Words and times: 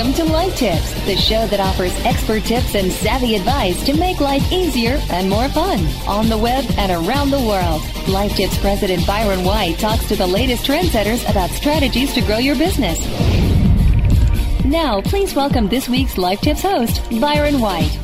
Welcome 0.00 0.26
to 0.26 0.32
Life 0.32 0.56
Tips, 0.56 0.94
the 1.04 1.14
show 1.14 1.46
that 1.48 1.60
offers 1.60 1.92
expert 2.06 2.44
tips 2.44 2.74
and 2.74 2.90
savvy 2.90 3.34
advice 3.34 3.84
to 3.84 3.94
make 3.94 4.18
life 4.18 4.50
easier 4.50 4.98
and 5.10 5.28
more 5.28 5.46
fun 5.50 5.78
on 6.08 6.30
the 6.30 6.38
web 6.38 6.64
and 6.78 6.90
around 6.90 7.30
the 7.30 7.38
world. 7.38 7.82
Life 8.08 8.34
Tips 8.34 8.56
President 8.56 9.06
Byron 9.06 9.44
White 9.44 9.78
talks 9.78 10.08
to 10.08 10.16
the 10.16 10.26
latest 10.26 10.64
trendsetters 10.64 11.28
about 11.30 11.50
strategies 11.50 12.14
to 12.14 12.22
grow 12.22 12.38
your 12.38 12.56
business. 12.56 12.98
Now, 14.64 15.02
please 15.02 15.34
welcome 15.34 15.68
this 15.68 15.86
week's 15.86 16.16
Life 16.16 16.40
Tips 16.40 16.62
host, 16.62 17.02
Byron 17.20 17.60
White. 17.60 17.94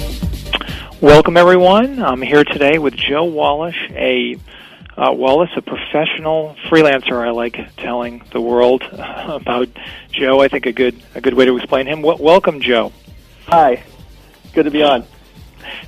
Welcome, 1.00 1.38
everyone. 1.38 2.02
I'm 2.02 2.20
here 2.20 2.44
today 2.44 2.76
with 2.76 2.94
Joe 2.94 3.24
Wallish, 3.24 3.90
a 3.92 4.36
uh, 4.96 5.12
Wallace, 5.12 5.50
a 5.56 5.62
professional 5.62 6.56
freelancer. 6.68 7.26
I 7.26 7.30
like 7.30 7.76
telling 7.76 8.22
the 8.32 8.40
world 8.40 8.82
about 8.92 9.68
Joe. 10.10 10.40
I 10.40 10.48
think 10.48 10.66
a 10.66 10.72
good 10.72 11.00
a 11.14 11.20
good 11.20 11.34
way 11.34 11.44
to 11.44 11.56
explain 11.56 11.86
him. 11.86 12.02
W- 12.02 12.22
welcome, 12.22 12.60
Joe. 12.60 12.92
Hi, 13.46 13.82
good 14.52 14.64
to 14.64 14.70
be 14.70 14.82
on. 14.82 15.04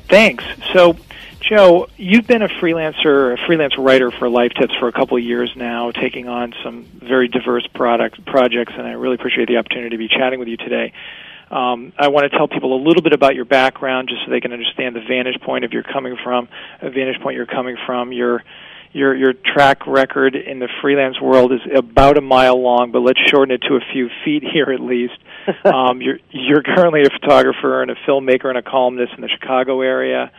Thanks. 0.08 0.44
So, 0.72 0.96
Joe, 1.40 1.88
you've 1.96 2.26
been 2.26 2.42
a 2.42 2.48
freelancer, 2.48 3.32
a 3.32 3.46
freelance 3.46 3.78
writer 3.78 4.10
for 4.10 4.28
Life 4.28 4.52
Tips 4.54 4.74
for 4.78 4.88
a 4.88 4.92
couple 4.92 5.16
of 5.16 5.22
years 5.22 5.52
now, 5.56 5.90
taking 5.90 6.28
on 6.28 6.52
some 6.62 6.84
very 6.84 7.28
diverse 7.28 7.66
product 7.68 8.24
projects, 8.26 8.74
and 8.76 8.86
I 8.86 8.92
really 8.92 9.14
appreciate 9.14 9.48
the 9.48 9.56
opportunity 9.56 9.90
to 9.90 9.98
be 9.98 10.08
chatting 10.08 10.38
with 10.38 10.48
you 10.48 10.56
today. 10.56 10.92
Um, 11.50 11.94
I 11.96 12.08
want 12.08 12.30
to 12.30 12.36
tell 12.36 12.46
people 12.46 12.74
a 12.74 12.82
little 12.82 13.02
bit 13.02 13.14
about 13.14 13.34
your 13.34 13.46
background, 13.46 14.10
just 14.10 14.24
so 14.24 14.30
they 14.30 14.40
can 14.40 14.52
understand 14.52 14.94
the 14.94 15.00
vantage 15.00 15.40
point 15.40 15.64
of 15.64 15.72
you're 15.72 15.82
coming 15.82 16.16
from, 16.22 16.48
a 16.82 16.90
vantage 16.90 17.20
point 17.22 17.36
you're 17.36 17.46
coming 17.46 17.76
from. 17.86 18.12
Your 18.12 18.44
your 18.92 19.14
your 19.14 19.32
track 19.32 19.86
record 19.86 20.34
in 20.34 20.58
the 20.58 20.68
freelance 20.80 21.20
world 21.20 21.52
is 21.52 21.60
about 21.74 22.16
a 22.16 22.20
mile 22.20 22.60
long, 22.60 22.90
but 22.92 23.00
let's 23.00 23.20
shorten 23.30 23.54
it 23.54 23.62
to 23.68 23.74
a 23.74 23.80
few 23.92 24.08
feet 24.24 24.42
here 24.42 24.72
at 24.72 24.80
least. 24.80 25.18
um, 25.64 26.00
you're 26.00 26.18
you're 26.30 26.62
currently 26.62 27.02
a 27.02 27.10
photographer 27.10 27.82
and 27.82 27.90
a 27.90 27.94
filmmaker 28.06 28.46
and 28.46 28.58
a 28.58 28.62
columnist 28.62 29.12
in 29.14 29.20
the 29.20 29.28
Chicago 29.28 29.80
area. 29.80 30.30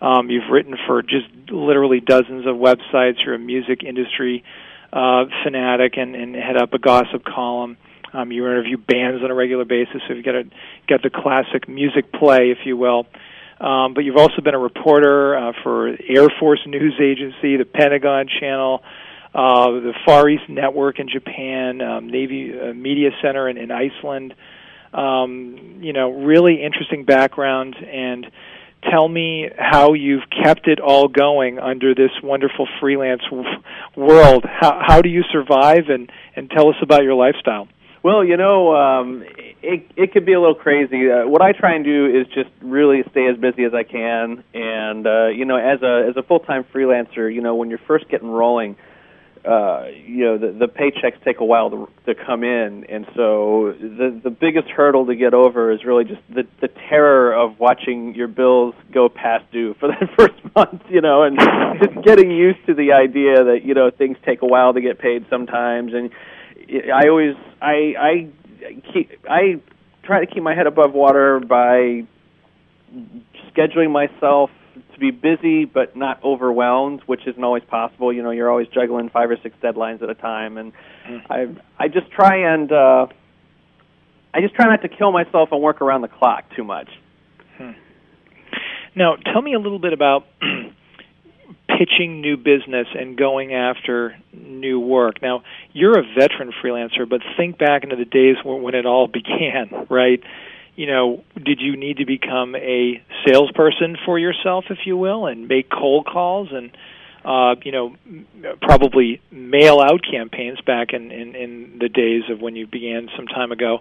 Um, 0.00 0.30
you've 0.30 0.50
written 0.50 0.76
for 0.86 1.02
just 1.02 1.26
literally 1.50 2.00
dozens 2.00 2.46
of 2.46 2.56
websites. 2.56 3.16
You're 3.24 3.34
a 3.34 3.38
music 3.38 3.82
industry 3.82 4.44
uh, 4.92 5.24
fanatic 5.42 5.96
and, 5.96 6.14
and 6.14 6.34
head 6.34 6.56
up 6.56 6.72
a 6.72 6.78
gossip 6.78 7.24
column. 7.24 7.76
Um, 8.12 8.32
you 8.32 8.46
interview 8.46 8.78
bands 8.78 9.22
on 9.22 9.30
a 9.30 9.34
regular 9.34 9.64
basis, 9.64 10.00
so 10.06 10.14
you've 10.14 10.24
got 10.24 10.34
a, 10.34 10.44
got 10.88 11.02
the 11.02 11.10
classic 11.10 11.68
music 11.68 12.10
play, 12.12 12.50
if 12.50 12.58
you 12.64 12.76
will. 12.76 13.06
Um, 13.60 13.94
but 13.94 14.04
you've 14.04 14.16
also 14.16 14.40
been 14.42 14.54
a 14.54 14.58
reporter 14.58 15.36
uh, 15.36 15.52
for 15.62 15.88
Air 15.88 16.28
Force 16.38 16.60
News 16.66 16.94
Agency, 17.00 17.56
the 17.56 17.64
Pentagon 17.64 18.28
Channel, 18.40 18.82
uh, 19.34 19.70
the 19.70 19.94
Far 20.06 20.28
East 20.28 20.48
Network 20.48 21.00
in 21.00 21.08
Japan, 21.08 21.80
um, 21.80 22.08
Navy 22.08 22.52
uh, 22.58 22.72
Media 22.72 23.10
Center 23.20 23.48
in, 23.48 23.58
in 23.58 23.70
Iceland. 23.70 24.34
Um, 24.92 25.78
you 25.80 25.92
know, 25.92 26.12
really 26.12 26.62
interesting 26.62 27.04
background 27.04 27.76
and 27.76 28.26
tell 28.90 29.08
me 29.08 29.50
how 29.58 29.92
you've 29.92 30.22
kept 30.44 30.68
it 30.68 30.80
all 30.80 31.08
going 31.08 31.58
under 31.58 31.94
this 31.94 32.10
wonderful 32.22 32.66
freelance 32.80 33.22
world. 33.96 34.44
How, 34.48 34.80
how 34.86 35.02
do 35.02 35.08
you 35.08 35.24
survive 35.32 35.88
and, 35.88 36.10
and 36.36 36.48
tell 36.50 36.68
us 36.68 36.76
about 36.80 37.02
your 37.02 37.14
lifestyle? 37.14 37.68
Well, 38.02 38.24
you 38.24 38.36
know, 38.36 38.74
um, 38.76 39.24
it 39.62 39.90
it 39.96 40.12
could 40.12 40.24
be 40.24 40.32
a 40.32 40.40
little 40.40 40.54
crazy. 40.54 41.10
Uh, 41.10 41.26
what 41.26 41.42
I 41.42 41.52
try 41.52 41.74
and 41.74 41.84
do 41.84 42.06
is 42.06 42.26
just 42.28 42.50
really 42.60 43.02
stay 43.10 43.26
as 43.26 43.36
busy 43.36 43.64
as 43.64 43.74
I 43.74 43.82
can, 43.82 44.44
and 44.54 45.06
uh, 45.06 45.26
you 45.28 45.44
know, 45.44 45.56
as 45.56 45.82
a 45.82 46.06
as 46.08 46.16
a 46.16 46.22
full 46.22 46.40
time 46.40 46.64
freelancer, 46.72 47.32
you 47.32 47.40
know, 47.40 47.56
when 47.56 47.70
you're 47.70 47.80
first 47.86 48.08
getting 48.08 48.28
rolling, 48.30 48.76
uh, 49.44 49.86
you 50.06 50.24
know, 50.24 50.38
the, 50.38 50.52
the 50.52 50.68
paychecks 50.68 51.22
take 51.24 51.40
a 51.40 51.44
while 51.44 51.70
to 51.70 51.88
to 52.06 52.14
come 52.14 52.44
in, 52.44 52.84
and 52.88 53.04
so 53.16 53.74
the 53.78 54.20
the 54.22 54.30
biggest 54.30 54.68
hurdle 54.68 55.06
to 55.06 55.16
get 55.16 55.34
over 55.34 55.72
is 55.72 55.84
really 55.84 56.04
just 56.04 56.20
the 56.28 56.46
the 56.60 56.68
terror 56.88 57.34
of 57.34 57.58
watching 57.58 58.14
your 58.14 58.28
bills 58.28 58.74
go 58.92 59.08
past 59.08 59.50
due 59.50 59.74
for 59.74 59.88
that 59.92 60.08
first 60.16 60.34
month, 60.54 60.82
you 60.88 61.00
know, 61.00 61.24
and 61.24 61.38
just 61.82 62.04
getting 62.04 62.30
used 62.30 62.64
to 62.66 62.74
the 62.74 62.92
idea 62.92 63.42
that 63.42 63.60
you 63.64 63.74
know 63.74 63.90
things 63.90 64.16
take 64.24 64.42
a 64.42 64.46
while 64.46 64.72
to 64.72 64.80
get 64.80 65.00
paid 65.00 65.26
sometimes, 65.28 65.94
and 65.94 66.10
I 66.70 67.08
always 67.08 67.34
I 67.60 67.94
I 67.98 68.28
keep 68.92 69.10
I 69.28 69.60
try 70.02 70.24
to 70.24 70.26
keep 70.26 70.42
my 70.42 70.54
head 70.54 70.66
above 70.66 70.92
water 70.92 71.40
by 71.40 72.04
scheduling 73.50 73.90
myself 73.90 74.50
to 74.92 74.98
be 74.98 75.10
busy 75.10 75.64
but 75.64 75.96
not 75.96 76.22
overwhelmed, 76.24 77.02
which 77.06 77.26
isn't 77.26 77.42
always 77.42 77.64
possible. 77.64 78.12
You 78.12 78.22
know, 78.22 78.30
you're 78.30 78.50
always 78.50 78.68
juggling 78.68 79.10
five 79.10 79.30
or 79.30 79.38
six 79.42 79.56
deadlines 79.62 80.02
at 80.02 80.10
a 80.10 80.14
time, 80.14 80.58
and 80.58 80.72
mm-hmm. 81.06 81.32
I 81.32 81.84
I 81.84 81.88
just 81.88 82.10
try 82.10 82.52
and 82.52 82.70
uh, 82.70 83.06
I 84.34 84.40
just 84.40 84.54
try 84.54 84.66
not 84.66 84.82
to 84.82 84.88
kill 84.88 85.12
myself 85.12 85.50
and 85.52 85.62
work 85.62 85.80
around 85.80 86.02
the 86.02 86.08
clock 86.08 86.44
too 86.54 86.64
much. 86.64 86.88
Hmm. 87.56 87.72
Now, 88.94 89.16
tell 89.16 89.42
me 89.42 89.54
a 89.54 89.58
little 89.58 89.78
bit 89.78 89.92
about 89.92 90.26
pitching 91.68 92.20
new 92.20 92.36
business 92.36 92.88
and 92.94 93.16
going 93.16 93.54
after 93.54 94.16
new 94.60 94.80
work. 94.80 95.22
Now, 95.22 95.42
you're 95.72 95.98
a 95.98 96.02
veteran 96.02 96.52
freelancer, 96.62 97.08
but 97.08 97.20
think 97.36 97.58
back 97.58 97.84
into 97.84 97.96
the 97.96 98.04
days 98.04 98.36
when 98.44 98.74
it 98.74 98.86
all 98.86 99.06
began, 99.12 99.86
right? 99.88 100.22
You 100.76 100.86
know, 100.86 101.24
did 101.34 101.60
you 101.60 101.76
need 101.76 101.98
to 101.98 102.06
become 102.06 102.54
a 102.54 103.02
salesperson 103.26 103.96
for 104.04 104.18
yourself, 104.18 104.66
if 104.70 104.78
you 104.84 104.96
will, 104.96 105.26
and 105.26 105.48
make 105.48 105.70
cold 105.70 106.06
calls 106.06 106.50
and 106.52 106.70
uh, 107.24 107.56
you 107.62 107.72
know, 107.72 107.96
probably 108.62 109.20
mail 109.30 109.80
out 109.80 110.00
campaigns 110.08 110.60
back 110.62 110.92
in, 110.92 111.10
in, 111.10 111.34
in 111.34 111.78
the 111.78 111.88
days 111.88 112.22
of 112.30 112.40
when 112.40 112.56
you 112.56 112.66
began 112.66 113.08
some 113.16 113.26
time 113.26 113.52
ago. 113.52 113.80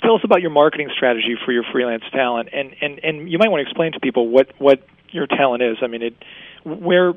Tell 0.00 0.14
us 0.14 0.20
about 0.24 0.40
your 0.40 0.50
marketing 0.50 0.88
strategy 0.94 1.36
for 1.44 1.52
your 1.52 1.64
freelance 1.72 2.04
talent, 2.12 2.48
and, 2.52 2.74
and, 2.80 3.00
and 3.02 3.30
you 3.30 3.38
might 3.38 3.48
want 3.48 3.60
to 3.60 3.68
explain 3.68 3.92
to 3.92 4.00
people 4.00 4.28
what, 4.28 4.48
what 4.58 4.86
your 5.10 5.26
talent 5.26 5.62
is. 5.62 5.78
I 5.82 5.88
mean, 5.88 6.02
it 6.02 6.14
where 6.64 7.14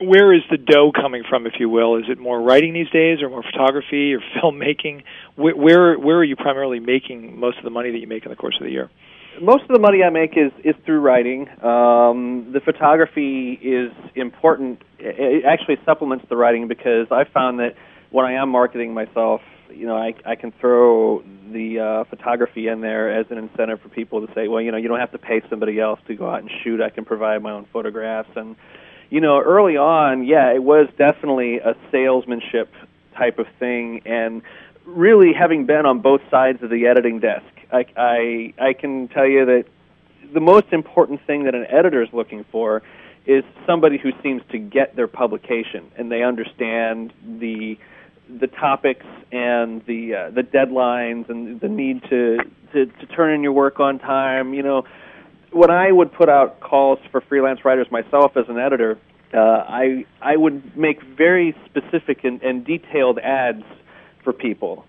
where 0.00 0.32
is 0.32 0.42
the 0.50 0.56
dough 0.56 0.92
coming 0.92 1.22
from, 1.28 1.46
if 1.46 1.54
you 1.58 1.68
will? 1.68 1.96
Is 1.96 2.04
it 2.08 2.18
more 2.18 2.40
writing 2.40 2.72
these 2.72 2.90
days, 2.90 3.20
or 3.22 3.28
more 3.28 3.42
photography, 3.42 4.14
or 4.14 4.20
filmmaking? 4.36 5.02
Where 5.36 5.56
where, 5.56 5.98
where 5.98 6.16
are 6.16 6.24
you 6.24 6.36
primarily 6.36 6.80
making 6.80 7.38
most 7.38 7.58
of 7.58 7.64
the 7.64 7.70
money 7.70 7.90
that 7.90 7.98
you 7.98 8.06
make 8.06 8.24
in 8.24 8.30
the 8.30 8.36
course 8.36 8.56
of 8.60 8.64
the 8.64 8.72
year? 8.72 8.90
Most 9.40 9.62
of 9.62 9.68
the 9.68 9.78
money 9.78 10.02
I 10.02 10.10
make 10.10 10.36
is 10.36 10.52
is 10.64 10.74
through 10.84 11.00
writing. 11.00 11.48
Um, 11.62 12.50
the 12.52 12.60
photography 12.64 13.52
is 13.62 13.92
important. 14.14 14.82
It 14.98 15.44
actually 15.44 15.76
supplements 15.84 16.24
the 16.28 16.36
writing 16.36 16.68
because 16.68 17.06
I 17.10 17.24
found 17.24 17.60
that 17.60 17.74
when 18.10 18.24
I 18.24 18.32
am 18.32 18.48
marketing 18.48 18.94
myself, 18.94 19.40
you 19.70 19.86
know, 19.86 19.96
I 19.96 20.14
I 20.24 20.34
can 20.34 20.52
throw 20.60 21.22
the 21.52 21.80
uh, 21.80 22.04
photography 22.10 22.68
in 22.68 22.80
there 22.80 23.16
as 23.18 23.26
an 23.30 23.38
incentive 23.38 23.80
for 23.80 23.88
people 23.88 24.26
to 24.26 24.32
say, 24.34 24.48
well, 24.48 24.60
you 24.60 24.70
know, 24.70 24.76
you 24.76 24.88
don't 24.88 25.00
have 25.00 25.12
to 25.12 25.18
pay 25.18 25.40
somebody 25.48 25.80
else 25.80 26.00
to 26.08 26.14
go 26.14 26.28
out 26.28 26.40
and 26.40 26.50
shoot. 26.62 26.80
I 26.80 26.90
can 26.90 27.04
provide 27.04 27.42
my 27.42 27.52
own 27.52 27.66
photographs. 27.72 28.30
And 28.36 28.56
you 29.10 29.20
know, 29.20 29.40
early 29.40 29.76
on, 29.76 30.24
yeah, 30.24 30.52
it 30.52 30.62
was 30.62 30.88
definitely 30.98 31.58
a 31.58 31.74
salesmanship 31.90 32.72
type 33.16 33.38
of 33.38 33.46
thing. 33.58 34.02
And 34.04 34.42
really, 34.84 35.32
having 35.32 35.66
been 35.66 35.86
on 35.86 36.00
both 36.00 36.20
sides 36.30 36.62
of 36.62 36.70
the 36.70 36.86
editing 36.86 37.20
desk, 37.20 37.46
I 37.72 37.86
I, 37.96 38.54
I 38.58 38.72
can 38.72 39.08
tell 39.08 39.26
you 39.26 39.46
that 39.46 39.64
the 40.32 40.40
most 40.40 40.72
important 40.72 41.24
thing 41.26 41.44
that 41.44 41.54
an 41.54 41.66
editor 41.68 42.02
is 42.02 42.12
looking 42.12 42.44
for 42.44 42.82
is 43.26 43.44
somebody 43.66 43.98
who 43.98 44.10
seems 44.22 44.42
to 44.50 44.58
get 44.58 44.96
their 44.96 45.06
publication 45.06 45.90
and 45.96 46.10
they 46.10 46.22
understand 46.22 47.12
the 47.22 47.78
the 48.28 48.46
topics 48.46 49.06
and 49.32 49.84
the 49.86 50.14
uh, 50.14 50.30
the 50.30 50.42
deadlines 50.42 51.28
and 51.28 51.60
the 51.60 51.68
need 51.68 52.02
to, 52.10 52.38
to 52.72 52.86
to 52.86 53.06
turn 53.06 53.32
in 53.32 53.42
your 53.42 53.52
work 53.52 53.80
on 53.80 53.98
time. 53.98 54.54
You 54.54 54.62
know, 54.62 54.84
when 55.52 55.70
I 55.70 55.90
would 55.90 56.12
put 56.12 56.28
out 56.28 56.60
calls 56.60 56.98
for 57.10 57.20
freelance 57.20 57.64
writers 57.64 57.86
myself 57.90 58.36
as 58.36 58.44
an 58.48 58.58
editor, 58.58 58.98
uh, 59.34 59.38
I 59.38 60.04
I 60.20 60.36
would 60.36 60.76
make 60.76 61.02
very 61.02 61.54
specific 61.66 62.24
and, 62.24 62.42
and 62.42 62.64
detailed 62.64 63.18
ads 63.18 63.64
for 64.24 64.32
people. 64.32 64.84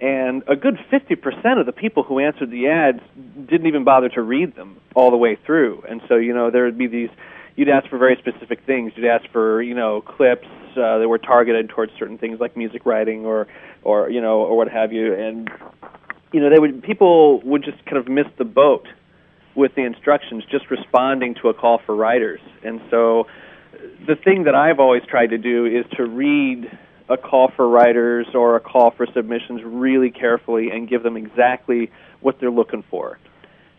And 0.00 0.44
a 0.46 0.54
good 0.54 0.78
50% 0.92 1.58
of 1.58 1.66
the 1.66 1.72
people 1.72 2.04
who 2.04 2.20
answered 2.20 2.52
the 2.52 2.68
ads 2.68 3.00
didn't 3.48 3.66
even 3.66 3.82
bother 3.82 4.08
to 4.10 4.22
read 4.22 4.54
them 4.54 4.76
all 4.94 5.10
the 5.10 5.16
way 5.16 5.36
through. 5.44 5.82
And 5.88 6.00
so, 6.08 6.14
you 6.14 6.32
know, 6.32 6.52
there 6.52 6.64
would 6.66 6.78
be 6.78 6.86
these 6.86 7.10
you'd 7.58 7.68
ask 7.68 7.88
for 7.88 7.98
very 7.98 8.16
specific 8.16 8.64
things. 8.64 8.92
You'd 8.94 9.08
ask 9.08 9.28
for 9.32 9.60
you 9.60 9.74
know 9.74 10.00
clips 10.00 10.46
uh, 10.72 10.98
that 10.98 11.08
were 11.08 11.18
targeted 11.18 11.68
towards 11.68 11.92
certain 11.98 12.16
things 12.16 12.40
like 12.40 12.56
music 12.56 12.86
writing 12.86 13.26
or 13.26 13.48
or 13.82 14.08
you 14.08 14.20
know 14.20 14.40
or 14.42 14.56
what 14.56 14.68
have 14.68 14.92
you, 14.92 15.12
and 15.12 15.50
you 16.32 16.40
know 16.40 16.48
they 16.48 16.60
would 16.60 16.82
people 16.82 17.40
would 17.42 17.64
just 17.64 17.84
kind 17.84 17.96
of 17.98 18.08
miss 18.08 18.26
the 18.38 18.44
boat 18.44 18.86
with 19.58 19.74
the 19.74 19.82
instructions, 19.82 20.44
just 20.50 20.70
responding 20.70 21.34
to 21.42 21.48
a 21.48 21.54
call 21.54 21.80
for 21.84 21.94
writers, 21.94 22.40
and 22.62 22.80
so 22.90 23.26
the 24.06 24.16
thing 24.16 24.44
that 24.44 24.54
I've 24.54 24.80
always 24.80 25.02
tried 25.08 25.30
to 25.30 25.38
do 25.38 25.66
is 25.66 25.84
to 25.96 26.04
read 26.04 26.70
a 27.08 27.16
call 27.16 27.50
for 27.54 27.68
writers 27.68 28.26
or 28.34 28.56
a 28.56 28.60
call 28.60 28.90
for 28.90 29.06
submissions 29.14 29.62
really 29.64 30.10
carefully 30.10 30.70
and 30.70 30.88
give 30.88 31.02
them 31.02 31.16
exactly 31.16 31.90
what 32.20 32.38
they're 32.38 32.50
looking 32.50 32.84
for. 32.90 33.18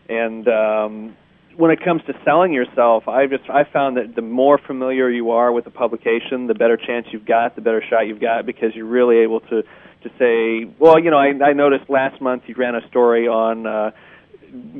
And 0.08 0.48
um, 0.48 1.16
when 1.56 1.70
it 1.70 1.82
comes 1.84 2.02
to 2.06 2.14
selling 2.24 2.52
yourself, 2.52 3.06
I 3.06 3.26
just 3.26 3.48
I 3.48 3.64
found 3.64 3.96
that 3.96 4.14
the 4.14 4.22
more 4.22 4.58
familiar 4.58 5.08
you 5.08 5.30
are 5.30 5.52
with 5.52 5.64
the 5.64 5.70
publication, 5.70 6.46
the 6.46 6.54
better 6.54 6.76
chance 6.76 7.06
you've 7.12 7.26
got, 7.26 7.54
the 7.54 7.62
better 7.62 7.82
shot 7.88 8.06
you've 8.06 8.20
got 8.20 8.46
because 8.46 8.74
you're 8.74 8.86
really 8.86 9.18
able 9.18 9.40
to 9.40 9.62
to 10.02 10.08
say, 10.18 10.64
well, 10.78 10.98
you 10.98 11.10
know, 11.10 11.18
I, 11.18 11.50
I 11.50 11.52
noticed 11.52 11.90
last 11.90 12.20
month 12.22 12.44
you 12.46 12.54
ran 12.56 12.74
a 12.74 12.86
story 12.88 13.28
on 13.28 13.66
uh, 13.66 13.90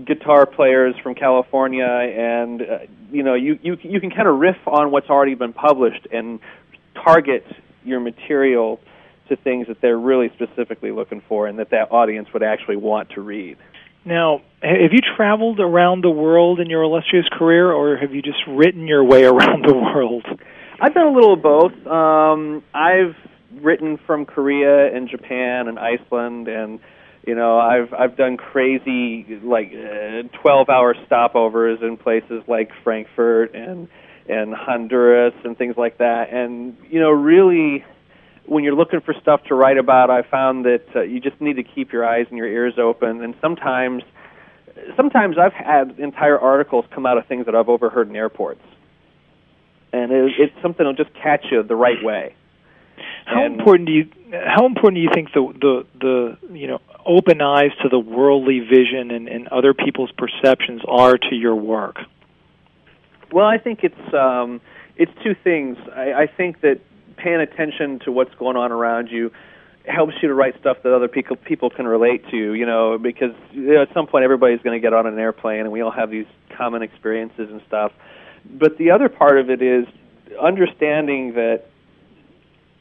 guitar 0.05 0.47
players 0.47 0.95
from 1.03 1.15
California, 1.15 1.85
and 1.85 2.63
uh, 2.63 2.79
you 3.11 3.23
know, 3.23 3.35
you 3.35 3.59
you 3.63 3.77
you 3.83 4.01
can 4.01 4.11
kind 4.11 4.29
of 4.29 4.39
riff 4.39 4.59
on 4.67 4.91
what's 4.91 5.09
already 5.09 5.35
been 5.35 5.53
published 5.53 6.07
and 6.13 6.41
target 6.95 7.45
your 7.85 8.01
material 8.01 8.81
to 9.29 9.37
things 9.37 9.69
that 9.69 9.81
they're 9.81 9.99
really 9.99 10.31
specifically 10.35 10.91
looking 10.91 11.23
for, 11.29 11.47
and 11.47 11.59
that 11.59 11.71
that 11.71 11.93
audience 11.93 12.29
would 12.33 12.43
actually 12.43 12.77
want 12.77 13.11
to 13.11 13.21
read. 13.21 13.57
Now, 14.05 14.41
have 14.63 14.93
you 14.93 15.01
traveled 15.17 15.61
around 15.61 16.03
the 16.03 16.11
world 16.11 16.59
in 16.59 16.71
your 16.71 16.83
illustrious 16.83 17.27
career, 17.31 17.71
or 17.71 17.97
have 17.97 18.15
you 18.15 18.23
just 18.23 18.41
written 18.49 18.87
your 18.87 19.05
way 19.05 19.25
around 19.33 19.65
the 19.65 19.75
world? 19.75 20.27
I've 20.81 20.95
done 20.95 21.07
a 21.07 21.13
little 21.13 21.35
of 21.35 21.43
both. 21.43 21.87
Um, 21.87 22.63
I've 22.73 23.15
written 23.53 23.99
from 24.07 24.25
Korea 24.25 24.95
and 24.95 25.09
Japan 25.09 25.69
and 25.69 25.79
Iceland 25.79 26.49
and 26.49 26.81
you 27.27 27.35
know 27.35 27.59
i've 27.59 27.93
i've 27.93 28.17
done 28.17 28.37
crazy 28.37 29.27
like 29.43 29.73
uh, 29.73 30.23
12 30.41 30.69
hour 30.69 30.95
stopovers 31.07 31.83
in 31.83 31.97
places 31.97 32.43
like 32.49 32.71
frankfurt 32.83 33.55
and 33.55 33.89
and 34.31 34.55
honduras 34.55 35.35
and 35.45 35.59
things 35.59 35.77
like 35.77 35.99
that. 35.99 36.33
And 36.33 36.77
you 36.89 37.01
know 37.01 37.11
really 37.11 37.85
when 38.47 38.65
you're 38.65 38.75
looking 38.75 39.01
for 39.01 39.15
stuff 39.21 39.43
to 39.45 39.55
write 39.55 39.79
about 39.79 40.11
i 40.11 40.23
found 40.23 40.65
that 40.65 40.85
uh, 40.97 41.03
you 41.03 41.21
just 41.21 41.41
need 41.41 41.55
to 41.55 41.63
keep 41.63 41.93
your 41.93 42.07
eyes 42.07 42.27
and 42.29 42.39
your 42.39 42.47
ears 42.47 42.75
open. 42.79 43.23
And 43.23 43.35
sometimes 43.41 44.03
sometimes 44.97 45.37
i've 45.39 45.53
had 45.53 45.99
entire 45.99 46.39
articles 46.39 46.85
come 46.95 47.07
out 47.07 47.19
of 47.19 47.27
things 47.27 47.47
that 47.47 47.55
i've 47.55 47.69
overheard 47.69 48.09
in 48.09 48.17
airports. 48.17 48.63
And 49.93 50.13
it, 50.13 50.33
it's 50.39 50.55
something 50.63 50.87
that'll 50.87 50.93
just 50.93 51.15
catch 51.15 51.47
you 51.51 51.63
the 51.63 51.77
right 51.77 52.03
way 52.03 52.35
how 53.25 53.45
and 53.45 53.59
important 53.59 53.87
do 53.87 53.93
you 53.93 54.09
how 54.33 54.67
important 54.67 54.97
do 54.97 55.03
you 55.03 55.11
think 55.13 55.33
the 55.33 55.53
the 55.61 56.37
the 56.49 56.57
you 56.57 56.67
know 56.67 56.81
open 57.07 57.41
eyes 57.41 57.71
to 57.83 57.89
the 57.89 57.99
worldly 57.99 58.61
vision 58.61 59.11
and, 59.11 59.29
and 59.29 59.49
other 59.49 59.75
people's 59.75 60.13
perceptions 60.13 60.83
are 60.87 61.17
to 61.17 61.35
your 61.35 61.55
work? 61.55 61.99
Well, 63.33 63.47
I 63.47 63.59
think 63.59 63.81
it's 63.83 64.15
um, 64.15 64.61
it's 64.97 65.13
two 65.23 65.35
things. 65.35 65.79
I, 65.95 66.13
I 66.13 66.27
think 66.27 66.61
that 66.61 66.81
paying 67.17 67.41
attention 67.41 68.01
to 68.01 68.13
what's 68.13 68.35
going 68.35 68.57
on 68.57 68.73
around 68.73 69.09
you 69.09 69.31
helps 69.87 70.15
you 70.21 70.29
to 70.29 70.35
write 70.35 70.59
stuff 70.61 70.79
that 70.83 70.95
other 70.95 71.09
people 71.09 71.37
people 71.37 71.71
can 71.71 71.87
relate 71.87 72.29
to. 72.31 72.55
You 72.55 72.67
know, 72.67 72.99
because 72.99 73.35
you 73.53 73.75
know, 73.75 73.83
at 73.83 73.93
some 73.95 74.07
point 74.07 74.25
everybody's 74.25 74.61
going 74.63 74.77
to 74.77 74.81
get 74.81 74.93
on 74.93 75.07
an 75.07 75.19
airplane, 75.19 75.61
and 75.61 75.73
we 75.73 75.81
all 75.81 75.91
have 75.91 76.11
these 76.11 76.27
common 76.57 76.83
experiences 76.83 77.51
and 77.51 77.63
stuff. 77.67 77.93
But 78.45 78.79
the 78.79 78.91
other 78.91 79.09
part 79.09 79.39
of 79.39 79.51
it 79.51 79.63
is 79.63 79.87
understanding 80.41 81.35
that 81.35 81.70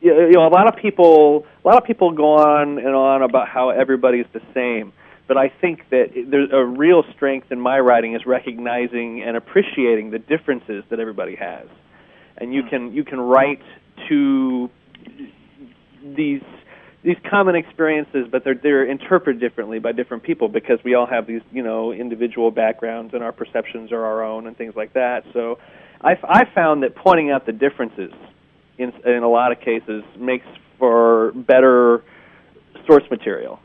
you 0.02 0.32
know, 0.32 0.48
a 0.48 0.50
lot 0.50 0.68
of 0.68 0.80
people, 0.82 1.46
a 1.64 1.68
lot 1.68 1.78
of 1.78 1.84
people 1.84 2.12
go 2.12 2.36
on 2.36 2.78
and 2.78 2.96
on 2.96 3.22
about 3.22 3.48
how 3.48 3.70
everybody's 3.70 4.26
the 4.34 4.42
same. 4.54 4.94
But 5.28 5.38
I 5.38 5.50
think 5.50 5.90
that 5.90 6.12
there's 6.28 6.50
a 6.52 6.66
real 6.66 7.04
strength 7.16 7.52
in 7.52 7.60
my 7.60 7.80
writing 7.80 8.16
is 8.16 8.26
recognizing 8.26 9.22
and 9.22 9.38
appreciating 9.38 10.10
the 10.10 10.20
differences 10.20 10.84
that 10.90 11.00
everybody 11.00 11.36
has, 11.36 11.68
and 12.38 12.54
you 12.54 12.64
hmm. 12.64 12.70
can 12.70 12.94
you 12.94 13.04
can 13.04 13.20
write 13.20 13.62
to 14.08 14.70
these 16.04 16.42
these 17.04 17.18
common 17.30 17.56
experiences, 17.56 18.28
but 18.32 18.44
they're 18.44 18.56
they're 18.56 18.86
interpreted 18.86 19.40
differently 19.40 19.78
by 19.78 19.92
different 19.92 20.24
people 20.24 20.48
because 20.48 20.80
we 20.84 20.96
all 20.96 21.06
have 21.06 21.28
these 21.28 21.42
you 21.52 21.62
know 21.62 21.92
individual 21.92 22.50
backgrounds 22.50 23.14
and 23.14 23.24
our 23.24 23.32
perceptions 23.32 23.92
are 23.92 24.04
our 24.04 24.24
own 24.24 24.48
and 24.48 24.58
things 24.58 24.76
like 24.76 24.94
that. 24.94 25.26
So, 25.34 25.60
I 26.02 26.18
I 26.24 26.46
found 26.56 26.82
that 26.82 26.96
pointing 26.96 27.30
out 27.30 27.46
the 27.46 27.52
differences 27.52 28.14
in, 28.80 28.94
in 29.06 29.24
a 29.24 29.30
lot 29.30 29.52
of 29.52 29.60
cases 29.60 30.04
makes 30.18 30.46
for 30.80 31.32
better 31.34 32.04
source 32.88 33.04
material. 33.12 33.60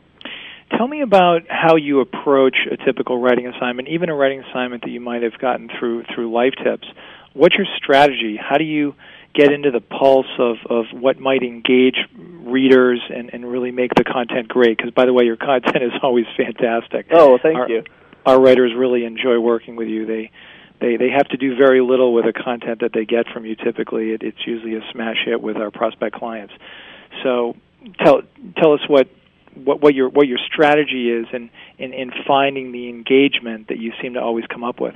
Tell 0.77 0.87
me 0.87 1.01
about 1.01 1.43
how 1.47 1.77
you 1.77 2.01
approach 2.01 2.57
a 2.69 2.77
typical 2.77 3.19
writing 3.19 3.47
assignment, 3.47 3.87
even 3.87 4.09
a 4.09 4.15
writing 4.15 4.41
assignment 4.41 4.83
that 4.83 4.89
you 4.89 4.99
might 4.99 5.23
have 5.23 5.37
gotten 5.39 5.69
through 5.79 6.03
through 6.13 6.31
Life 6.31 6.53
Tips. 6.63 6.87
What's 7.33 7.55
your 7.55 7.67
strategy? 7.77 8.37
How 8.37 8.57
do 8.57 8.63
you 8.63 8.95
get 9.33 9.51
into 9.51 9.69
the 9.69 9.81
pulse 9.81 10.27
of, 10.39 10.57
of 10.69 10.85
what 10.93 11.19
might 11.19 11.43
engage 11.43 11.97
readers 12.17 13.01
and, 13.13 13.29
and 13.33 13.49
really 13.49 13.71
make 13.71 13.93
the 13.95 14.03
content 14.03 14.47
great? 14.47 14.77
Because, 14.77 14.91
by 14.91 15.05
the 15.05 15.13
way, 15.13 15.25
your 15.25 15.37
content 15.37 15.83
is 15.83 15.91
always 16.01 16.25
fantastic. 16.35 17.07
Oh, 17.11 17.37
thank 17.41 17.57
our, 17.57 17.69
you. 17.69 17.83
Our 18.25 18.39
writers 18.39 18.73
really 18.75 19.05
enjoy 19.05 19.39
working 19.39 19.75
with 19.75 19.87
you. 19.87 20.05
They 20.05 20.31
they 20.79 20.97
they 20.97 21.09
have 21.09 21.27
to 21.29 21.37
do 21.37 21.55
very 21.55 21.81
little 21.81 22.13
with 22.13 22.25
the 22.25 22.33
content 22.33 22.81
that 22.81 22.91
they 22.93 23.05
get 23.05 23.27
from 23.33 23.45
you. 23.45 23.55
Typically, 23.55 24.11
it, 24.11 24.23
it's 24.23 24.45
usually 24.45 24.75
a 24.75 24.81
smash 24.91 25.17
hit 25.25 25.41
with 25.41 25.57
our 25.57 25.71
prospect 25.71 26.15
clients. 26.15 26.53
So 27.23 27.55
tell 28.03 28.21
tell 28.57 28.73
us 28.73 28.81
what 28.87 29.07
what, 29.55 29.81
what 29.81 29.93
your 29.93 30.09
what 30.09 30.27
your 30.27 30.39
strategy 30.51 31.09
is 31.09 31.27
in, 31.33 31.49
in 31.77 31.93
in 31.93 32.11
finding 32.27 32.71
the 32.71 32.89
engagement 32.89 33.69
that 33.69 33.77
you 33.77 33.93
seem 34.01 34.13
to 34.15 34.21
always 34.21 34.45
come 34.47 34.63
up 34.63 34.79
with. 34.79 34.95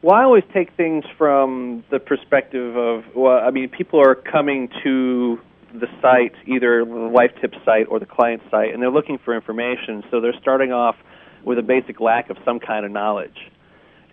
Well, 0.00 0.16
I 0.16 0.24
always 0.24 0.44
take 0.52 0.74
things 0.76 1.04
from 1.16 1.84
the 1.90 2.00
perspective 2.00 2.76
of 2.76 3.04
well, 3.14 3.38
I 3.38 3.50
mean, 3.50 3.68
people 3.68 4.00
are 4.00 4.14
coming 4.14 4.68
to 4.82 5.38
the 5.74 5.86
site, 6.00 6.34
either 6.46 6.84
the 6.84 7.10
Life 7.14 7.32
Tip 7.40 7.54
site 7.64 7.86
or 7.88 7.98
the 7.98 8.06
client 8.06 8.42
site, 8.50 8.74
and 8.74 8.82
they're 8.82 8.90
looking 8.90 9.18
for 9.18 9.34
information. 9.34 10.02
So 10.10 10.20
they're 10.20 10.38
starting 10.40 10.72
off 10.72 10.96
with 11.44 11.58
a 11.58 11.62
basic 11.62 12.00
lack 12.00 12.30
of 12.30 12.36
some 12.44 12.60
kind 12.60 12.84
of 12.84 12.92
knowledge 12.92 13.50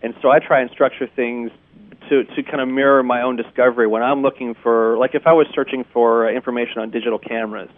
and 0.01 0.13
so 0.21 0.29
I 0.29 0.39
try 0.39 0.61
and 0.61 0.69
structure 0.71 1.07
things 1.15 1.51
to 2.09 2.23
to 2.23 2.43
kind 2.43 2.61
of 2.61 2.67
mirror 2.67 3.03
my 3.03 3.21
own 3.21 3.35
discovery. 3.35 3.87
When 3.87 4.03
I'm 4.03 4.21
looking 4.21 4.55
for 4.61 4.97
like 4.97 5.15
if 5.15 5.27
I 5.27 5.33
was 5.33 5.47
searching 5.53 5.85
for 5.93 6.27
uh, 6.27 6.31
information 6.33 6.79
on 6.79 6.91
digital 6.91 7.19
cameras 7.19 7.69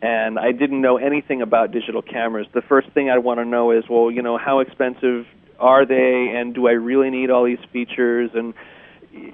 and 0.00 0.38
I 0.38 0.52
didn't 0.52 0.80
know 0.80 0.96
anything 0.96 1.42
about 1.42 1.72
digital 1.72 2.02
cameras 2.02 2.46
the 2.54 2.62
first 2.62 2.90
thing 2.90 3.10
I'd 3.10 3.18
want 3.18 3.40
to 3.40 3.44
know 3.44 3.72
is 3.72 3.84
well 3.88 4.10
you 4.10 4.22
know 4.22 4.38
how 4.38 4.60
expensive 4.60 5.26
are 5.58 5.84
they 5.84 6.32
and 6.36 6.54
do 6.54 6.68
I 6.68 6.72
really 6.72 7.10
need 7.10 7.30
all 7.30 7.44
these 7.44 7.58
features? 7.72 8.30
And 8.34 8.54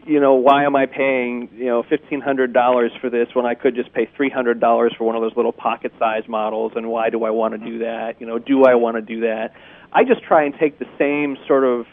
you 0.06 0.20
know 0.20 0.34
why 0.34 0.64
am 0.64 0.74
I 0.76 0.86
paying 0.86 1.50
you 1.54 1.66
know 1.66 1.82
fifteen 1.82 2.20
hundred 2.20 2.52
dollars 2.52 2.92
for 3.00 3.10
this 3.10 3.28
when 3.34 3.44
I 3.44 3.54
could 3.54 3.74
just 3.74 3.92
pay 3.92 4.08
three 4.16 4.30
hundred 4.30 4.60
dollars 4.60 4.94
for 4.96 5.04
one 5.04 5.16
of 5.16 5.22
those 5.22 5.36
little 5.36 5.52
pocket 5.52 5.92
size 5.98 6.24
models? 6.28 6.72
And 6.76 6.88
why 6.88 7.10
do 7.10 7.24
I 7.24 7.30
want 7.30 7.54
to 7.54 7.58
do 7.58 7.78
that? 7.80 8.20
You 8.20 8.26
know 8.26 8.38
do 8.38 8.64
I 8.64 8.74
want 8.74 8.96
to 8.96 9.02
do 9.02 9.20
that? 9.20 9.52
I 9.92 10.04
just 10.04 10.22
try 10.22 10.44
and 10.44 10.54
take 10.58 10.78
the 10.78 10.88
same 10.98 11.36
sort 11.46 11.64
of 11.64 11.86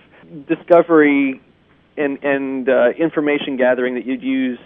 discovery 0.48 1.42
and 1.98 2.24
and 2.24 2.70
uh, 2.70 2.90
information 2.98 3.58
gathering 3.58 3.96
that 3.96 4.06
you'd 4.06 4.24
use 4.24 4.60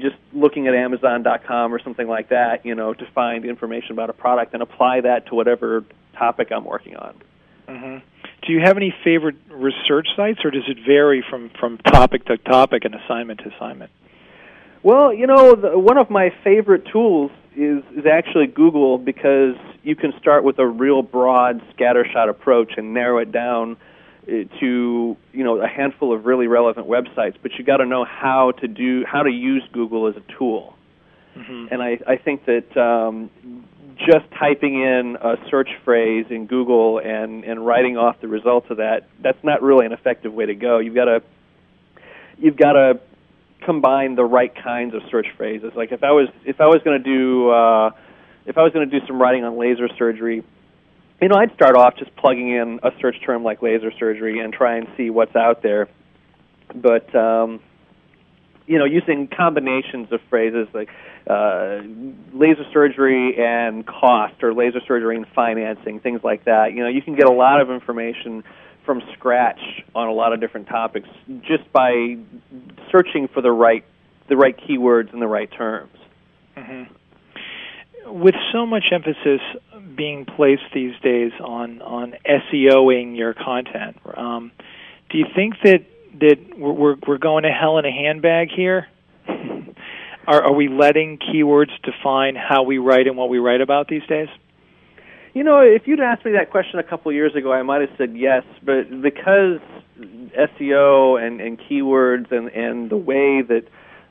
just 0.00 0.16
looking 0.32 0.66
at 0.66 0.74
Amazon.com 0.74 1.72
or 1.72 1.80
something 1.80 2.08
like 2.08 2.30
that, 2.30 2.66
you 2.66 2.74
know, 2.74 2.92
to 2.92 3.06
find 3.14 3.44
information 3.44 3.92
about 3.92 4.10
a 4.10 4.12
product 4.12 4.52
and 4.52 4.62
apply 4.62 5.00
that 5.02 5.26
to 5.26 5.34
whatever 5.34 5.84
topic 6.18 6.48
I'm 6.50 6.64
working 6.64 6.96
on. 6.96 7.14
Mm-hmm. 7.68 7.98
Do 8.46 8.52
you 8.52 8.60
have 8.64 8.76
any 8.76 8.94
favorite 9.04 9.36
research 9.50 10.08
sites, 10.16 10.40
or 10.44 10.50
does 10.50 10.64
it 10.66 10.78
vary 10.86 11.24
from 11.28 11.50
from 11.60 11.78
topic 11.78 12.24
to 12.26 12.38
topic 12.38 12.84
and 12.84 12.94
assignment 12.94 13.40
to 13.40 13.54
assignment? 13.54 13.90
Well, 14.82 15.12
you 15.12 15.26
know, 15.26 15.54
the, 15.54 15.78
one 15.78 15.98
of 15.98 16.08
my 16.10 16.30
favorite 16.42 16.86
tools 16.90 17.30
is 17.54 17.82
is 17.96 18.06
actually 18.10 18.46
Google 18.46 18.98
because 18.98 19.56
you 19.82 19.94
can 19.94 20.12
start 20.18 20.42
with 20.42 20.58
a 20.58 20.66
real 20.66 21.02
broad 21.02 21.60
scattershot 21.76 22.28
approach 22.28 22.72
and 22.76 22.94
narrow 22.94 23.18
it 23.18 23.30
down 23.30 23.76
to 24.26 25.16
you 25.32 25.44
know 25.44 25.60
a 25.60 25.68
handful 25.68 26.12
of 26.14 26.26
really 26.26 26.46
relevant 26.46 26.86
websites, 26.86 27.36
but 27.42 27.52
you 27.58 27.64
got 27.64 27.78
to 27.78 27.86
know 27.86 28.04
how 28.04 28.52
to 28.60 28.68
do 28.68 29.04
how 29.04 29.22
to 29.22 29.30
use 29.30 29.62
Google 29.72 30.06
as 30.06 30.16
a 30.16 30.38
tool. 30.38 30.76
Mm-hmm. 31.36 31.66
And 31.72 31.82
I, 31.82 31.98
I 32.06 32.16
think 32.16 32.44
that 32.46 32.76
um, 32.76 33.30
just 33.96 34.30
typing 34.38 34.80
in 34.80 35.16
a 35.20 35.36
search 35.50 35.70
phrase 35.84 36.26
in 36.30 36.46
Google 36.46 36.98
and 36.98 37.44
and 37.44 37.64
writing 37.64 37.96
off 37.96 38.20
the 38.20 38.28
results 38.28 38.66
of 38.70 38.78
that 38.78 39.08
that's 39.20 39.42
not 39.42 39.62
really 39.62 39.86
an 39.86 39.92
effective 39.92 40.32
way 40.32 40.46
to 40.46 40.54
go. 40.54 40.78
You've 40.78 40.94
got 40.94 41.04
to 41.06 41.22
you've 42.38 42.56
got 42.56 42.72
to 42.72 43.00
combine 43.64 44.14
the 44.14 44.24
right 44.24 44.52
kinds 44.54 44.94
of 44.94 45.02
search 45.10 45.26
phrases. 45.36 45.72
Like 45.74 45.92
if 45.92 46.02
I 46.02 46.10
was 46.12 46.28
if 46.44 46.60
I 46.60 46.66
was 46.66 46.80
going 46.82 47.02
to 47.02 47.04
do 47.04 47.50
uh, 47.50 47.90
if 48.46 48.56
I 48.56 48.62
was 48.62 48.72
going 48.72 48.88
to 48.88 49.00
do 49.00 49.06
some 49.06 49.20
writing 49.20 49.44
on 49.44 49.58
laser 49.58 49.88
surgery 49.98 50.42
you 51.20 51.28
know, 51.28 51.36
I'd 51.36 51.52
start 51.54 51.76
off 51.76 51.96
just 51.98 52.14
plugging 52.16 52.50
in 52.50 52.80
a 52.82 52.90
search 53.00 53.16
term 53.24 53.44
like 53.44 53.62
laser 53.62 53.92
surgery 53.98 54.40
and 54.40 54.52
try 54.52 54.76
and 54.76 54.86
see 54.96 55.10
what's 55.10 55.36
out 55.36 55.62
there. 55.62 55.88
But 56.74 57.14
um, 57.14 57.60
you 58.66 58.78
know, 58.78 58.84
using 58.84 59.28
combinations 59.28 60.10
of 60.12 60.20
phrases 60.30 60.68
like 60.72 60.88
uh, 61.28 61.80
laser 62.32 62.64
surgery 62.72 63.36
and 63.38 63.86
cost, 63.86 64.42
or 64.42 64.54
laser 64.54 64.80
surgery 64.86 65.16
and 65.16 65.26
financing, 65.34 66.00
things 66.00 66.20
like 66.24 66.44
that. 66.44 66.72
You 66.72 66.84
know, 66.84 66.88
you 66.88 67.02
can 67.02 67.16
get 67.16 67.26
a 67.26 67.32
lot 67.32 67.60
of 67.60 67.70
information 67.70 68.42
from 68.86 69.02
scratch 69.12 69.60
on 69.94 70.08
a 70.08 70.12
lot 70.12 70.32
of 70.32 70.40
different 70.40 70.68
topics 70.68 71.08
just 71.42 71.70
by 71.72 72.16
searching 72.90 73.28
for 73.28 73.42
the 73.42 73.52
right 73.52 73.84
the 74.28 74.36
right 74.36 74.56
keywords 74.56 75.12
and 75.12 75.20
the 75.20 75.28
right 75.28 75.50
terms. 75.52 75.96
Mm-hmm 76.56 76.94
with 78.06 78.34
so 78.52 78.66
much 78.66 78.84
emphasis 78.92 79.40
being 79.96 80.24
placed 80.24 80.62
these 80.74 80.94
days 81.02 81.32
on 81.40 81.82
on 81.82 82.14
SEOing 82.26 83.16
your 83.16 83.34
content, 83.34 83.98
um, 84.16 84.52
do 85.10 85.18
you 85.18 85.26
think 85.34 85.54
that 85.64 85.84
that 86.20 86.58
we're 86.58 86.96
we're 87.06 87.18
going 87.18 87.44
to 87.44 87.50
hell 87.50 87.78
in 87.78 87.84
a 87.84 87.90
handbag 87.90 88.48
here? 88.50 88.86
are, 90.26 90.42
are 90.44 90.52
we 90.52 90.68
letting 90.68 91.18
keywords 91.18 91.70
define 91.82 92.36
how 92.36 92.62
we 92.62 92.78
write 92.78 93.06
and 93.06 93.16
what 93.16 93.28
we 93.28 93.38
write 93.38 93.60
about 93.60 93.88
these 93.88 94.06
days? 94.06 94.28
You 95.34 95.44
know, 95.44 95.60
if 95.60 95.86
you'd 95.86 96.00
asked 96.00 96.24
me 96.24 96.32
that 96.32 96.50
question 96.50 96.80
a 96.80 96.82
couple 96.82 97.10
of 97.10 97.14
years 97.14 97.34
ago, 97.36 97.52
I 97.52 97.62
might 97.62 97.82
have 97.82 97.90
said 97.96 98.16
yes, 98.16 98.42
but 98.64 99.00
because 99.00 99.60
SEO 100.00 101.24
and, 101.24 101.40
and 101.40 101.58
keywords 101.58 102.32
and, 102.32 102.48
and 102.48 102.90
the 102.90 102.96
way 102.96 103.42
that 103.42 103.64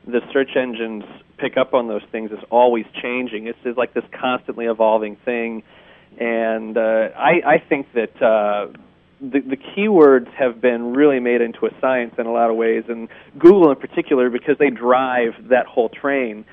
the 0.07 0.21
search 0.31 0.55
engines 0.55 1.03
pick 1.39 1.57
up 1.57 1.73
on 1.73 1.87
those 1.87 2.03
things 2.11 2.31
is 2.31 2.39
always 2.49 2.85
changing. 3.01 3.47
It's, 3.47 3.59
it's 3.63 3.77
like 3.77 3.93
this 3.93 4.03
constantly 4.11 4.65
evolving 4.65 5.15
thing, 5.17 5.63
and 6.19 6.77
uh, 6.77 7.09
I, 7.15 7.41
I 7.45 7.63
think 7.67 7.87
that 7.93 8.21
uh, 8.21 8.67
the, 9.21 9.39
the 9.39 9.57
keywords 9.57 10.31
have 10.33 10.61
been 10.61 10.93
really 10.93 11.19
made 11.19 11.41
into 11.41 11.65
a 11.65 11.69
science 11.81 12.15
in 12.17 12.25
a 12.25 12.31
lot 12.31 12.49
of 12.49 12.55
ways, 12.55 12.83
and 12.87 13.09
Google 13.37 13.71
in 13.71 13.77
particular 13.77 14.29
because 14.29 14.57
they 14.57 14.69
drive 14.69 15.49
that 15.49 15.65
whole 15.65 15.89
train. 15.89 16.45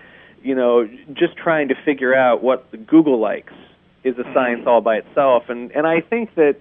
You 0.42 0.54
know, 0.54 0.88
just 1.14 1.36
trying 1.36 1.68
to 1.68 1.74
figure 1.84 2.14
out 2.14 2.42
what 2.42 2.86
Google 2.86 3.18
likes 3.18 3.52
is 4.04 4.16
a 4.18 4.24
science 4.32 4.64
all 4.66 4.80
by 4.80 4.96
itself, 4.96 5.44
and 5.48 5.72
and 5.72 5.86
I 5.86 6.00
think 6.00 6.34
that 6.36 6.56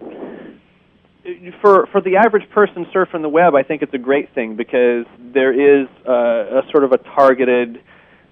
for 1.61 1.87
for 1.87 2.01
the 2.01 2.17
average 2.17 2.49
person 2.51 2.85
surfing 2.93 3.21
the 3.21 3.29
web, 3.29 3.55
I 3.55 3.63
think 3.63 3.81
it's 3.81 3.93
a 3.93 3.99
great 3.99 4.33
thing 4.33 4.55
because 4.55 5.05
there 5.19 5.53
is 5.53 5.87
a, 6.05 6.61
a 6.65 6.71
sort 6.71 6.83
of 6.83 6.91
a 6.91 6.97
targeted 6.97 7.81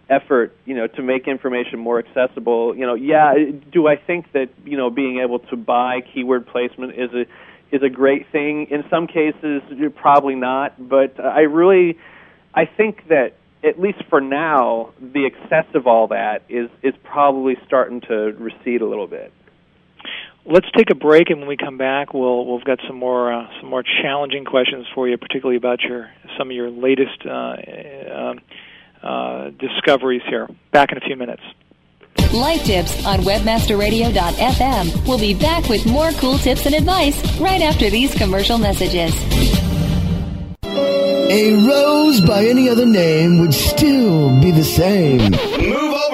effort, 0.10 0.56
you 0.66 0.76
know, 0.76 0.88
to 0.88 1.02
make 1.02 1.28
information 1.28 1.80
more 1.80 2.00
accessible. 2.00 2.76
You 2.76 2.86
know, 2.86 2.94
yeah, 2.94 3.34
do 3.72 3.88
I 3.88 3.96
think 3.96 4.32
that 4.34 4.50
you 4.66 4.78
know 4.78 4.90
being 4.90 5.20
able 5.20 5.40
to 5.40 5.56
buy 5.56 6.02
keyword 6.14 6.48
placement 6.48 6.94
is 6.94 7.12
a 7.14 7.26
is 7.76 7.82
a 7.82 7.90
great 7.90 8.32
thing? 8.32 8.68
In 8.70 8.84
some 8.90 9.08
cases, 9.08 9.62
probably 9.96 10.36
not, 10.36 10.90
but 10.90 11.20
I 11.20 11.42
really 11.42 11.98
I 12.54 12.66
think 12.66 13.08
that 13.08 13.34
at 13.64 13.80
least 13.80 14.04
for 14.10 14.20
now, 14.20 14.92
the 15.00 15.26
excess 15.26 15.66
of 15.74 15.88
all 15.88 16.08
that 16.08 16.44
is 16.50 16.70
is 16.82 16.94
probably 17.04 17.56
starting 17.66 18.02
to 18.02 18.36
recede 18.38 18.82
a 18.82 18.88
little 18.88 19.08
bit. 19.08 19.32
Let's 20.46 20.68
take 20.76 20.90
a 20.92 20.96
break, 20.96 21.30
and 21.30 21.40
when 21.40 21.48
we 21.48 21.56
come 21.56 21.78
back, 21.78 22.14
we'll 22.14 22.54
we've 22.54 22.66
got 22.66 22.80
some 22.86 22.98
more 22.98 23.32
uh, 23.32 23.48
some 23.62 23.70
more 23.70 23.84
challenging 23.84 24.44
questions 24.44 24.86
for 24.94 25.08
you, 25.08 25.18
particularly 25.18 25.56
about 25.56 25.82
your 25.82 26.12
some 26.38 26.50
of 26.50 26.56
your 26.56 26.70
latest 26.70 27.26
uh, 27.26 27.30
uh, 27.30 28.34
uh 29.04 29.50
discoveries 29.60 30.22
here. 30.28 30.48
Back 30.72 30.92
in 30.92 30.98
a 30.98 31.02
few 31.02 31.16
minutes. 31.16 31.44
Life 32.34 32.64
Tips 32.64 33.06
on 33.06 33.20
WebmasterRadio.fm. 33.20 35.08
We'll 35.08 35.20
be 35.20 35.34
back 35.34 35.70
with 35.70 35.86
more 35.86 36.12
cool 36.14 36.38
tips 36.38 36.66
and 36.66 36.74
advice 36.74 37.22
right 37.40 37.62
after 37.62 37.90
these 37.90 38.14
commercial 38.16 38.58
messages. 38.58 39.14
A 40.66 41.54
rose 41.68 42.22
by 42.22 42.46
any 42.46 42.70
other 42.70 42.86
name 42.86 43.40
would 43.40 43.54
still 43.54 44.40
be 44.40 44.52
the 44.52 44.64
same. 44.64 45.32
Move 45.68 45.93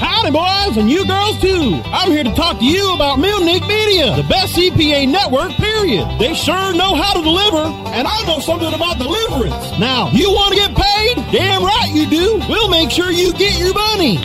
Howdy, 0.00 0.30
boys, 0.30 0.78
and 0.78 0.88
you 0.88 1.04
girls 1.04 1.38
too. 1.42 1.78
I'm 1.92 2.10
here 2.10 2.24
to 2.24 2.32
talk 2.34 2.58
to 2.58 2.64
you 2.64 2.94
about 2.94 3.18
Millnic 3.18 3.60
Media, 3.68 4.16
the 4.16 4.22
best 4.22 4.56
CPA 4.56 5.06
network, 5.06 5.52
period. 5.52 6.08
They 6.18 6.32
sure 6.32 6.72
know 6.72 6.94
how 6.94 7.12
to 7.12 7.22
deliver, 7.22 7.68
and 7.92 8.08
I 8.08 8.24
know 8.26 8.40
something 8.40 8.72
about 8.72 8.96
deliverance. 8.96 9.78
Now, 9.78 10.08
you 10.12 10.30
want 10.32 10.54
to 10.54 10.56
get 10.56 10.74
paid? 10.74 11.19
Damn 11.32 11.62
right 11.62 11.90
you 11.94 12.06
do. 12.10 12.40
We'll 12.48 12.68
make 12.68 12.90
sure 12.90 13.10
you 13.12 13.32
get 13.32 13.56
your 13.56 13.72
money. 13.72 14.16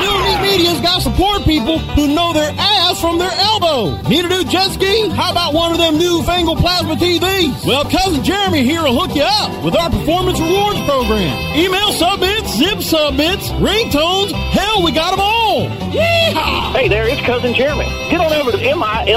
Millnic 0.00 0.40
Media's 0.40 0.80
got 0.80 1.02
support 1.02 1.44
people 1.44 1.78
who 1.78 2.08
know 2.14 2.32
their 2.32 2.54
ass 2.56 2.98
from 2.98 3.18
their 3.18 3.30
elbow. 3.32 4.00
Need 4.08 4.24
a 4.24 4.28
new 4.28 4.44
jet 4.44 4.70
ski? 4.70 5.10
How 5.10 5.30
about 5.30 5.52
one 5.52 5.72
of 5.72 5.76
them 5.76 5.98
newfangled 5.98 6.56
plasma 6.56 6.94
TVs? 6.94 7.66
Well, 7.66 7.84
cousin 7.84 8.24
Jeremy 8.24 8.62
here 8.62 8.82
will 8.82 8.98
hook 8.98 9.14
you 9.14 9.24
up 9.24 9.62
with 9.62 9.76
our 9.76 9.90
performance 9.90 10.40
rewards 10.40 10.80
program. 10.86 11.36
Email 11.54 11.92
submits, 11.92 12.56
zip 12.56 12.80
submits, 12.80 13.50
ringtones 13.60 14.32
Hell, 14.32 14.82
we 14.82 14.90
got 14.92 15.10
them 15.10 15.20
all. 15.20 15.68
Yeehaw! 15.92 16.72
Hey 16.72 16.88
there, 16.88 17.06
it's 17.06 17.20
Cousin 17.22 17.52
Jeremy. 17.52 17.84
Get 18.08 18.22
on 18.22 18.32
over 18.32 18.52
to 18.52 18.58
M-I-L-L-N-I-C 18.58 19.08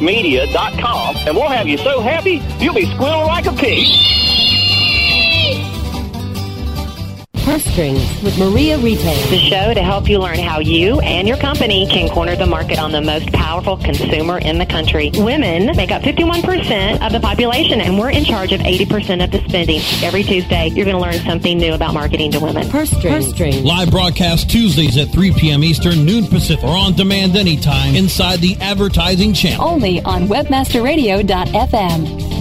media.com 0.00 1.16
and 1.18 1.36
we'll 1.36 1.48
have 1.48 1.68
you 1.68 1.78
so 1.78 2.00
happy 2.00 2.42
you'll 2.58 2.74
be 2.74 2.86
squealing 2.86 3.26
like 3.28 3.46
a 3.46 3.52
pig. 3.52 4.31
Purse 7.52 7.64
Strings 7.64 8.22
with 8.22 8.38
Maria 8.38 8.78
Retail. 8.78 9.28
The 9.28 9.36
show 9.36 9.74
to 9.74 9.82
help 9.82 10.08
you 10.08 10.18
learn 10.18 10.38
how 10.38 10.60
you 10.60 11.00
and 11.00 11.28
your 11.28 11.36
company 11.36 11.86
can 11.86 12.08
corner 12.08 12.34
the 12.34 12.46
market 12.46 12.78
on 12.78 12.92
the 12.92 13.02
most 13.02 13.30
powerful 13.30 13.76
consumer 13.76 14.38
in 14.38 14.56
the 14.56 14.64
country. 14.64 15.10
Women 15.16 15.76
make 15.76 15.90
up 15.90 16.00
51% 16.00 17.04
of 17.04 17.12
the 17.12 17.20
population, 17.20 17.82
and 17.82 17.98
we're 17.98 18.08
in 18.08 18.24
charge 18.24 18.52
of 18.52 18.62
80% 18.62 19.22
of 19.22 19.32
the 19.32 19.46
spending. 19.46 19.82
Every 20.02 20.22
Tuesday, 20.22 20.68
you're 20.68 20.86
going 20.86 20.96
to 20.96 21.02
learn 21.02 21.22
something 21.26 21.58
new 21.58 21.74
about 21.74 21.92
marketing 21.92 22.32
to 22.32 22.40
women. 22.40 22.70
Purse 22.70 22.88
Strings. 22.88 23.26
Purse 23.26 23.34
Strings. 23.34 23.62
Live 23.62 23.90
broadcast 23.90 24.48
Tuesdays 24.48 24.96
at 24.96 25.12
3 25.12 25.34
p.m. 25.34 25.62
Eastern, 25.62 26.06
noon 26.06 26.26
Pacific, 26.28 26.64
or 26.64 26.74
on 26.74 26.94
demand 26.94 27.36
anytime 27.36 27.94
inside 27.94 28.40
the 28.40 28.56
advertising 28.62 29.34
channel. 29.34 29.62
Only 29.62 30.00
on 30.04 30.26
WebmasterRadio.fm. 30.26 32.31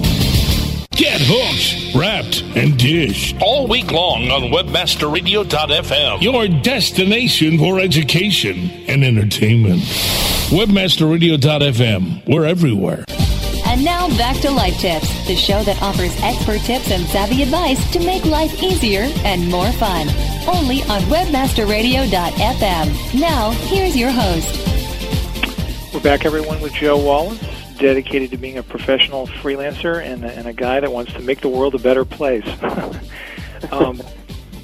Get 1.01 1.19
hooked, 1.19 1.95
wrapped, 1.95 2.43
and 2.55 2.77
dished 2.77 3.35
all 3.41 3.65
week 3.65 3.91
long 3.91 4.29
on 4.29 4.51
WebmasterRadio.fm, 4.51 6.21
your 6.21 6.47
destination 6.61 7.57
for 7.57 7.79
education 7.79 8.69
and 8.87 9.03
entertainment. 9.03 9.81
WebmasterRadio.fm, 10.51 12.27
we're 12.27 12.45
everywhere. 12.45 13.03
And 13.65 13.83
now 13.83 14.09
back 14.09 14.37
to 14.41 14.51
Life 14.51 14.77
Tips, 14.77 15.25
the 15.25 15.35
show 15.35 15.63
that 15.63 15.81
offers 15.81 16.15
expert 16.21 16.61
tips 16.61 16.91
and 16.91 17.03
savvy 17.07 17.41
advice 17.41 17.91
to 17.93 17.99
make 18.05 18.23
life 18.25 18.61
easier 18.61 19.09
and 19.25 19.49
more 19.49 19.71
fun. 19.71 20.07
Only 20.47 20.83
on 20.83 21.01
WebmasterRadio.fm. 21.09 23.19
Now, 23.19 23.49
here's 23.49 23.97
your 23.97 24.11
host. 24.11 24.67
We're 25.95 26.01
back, 26.01 26.25
everyone, 26.25 26.61
with 26.61 26.73
Joe 26.73 27.03
Wallace 27.03 27.50
dedicated 27.81 28.31
to 28.31 28.37
being 28.37 28.57
a 28.57 28.63
professional 28.63 29.27
freelancer 29.27 30.01
and, 30.01 30.23
and 30.23 30.47
a 30.47 30.53
guy 30.53 30.79
that 30.79 30.91
wants 30.91 31.11
to 31.13 31.19
make 31.19 31.41
the 31.41 31.49
world 31.49 31.73
a 31.73 31.79
better 31.79 32.05
place. 32.05 32.47
um, 33.71 34.01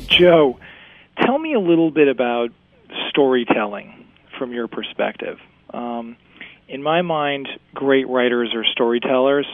Joe, 0.07 0.59
tell 1.19 1.37
me 1.37 1.53
a 1.53 1.59
little 1.59 1.89
bit 1.89 2.07
about 2.07 2.51
storytelling 3.09 4.05
from 4.37 4.53
your 4.53 4.67
perspective. 4.67 5.39
Um, 5.73 6.15
in 6.67 6.83
my 6.83 7.01
mind, 7.01 7.49
great 7.73 8.07
writers 8.07 8.53
are 8.53 8.63
storytellers. 8.63 9.47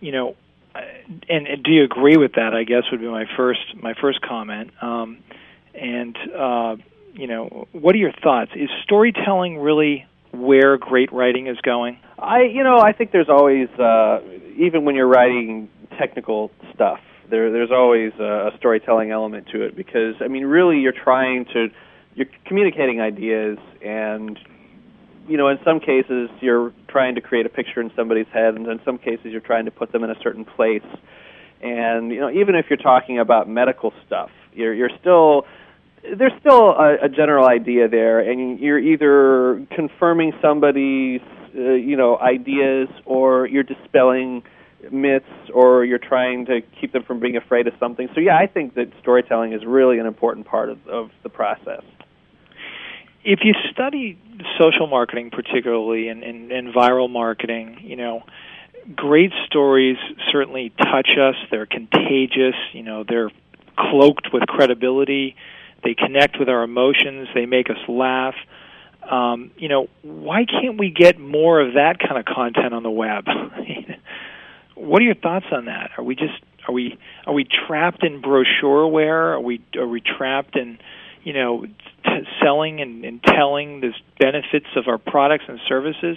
You 0.00 0.12
know, 0.12 0.36
and, 0.74 1.46
and, 1.46 1.62
do 1.62 1.70
you 1.70 1.84
agree 1.84 2.16
with 2.16 2.32
that? 2.32 2.54
I 2.54 2.64
guess 2.64 2.84
would 2.90 3.00
be 3.00 3.06
my 3.06 3.26
first 3.36 3.60
my 3.76 3.94
first 3.94 4.20
comment. 4.22 4.70
Um, 4.82 5.18
and 5.74 6.16
uh, 6.34 6.76
you 7.12 7.26
know, 7.26 7.68
what 7.72 7.94
are 7.94 7.98
your 7.98 8.12
thoughts? 8.12 8.52
Is 8.54 8.70
storytelling 8.82 9.58
really 9.58 10.06
where 10.32 10.76
great 10.78 11.12
writing 11.12 11.46
is 11.46 11.56
going? 11.62 11.98
I, 12.18 12.42
you 12.42 12.62
know, 12.62 12.78
I 12.78 12.92
think 12.92 13.12
there's 13.12 13.28
always, 13.28 13.68
uh, 13.78 14.20
even 14.56 14.84
when 14.84 14.94
you're 14.94 15.08
writing 15.08 15.68
technical 15.98 16.50
stuff, 16.74 17.00
there, 17.30 17.50
there's 17.52 17.70
always 17.70 18.12
a, 18.18 18.48
a 18.48 18.50
storytelling 18.58 19.10
element 19.10 19.48
to 19.52 19.62
it 19.62 19.76
because, 19.76 20.14
I 20.20 20.28
mean, 20.28 20.44
really, 20.44 20.78
you're 20.80 20.92
trying 20.92 21.44
to, 21.52 21.68
you're 22.14 22.26
communicating 22.46 23.00
ideas, 23.00 23.58
and 23.84 24.38
you 25.28 25.36
know, 25.36 25.48
in 25.48 25.58
some 25.64 25.78
cases, 25.78 26.28
you're 26.40 26.72
trying 26.88 27.14
to 27.14 27.20
create 27.20 27.46
a 27.46 27.48
picture 27.48 27.80
in 27.80 27.92
somebody's 27.94 28.26
head, 28.32 28.54
and 28.54 28.66
in 28.66 28.80
some 28.84 28.98
cases, 28.98 29.26
you're 29.26 29.40
trying 29.40 29.64
to 29.66 29.70
put 29.70 29.92
them 29.92 30.02
in 30.02 30.10
a 30.10 30.20
certain 30.22 30.44
place. 30.44 30.82
And 31.62 32.10
you 32.10 32.20
know, 32.20 32.30
even 32.30 32.56
if 32.56 32.66
you're 32.68 32.78
talking 32.78 33.18
about 33.18 33.48
medical 33.48 33.92
stuff, 34.06 34.30
you're 34.52 34.74
you're 34.74 34.90
still 35.00 35.46
there's 36.02 36.32
still 36.40 36.70
a, 36.70 37.04
a 37.04 37.08
general 37.08 37.46
idea 37.46 37.88
there, 37.88 38.20
and 38.20 38.58
you're 38.58 38.78
either 38.78 39.64
confirming 39.74 40.32
somebody's 40.40 41.20
uh, 41.54 41.72
you 41.72 41.96
know 41.96 42.18
ideas 42.18 42.88
or 43.04 43.46
you're 43.46 43.62
dispelling 43.62 44.42
myths 44.90 45.26
or 45.52 45.84
you're 45.84 45.98
trying 45.98 46.46
to 46.46 46.62
keep 46.80 46.92
them 46.92 47.02
from 47.02 47.20
being 47.20 47.36
afraid 47.36 47.66
of 47.66 47.74
something. 47.78 48.08
So 48.14 48.20
yeah, 48.20 48.36
I 48.36 48.46
think 48.46 48.74
that 48.74 48.90
storytelling 49.00 49.52
is 49.52 49.64
really 49.64 49.98
an 49.98 50.06
important 50.06 50.46
part 50.46 50.70
of, 50.70 50.86
of 50.86 51.10
the 51.22 51.28
process. 51.28 51.82
If 53.22 53.40
you 53.42 53.52
study 53.70 54.18
social 54.58 54.86
marketing, 54.86 55.30
particularly 55.30 56.08
and, 56.08 56.22
and, 56.22 56.50
and 56.50 56.72
viral 56.72 57.10
marketing, 57.10 57.78
you 57.82 57.96
know, 57.96 58.22
great 58.96 59.32
stories 59.46 59.98
certainly 60.32 60.72
touch 60.78 61.10
us. 61.20 61.34
They're 61.50 61.66
contagious. 61.66 62.54
You 62.72 62.82
know, 62.82 63.04
they're 63.06 63.30
cloaked 63.76 64.28
with 64.32 64.46
credibility. 64.46 65.36
They 65.82 65.94
connect 65.94 66.38
with 66.38 66.48
our 66.48 66.62
emotions. 66.62 67.28
They 67.34 67.46
make 67.46 67.70
us 67.70 67.78
laugh. 67.88 68.34
Um, 69.08 69.50
you 69.56 69.68
know, 69.68 69.88
why 70.02 70.44
can't 70.44 70.78
we 70.78 70.90
get 70.90 71.18
more 71.18 71.60
of 71.60 71.74
that 71.74 71.98
kind 71.98 72.18
of 72.18 72.24
content 72.26 72.74
on 72.74 72.82
the 72.82 72.90
web? 72.90 73.24
what 74.74 75.00
are 75.00 75.04
your 75.04 75.14
thoughts 75.14 75.46
on 75.52 75.66
that? 75.66 75.92
Are 75.96 76.04
we 76.04 76.14
just 76.14 76.34
are 76.68 76.72
we 76.72 76.98
are 77.26 77.32
we 77.32 77.46
trapped 77.66 78.04
in 78.04 78.22
brochureware? 78.22 79.34
Are 79.36 79.40
we 79.40 79.62
are 79.76 79.88
we 79.88 80.00
trapped 80.00 80.56
in 80.56 80.78
you 81.22 81.32
know 81.32 81.64
t- 81.66 82.28
selling 82.42 82.80
and, 82.80 83.04
and 83.04 83.22
telling 83.22 83.80
the 83.80 83.92
benefits 84.18 84.66
of 84.76 84.84
our 84.86 84.98
products 84.98 85.44
and 85.48 85.58
services? 85.68 86.16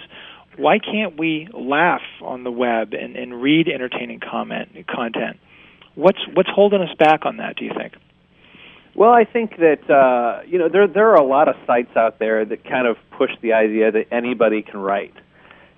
Why 0.56 0.78
can't 0.78 1.18
we 1.18 1.48
laugh 1.52 2.02
on 2.22 2.44
the 2.44 2.50
web 2.50 2.92
and, 2.92 3.16
and 3.16 3.42
read 3.42 3.68
entertaining 3.68 4.20
comment 4.20 4.68
content? 4.86 5.38
What's 5.94 6.20
what's 6.32 6.50
holding 6.50 6.82
us 6.82 6.94
back 6.98 7.24
on 7.26 7.38
that? 7.38 7.56
Do 7.56 7.64
you 7.64 7.72
think? 7.76 7.94
Well, 8.96 9.10
I 9.10 9.24
think 9.24 9.56
that 9.58 9.90
uh, 9.90 10.42
you 10.46 10.58
know 10.58 10.68
there 10.68 10.86
there 10.86 11.10
are 11.10 11.16
a 11.16 11.24
lot 11.24 11.48
of 11.48 11.56
sites 11.66 11.96
out 11.96 12.18
there 12.18 12.44
that 12.44 12.64
kind 12.64 12.86
of 12.86 12.96
push 13.18 13.30
the 13.42 13.52
idea 13.54 13.90
that 13.90 14.06
anybody 14.12 14.62
can 14.62 14.78
write, 14.78 15.14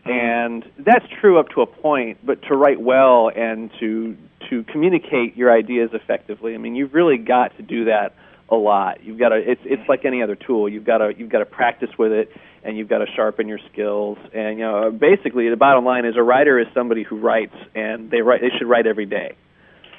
and 0.05 0.65
that's 0.79 1.07
true 1.21 1.39
up 1.39 1.49
to 1.51 1.63
a 1.63 1.67
point. 1.67 2.19
But 2.25 2.43
to 2.43 2.57
write 2.57 2.81
well 2.81 3.31
and 3.35 3.71
to 3.81 4.17
to 4.51 4.65
communicate 4.65 5.37
your 5.37 5.51
ideas 5.51 5.91
effectively, 5.95 6.55
I 6.55 6.59
mean, 6.59 6.75
you've 6.75 6.93
really 6.93 7.17
got 7.17 7.57
to 7.57 7.63
do 7.63 7.87
that 7.87 8.15
a 8.51 8.55
lot. 8.55 9.03
You've 9.03 9.19
got 9.19 9.31
to. 9.31 9.37
It's 9.37 9.63
it's 9.65 9.89
like 9.89 10.05
any 10.05 10.23
other 10.23 10.37
tool. 10.37 10.69
You've 10.69 10.85
got 10.85 10.99
to 10.99 11.13
you've 11.17 11.31
got 11.31 11.39
to 11.41 11.47
practice 11.47 11.91
with 11.99 12.13
it, 12.13 12.31
and 12.63 12.77
you've 12.77 12.89
got 12.89 12.99
to 12.99 13.07
sharpen 13.17 13.49
your 13.49 13.61
skills. 13.73 14.19
And 14.35 14.59
you 14.59 14.65
know, 14.65 14.91
basically, 14.91 15.49
the 15.49 15.57
bottom 15.57 15.87
line 15.87 16.05
is 16.05 16.17
a 16.17 16.23
writer 16.23 16.59
is 16.61 16.67
somebody 16.75 17.03
who 17.03 17.19
writes, 17.19 17.57
and 17.75 18.11
they 18.11 18.21
write. 18.21 18.43
They 18.43 18.51
should 18.59 18.69
write 18.69 18.87
every 18.87 19.07
day. 19.07 19.37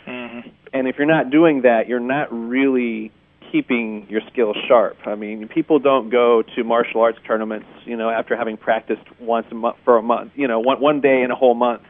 Mm-hmm. 0.05 0.49
And 0.73 0.87
if 0.87 0.97
you're 0.97 1.07
not 1.07 1.29
doing 1.29 1.61
that, 1.61 1.87
you're 1.87 1.99
not 1.99 2.31
really 2.31 3.11
keeping 3.51 4.07
your 4.09 4.21
skills 4.31 4.57
sharp. 4.67 4.97
I 5.05 5.15
mean, 5.15 5.47
people 5.47 5.79
don't 5.79 6.09
go 6.09 6.43
to 6.55 6.63
martial 6.63 7.01
arts 7.01 7.19
tournaments, 7.25 7.67
you 7.85 7.95
know, 7.95 8.09
after 8.09 8.35
having 8.35 8.57
practiced 8.57 9.03
once 9.19 9.47
a 9.51 9.55
month 9.55 9.77
for 9.85 9.97
a 9.97 10.01
month, 10.01 10.33
you 10.35 10.47
know, 10.47 10.59
one 10.59 10.81
one 10.81 11.01
day 11.01 11.21
in 11.23 11.31
a 11.31 11.35
whole 11.35 11.55
month. 11.55 11.83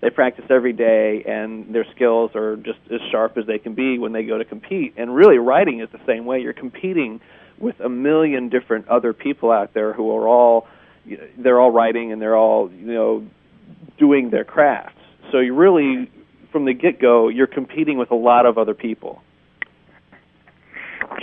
They 0.00 0.10
practice 0.10 0.44
every 0.50 0.74
day, 0.74 1.24
and 1.26 1.74
their 1.74 1.86
skills 1.94 2.32
are 2.34 2.56
just 2.56 2.78
as 2.92 3.00
sharp 3.10 3.38
as 3.38 3.46
they 3.46 3.58
can 3.58 3.74
be 3.74 3.98
when 3.98 4.12
they 4.12 4.24
go 4.24 4.36
to 4.36 4.44
compete. 4.44 4.94
And 4.98 5.14
really, 5.14 5.38
writing 5.38 5.80
is 5.80 5.88
the 5.92 6.00
same 6.06 6.26
way. 6.26 6.40
You're 6.40 6.52
competing 6.52 7.20
with 7.58 7.80
a 7.80 7.88
million 7.88 8.50
different 8.50 8.88
other 8.88 9.14
people 9.14 9.50
out 9.50 9.72
there 9.72 9.94
who 9.94 10.14
are 10.14 10.28
all, 10.28 10.66
they're 11.38 11.58
all 11.58 11.70
writing 11.70 12.12
and 12.12 12.20
they're 12.20 12.36
all, 12.36 12.70
you 12.70 12.92
know, 12.92 13.26
doing 13.98 14.28
their 14.28 14.44
crafts. 14.44 15.00
So 15.32 15.38
you 15.38 15.54
really 15.54 16.10
from 16.54 16.66
the 16.66 16.72
get 16.72 17.00
go, 17.00 17.26
you're 17.28 17.48
competing 17.48 17.98
with 17.98 18.12
a 18.12 18.14
lot 18.14 18.46
of 18.46 18.58
other 18.58 18.74
people. 18.74 19.20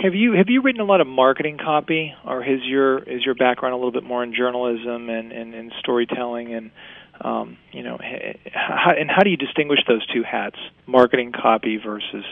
Have 0.02 0.14
you 0.14 0.32
have 0.34 0.50
you 0.50 0.60
written 0.60 0.82
a 0.82 0.84
lot 0.84 1.00
of 1.00 1.06
marketing 1.06 1.56
copy, 1.56 2.14
or 2.26 2.42
has 2.42 2.60
your 2.64 2.98
is 2.98 3.24
your 3.24 3.34
background 3.34 3.72
a 3.72 3.76
little 3.76 3.92
bit 3.92 4.04
more 4.04 4.22
in 4.22 4.34
journalism 4.34 5.08
and 5.08 5.32
and, 5.32 5.54
and 5.54 5.72
storytelling 5.80 6.52
and 6.52 6.70
um, 7.22 7.56
you 7.72 7.82
know, 7.82 7.98
how, 8.52 8.92
and 8.98 9.10
how 9.10 9.22
do 9.22 9.30
you 9.30 9.36
distinguish 9.36 9.80
those 9.86 10.04
two 10.06 10.22
hats, 10.22 10.56
marketing 10.86 11.32
copy 11.32 11.78
versus 11.78 12.24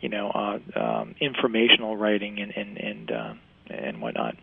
you 0.00 0.08
know 0.08 0.30
uh, 0.30 0.58
um, 0.78 1.14
informational 1.20 1.96
writing 1.96 2.40
and 2.40 2.52
and 2.56 2.78
and, 2.78 3.10
uh, 3.12 3.34
and 3.68 4.00
whatnot? 4.00 4.36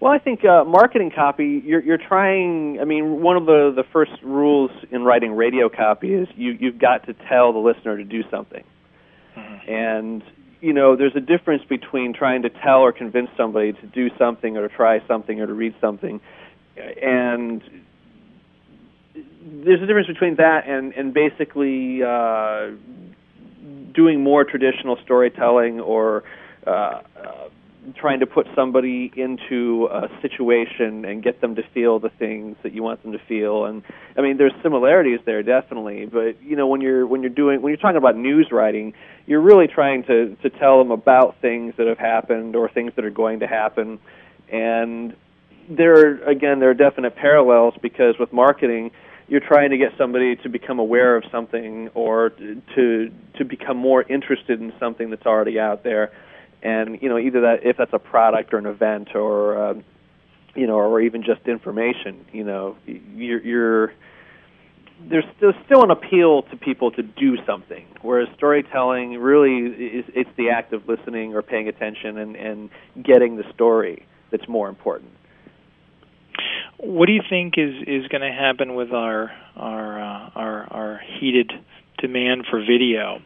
Well, 0.00 0.12
I 0.12 0.18
think 0.18 0.44
uh, 0.44 0.64
marketing 0.64 1.10
copy. 1.10 1.60
You're, 1.64 1.82
you're 1.82 1.98
trying. 1.98 2.78
I 2.80 2.84
mean, 2.84 3.20
one 3.20 3.36
of 3.36 3.46
the 3.46 3.72
the 3.74 3.82
first 3.82 4.12
rules 4.22 4.70
in 4.92 5.02
writing 5.02 5.32
radio 5.32 5.68
copy 5.68 6.14
is 6.14 6.28
you 6.36 6.52
you've 6.52 6.78
got 6.78 7.06
to 7.06 7.14
tell 7.28 7.52
the 7.52 7.58
listener 7.58 7.96
to 7.96 8.04
do 8.04 8.22
something. 8.30 8.62
Mm-hmm. 9.36 9.70
And 9.70 10.22
you 10.60 10.72
know, 10.72 10.94
there's 10.94 11.16
a 11.16 11.20
difference 11.20 11.64
between 11.68 12.12
trying 12.12 12.42
to 12.42 12.50
tell 12.50 12.80
or 12.80 12.92
convince 12.92 13.30
somebody 13.36 13.72
to 13.72 13.86
do 13.86 14.08
something 14.18 14.56
or 14.56 14.68
to 14.68 14.74
try 14.74 15.04
something 15.08 15.40
or 15.40 15.46
to 15.46 15.54
read 15.54 15.74
something, 15.80 16.20
and 17.02 17.62
there's 19.14 19.82
a 19.82 19.86
difference 19.86 20.08
between 20.08 20.36
that 20.36 20.68
and 20.68 20.92
and 20.92 21.12
basically 21.12 22.04
uh, 22.04 22.70
doing 23.92 24.22
more 24.22 24.44
traditional 24.44 24.96
storytelling 25.02 25.80
or 25.80 26.22
uh, 26.66 26.70
uh, 26.70 27.02
trying 27.94 28.20
to 28.20 28.26
put 28.26 28.46
somebody 28.54 29.12
into 29.16 29.88
a 29.90 30.08
situation 30.22 31.04
and 31.04 31.22
get 31.22 31.40
them 31.40 31.54
to 31.56 31.62
feel 31.74 31.98
the 31.98 32.08
things 32.08 32.56
that 32.62 32.72
you 32.72 32.82
want 32.82 33.02
them 33.02 33.12
to 33.12 33.18
feel. 33.18 33.64
And 33.64 33.82
i 34.16 34.20
mean 34.20 34.36
there's 34.36 34.52
similarities 34.62 35.20
there 35.24 35.42
definitely. 35.42 36.06
But 36.06 36.42
you 36.42 36.56
know 36.56 36.66
when 36.66 36.80
you're 36.80 37.06
when 37.06 37.22
you're 37.22 37.30
doing 37.30 37.62
when 37.62 37.70
you're 37.70 37.80
talking 37.80 37.96
about 37.96 38.16
news 38.16 38.48
writing 38.50 38.94
you're 39.26 39.40
really 39.40 39.66
trying 39.66 40.04
to 40.04 40.36
to 40.42 40.50
tell 40.50 40.78
them 40.78 40.90
about 40.90 41.36
things 41.40 41.74
that 41.76 41.86
have 41.86 41.98
happened 41.98 42.56
or 42.56 42.68
things 42.68 42.92
that 42.96 43.04
are 43.04 43.10
going 43.10 43.40
to 43.40 43.46
happen. 43.46 43.98
And 44.50 45.14
there 45.68 45.98
are, 45.98 46.22
again 46.24 46.60
there 46.60 46.70
are 46.70 46.74
definite 46.74 47.16
parallels 47.16 47.74
because 47.80 48.18
with 48.18 48.32
marketing 48.32 48.90
you're 49.28 49.46
trying 49.46 49.70
to 49.70 49.76
get 49.76 49.92
somebody 49.98 50.36
to 50.36 50.48
become 50.48 50.78
aware 50.78 51.14
of 51.16 51.24
something 51.30 51.88
or 51.94 52.30
to 52.74 53.12
to 53.36 53.44
become 53.44 53.76
more 53.76 54.02
interested 54.02 54.60
in 54.60 54.72
something 54.80 55.10
that's 55.10 55.26
already 55.26 55.60
out 55.60 55.84
there 55.84 56.10
and 56.62 57.00
you 57.02 57.08
know 57.08 57.18
either 57.18 57.40
that 57.42 57.64
if 57.64 57.76
that's 57.76 57.92
a 57.92 57.98
product 57.98 58.52
or 58.52 58.58
an 58.58 58.66
event 58.66 59.14
or 59.14 59.70
uh, 59.70 59.74
you 60.54 60.66
know 60.66 60.76
or 60.76 61.00
even 61.00 61.22
just 61.22 61.46
information 61.46 62.24
you 62.32 62.44
know 62.44 62.76
you're, 62.86 63.42
you're 63.42 63.92
there's 65.08 65.24
still 65.36 65.52
still 65.64 65.82
an 65.82 65.90
appeal 65.90 66.42
to 66.42 66.56
people 66.56 66.90
to 66.92 67.02
do 67.02 67.36
something. 67.46 67.86
Whereas 68.02 68.28
storytelling 68.36 69.18
really 69.18 69.58
is 69.58 70.04
it's 70.08 70.30
the 70.36 70.50
act 70.50 70.72
of 70.72 70.88
listening 70.88 71.34
or 71.34 71.42
paying 71.42 71.68
attention 71.68 72.18
and 72.18 72.36
and 72.36 72.70
getting 73.02 73.36
the 73.36 73.44
story 73.54 74.06
that's 74.30 74.48
more 74.48 74.68
important. 74.68 75.12
What 76.78 77.06
do 77.06 77.12
you 77.12 77.22
think 77.28 77.54
is 77.56 77.74
is 77.86 78.08
going 78.08 78.22
to 78.22 78.32
happen 78.32 78.74
with 78.74 78.92
our 78.92 79.30
our 79.56 80.00
uh, 80.00 80.30
our 80.34 80.72
our 80.72 81.00
heated 81.20 81.52
demand 81.98 82.46
for 82.50 82.60
video 82.60 83.20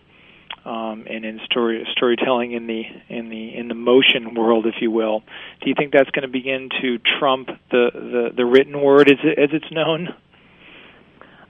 um, 0.65 1.07
and 1.09 1.25
in 1.25 1.41
story 1.45 1.87
storytelling 1.93 2.53
in 2.53 2.67
the 2.67 2.83
in 3.09 3.29
the 3.29 3.57
in 3.57 3.69
the 3.69 3.75
motion 3.75 4.35
world, 4.35 4.67
if 4.67 4.77
you 4.81 4.91
will. 4.91 5.23
Do 5.61 5.69
you 5.69 5.75
think 5.77 5.93
that's 5.93 6.11
going 6.11 6.23
to 6.23 6.29
begin 6.29 6.69
to 6.81 6.99
trump 7.19 7.49
the 7.71 7.91
the, 7.93 8.31
the 8.37 8.45
written 8.45 8.81
word 8.81 9.11
as 9.11 9.19
it, 9.23 9.39
as 9.39 9.51
it's 9.53 9.73
known? 9.73 10.15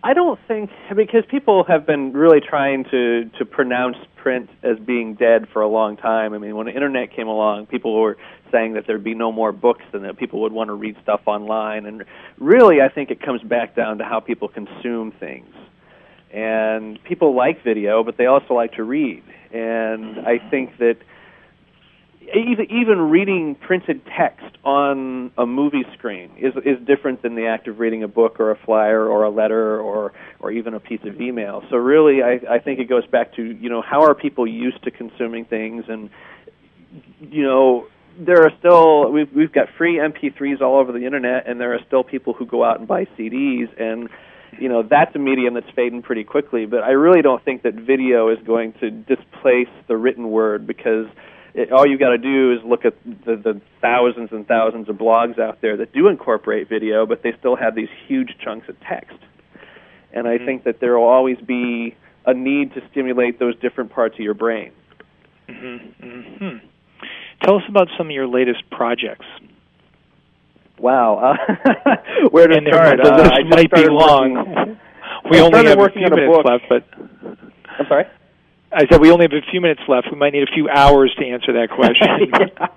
I 0.05 0.14
don't 0.14 0.40
think 0.48 0.70
because 0.96 1.25
people 1.31 1.62
have 1.64 1.87
been 1.87 2.12
really 2.12 2.40
trying 2.40 2.85
to 2.85 3.31
to 3.38 3.44
pronounce 3.44 3.96
print 4.16 4.51
as 4.62 4.79
being 4.79 5.14
dead 5.14 5.48
for 5.53 5.62
a 5.62 5.68
long 5.68 5.96
time. 5.96 6.33
I 6.33 6.38
mean, 6.38 6.57
when 6.57 6.66
the 6.66 6.75
internet 6.75 7.12
came 7.14 7.29
along, 7.29 7.66
people 7.66 8.01
were 8.01 8.16
saying 8.51 8.75
that 8.75 8.87
there'd 8.87 9.05
be 9.05 9.14
no 9.14 9.33
more 9.33 9.53
books 9.53 9.85
and 9.92 10.05
that 10.05 10.16
people 10.16 10.40
would 10.42 10.53
want 10.53 10.68
to 10.68 10.75
read 10.75 10.96
stuff 11.03 11.22
online. 11.27 11.87
And 11.87 12.05
really, 12.38 12.81
I 12.81 12.88
think 12.88 13.11
it 13.11 13.20
comes 13.20 13.42
back 13.42 13.75
down 13.75 13.98
to 13.98 14.05
how 14.05 14.20
people 14.20 14.48
consume 14.48 15.12
things 15.12 15.55
and 16.33 17.03
people 17.05 17.35
like 17.37 17.62
video, 17.62 18.03
but 18.03 18.16
they 18.16 18.27
also 18.27 18.55
like 18.55 18.75
to 18.75 18.85
read. 18.85 19.23
And 19.53 20.21
I 20.21 20.38
think 20.51 20.79
that 20.79 20.97
even 22.35 23.11
reading 23.11 23.55
printed 23.57 24.01
text 24.07 24.57
on 24.64 25.33
a 25.37 25.45
movie 25.45 25.85
screen 25.92 26.31
is 26.38 26.55
is 26.64 26.79
different 26.87 27.21
than 27.23 27.35
the 27.35 27.47
act 27.47 27.68
of 27.68 27.79
reading 27.79 28.03
a 28.03 28.09
book 28.09 28.40
or 28.40 28.51
a 28.51 28.57
flyer 28.57 29.07
or 29.07 29.25
a 29.25 29.31
letter 29.31 29.79
or 29.81 30.12
or 30.38 30.51
even 30.51 30.73
a 30.73 30.81
piece 30.81 31.03
of 31.05 31.21
email. 31.21 31.62
So 31.68 31.77
really, 31.77 32.23
I 32.23 32.40
I 32.49 32.59
think 32.61 32.79
it 32.79 32.88
goes 32.88 33.07
back 33.07 33.35
to 33.35 33.42
you 33.42 33.68
know 33.68 33.83
how 33.83 34.03
are 34.03 34.14
people 34.14 34.47
used 34.47 34.83
to 34.85 34.90
consuming 34.90 35.45
things 35.45 35.85
and 35.88 36.09
you 37.21 37.42
know 37.42 37.87
there 38.18 38.42
are 38.45 38.53
still 38.59 39.11
we've 39.11 39.33
we've 39.33 39.53
got 39.53 39.68
free 39.77 39.97
MP3s 39.97 40.61
all 40.61 40.79
over 40.79 40.92
the 40.92 41.05
internet, 41.05 41.49
and 41.49 41.61
there 41.61 41.75
are 41.75 41.81
still 41.87 42.05
people 42.05 42.33
who 42.33 42.47
go 42.47 42.64
out 42.64 42.79
and 42.79 42.87
buy 42.87 43.07
CDs, 43.18 43.68
and 43.81 44.09
you 44.59 44.69
know 44.69 44.83
that's 44.83 45.15
a 45.15 45.19
medium 45.19 45.55
that's 45.55 45.71
fading 45.75 46.03
pretty 46.03 46.25
quickly. 46.25 46.67
But 46.67 46.83
I 46.83 46.91
really 46.91 47.23
don't 47.23 47.45
think 47.45 47.62
that 47.62 47.75
video 47.75 48.29
is 48.29 48.38
going 48.47 48.75
to 48.75 48.91
displace 48.91 49.69
the 49.88 49.97
written 49.97 50.31
word 50.31 50.67
because 50.67 51.07
it, 51.55 51.73
all 51.73 51.87
you've 51.87 52.01
got 52.01 52.11
to 52.11 52.19
do 52.19 52.53
is 52.53 52.61
look 52.65 52.85
at 52.85 52.95
the, 53.05 53.37
the 53.37 53.61
thousands 53.81 54.31
and 54.33 54.47
thousands 54.47 54.88
of 54.88 54.97
blogs 54.97 55.38
out 55.38 55.61
there 55.61 55.77
that 55.77 55.93
do 55.93 56.09
incorporate 56.09 56.69
video, 56.69 57.07
but 57.07 57.23
they 57.23 57.33
still 57.38 57.57
have 57.57 57.75
these 57.75 57.88
huge 58.07 58.37
chunks 58.43 58.69
of 58.69 58.77
text. 58.81 59.19
And 60.12 60.27
I 60.27 60.37
mm-hmm. 60.37 60.47
think 60.47 60.65
that 60.65 60.81
there 60.81 60.99
will 60.99 61.07
always 61.07 61.38
be 61.38 61.97
a 62.25 62.35
need 62.35 62.75
to 62.75 62.81
stimulate 62.91 63.38
those 63.38 63.59
different 63.61 63.91
parts 63.91 64.15
of 64.15 64.21
your 64.21 64.35
brain. 64.35 64.73
Mm-hmm. 65.49 66.05
Mm-hmm. 66.05 66.67
Tell 67.43 67.57
us 67.57 67.65
about 67.69 67.88
some 67.99 68.07
of 68.07 68.12
your 68.12 68.29
latest 68.29 68.71
projects. 68.71 69.27
Wow, 70.83 71.38
uh, 71.38 71.97
where 72.31 72.49
to 72.49 72.57
and 72.57 72.66
start? 72.66 72.99
List 72.99 73.09
uh, 73.09 73.45
might 73.45 73.71
be 73.71 73.88
long. 73.88 74.35
Working, 74.35 74.79
we 75.31 75.38
I 75.38 75.42
only 75.42 75.64
have 75.66 75.79
a 75.79 75.88
few 75.90 76.07
a 76.07 76.11
minutes 76.11 76.45
left, 76.45 76.64
but 76.68 76.85
I'm 77.79 77.87
sorry. 77.87 78.05
I 78.73 78.87
said 78.90 79.01
we 79.01 79.12
only 79.12 79.27
have 79.31 79.33
a 79.33 79.49
few 79.49 79.61
minutes 79.61 79.83
left. 79.87 80.09
We 80.11 80.18
might 80.18 80.33
need 80.33 80.42
a 80.42 80.53
few 80.53 80.68
hours 80.68 81.14
to 81.21 81.25
answer 81.25 81.53
that 81.53 81.71
question. 81.77 82.73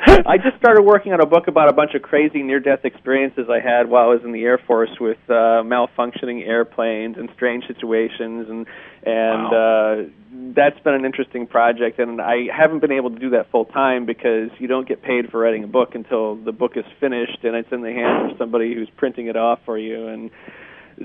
I 0.26 0.36
just 0.36 0.56
started 0.58 0.82
working 0.82 1.12
on 1.12 1.20
a 1.20 1.26
book 1.26 1.48
about 1.48 1.68
a 1.68 1.72
bunch 1.72 1.94
of 1.94 2.02
crazy 2.02 2.42
near-death 2.42 2.84
experiences 2.84 3.46
I 3.50 3.58
had 3.58 3.88
while 3.88 4.04
I 4.04 4.14
was 4.14 4.20
in 4.24 4.32
the 4.32 4.44
Air 4.44 4.58
Force 4.58 4.90
with 5.00 5.18
uh, 5.28 5.62
malfunctioning 5.64 6.46
airplanes 6.46 7.16
and 7.16 7.28
strange 7.34 7.66
situations, 7.66 8.48
and 8.48 8.66
and 9.02 9.42
wow. 9.50 10.04
uh, 10.04 10.08
that's 10.54 10.78
been 10.80 10.94
an 10.94 11.04
interesting 11.04 11.46
project. 11.46 11.98
And 11.98 12.20
I 12.20 12.46
haven't 12.54 12.80
been 12.80 12.92
able 12.92 13.10
to 13.10 13.18
do 13.18 13.30
that 13.30 13.50
full 13.50 13.64
time 13.64 14.06
because 14.06 14.50
you 14.58 14.68
don't 14.68 14.86
get 14.86 15.02
paid 15.02 15.30
for 15.30 15.40
writing 15.40 15.64
a 15.64 15.68
book 15.68 15.94
until 15.94 16.36
the 16.36 16.52
book 16.52 16.76
is 16.76 16.84
finished 17.00 17.42
and 17.42 17.56
it's 17.56 17.72
in 17.72 17.82
the 17.82 17.92
hands 17.92 18.32
of 18.32 18.38
somebody 18.38 18.74
who's 18.74 18.90
printing 18.96 19.26
it 19.26 19.36
off 19.36 19.60
for 19.64 19.78
you. 19.78 20.06
And 20.06 20.30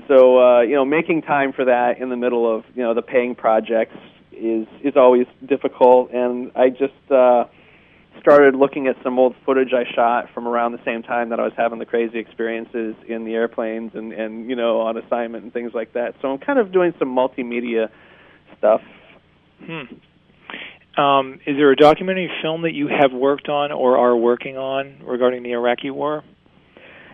so 0.06 0.38
uh, 0.38 0.60
you 0.60 0.74
know, 0.74 0.84
making 0.84 1.22
time 1.22 1.52
for 1.52 1.64
that 1.64 1.98
in 1.98 2.10
the 2.10 2.16
middle 2.16 2.54
of 2.54 2.64
you 2.76 2.82
know 2.82 2.94
the 2.94 3.02
paying 3.02 3.34
projects 3.34 3.96
is 4.30 4.68
is 4.82 4.96
always 4.96 5.26
difficult. 5.44 6.12
And 6.12 6.52
I 6.54 6.68
just 6.68 7.10
uh, 7.10 7.46
started 8.20 8.54
looking 8.54 8.86
at 8.86 8.96
some 9.02 9.18
old 9.18 9.34
footage 9.44 9.72
I 9.72 9.84
shot 9.94 10.28
from 10.32 10.46
around 10.46 10.72
the 10.72 10.84
same 10.84 11.02
time 11.02 11.30
that 11.30 11.40
I 11.40 11.44
was 11.44 11.52
having 11.56 11.78
the 11.78 11.86
crazy 11.86 12.18
experiences 12.18 12.94
in 13.06 13.24
the 13.24 13.34
airplanes 13.34 13.92
and 13.94 14.12
and 14.12 14.48
you 14.48 14.56
know 14.56 14.80
on 14.80 14.96
assignment 14.96 15.44
and 15.44 15.52
things 15.52 15.72
like 15.74 15.92
that. 15.94 16.14
So 16.22 16.28
I'm 16.28 16.38
kind 16.38 16.58
of 16.58 16.72
doing 16.72 16.94
some 16.98 17.14
multimedia 17.14 17.88
stuff. 18.58 18.80
Hmm. 19.64 21.00
Um, 21.00 21.40
is 21.46 21.56
there 21.56 21.72
a 21.72 21.76
documentary 21.76 22.30
film 22.40 22.62
that 22.62 22.72
you 22.72 22.88
have 22.88 23.12
worked 23.12 23.48
on 23.48 23.72
or 23.72 23.98
are 23.98 24.16
working 24.16 24.56
on 24.56 25.02
regarding 25.04 25.42
the 25.42 25.52
Iraqi 25.52 25.90
War? 25.90 26.22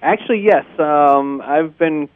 Actually, 0.03 0.45
yes. 0.45 0.65
Um, 0.79 1.41
I've 1.43 1.79
been 1.79 2.09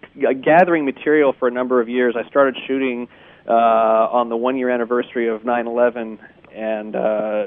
gathering 0.43 0.85
material 0.85 1.35
for 1.39 1.49
a 1.49 1.51
number 1.51 1.81
of 1.81 1.89
years. 1.89 2.17
I 2.19 2.29
started 2.29 2.57
shooting 2.67 3.09
uh, 3.49 3.53
on 3.53 4.29
the 4.29 4.37
one 4.37 4.57
year 4.57 4.71
anniversary 4.71 5.29
of 5.29 5.45
9 5.45 5.67
11 5.67 6.19
and 6.55 6.97
uh, 6.97 7.45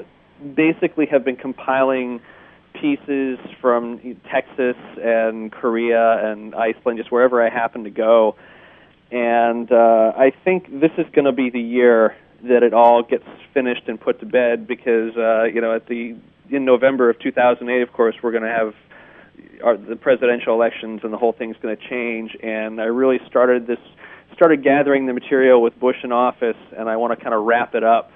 basically 0.54 1.06
have 1.06 1.24
been 1.24 1.36
compiling 1.36 2.20
pieces 2.74 3.38
from 3.60 4.16
Texas 4.30 4.76
and 5.02 5.50
Korea 5.50 6.30
and 6.30 6.54
Iceland, 6.54 6.98
just 6.98 7.10
wherever 7.10 7.44
I 7.44 7.48
happen 7.50 7.84
to 7.84 7.90
go. 7.90 8.36
And 9.10 9.70
uh, 9.72 10.12
I 10.16 10.32
think 10.44 10.80
this 10.80 10.92
is 10.98 11.06
going 11.12 11.24
to 11.24 11.32
be 11.32 11.50
the 11.50 11.60
year 11.60 12.16
that 12.44 12.62
it 12.62 12.72
all 12.72 13.02
gets 13.02 13.24
finished 13.52 13.88
and 13.88 14.00
put 14.00 14.20
to 14.20 14.26
bed 14.26 14.66
because 14.68 15.16
uh, 15.16 15.44
you 15.44 15.60
know 15.60 15.74
at 15.74 15.86
the 15.86 16.16
in 16.50 16.64
November 16.64 17.10
of 17.10 17.18
2008, 17.18 17.82
of 17.82 17.92
course, 17.92 18.14
we're 18.22 18.30
going 18.30 18.44
to 18.44 18.48
have 18.48 18.74
our, 19.62 19.76
the 19.76 19.96
presidential 19.96 20.54
elections 20.54 21.00
and 21.04 21.12
the 21.12 21.18
whole 21.18 21.32
thing's 21.32 21.56
going 21.60 21.76
to 21.76 21.88
change. 21.88 22.36
And 22.42 22.80
I 22.80 22.84
really 22.84 23.20
started 23.26 23.66
this 23.66 23.78
started 24.34 24.62
gathering 24.62 25.06
the 25.06 25.12
material 25.12 25.60
with 25.60 25.78
Bush 25.80 25.96
in 26.04 26.12
office, 26.12 26.56
and 26.76 26.88
I 26.88 26.96
want 26.96 27.18
to 27.18 27.22
kind 27.22 27.34
of 27.34 27.44
wrap 27.44 27.74
it 27.74 27.82
up 27.82 28.12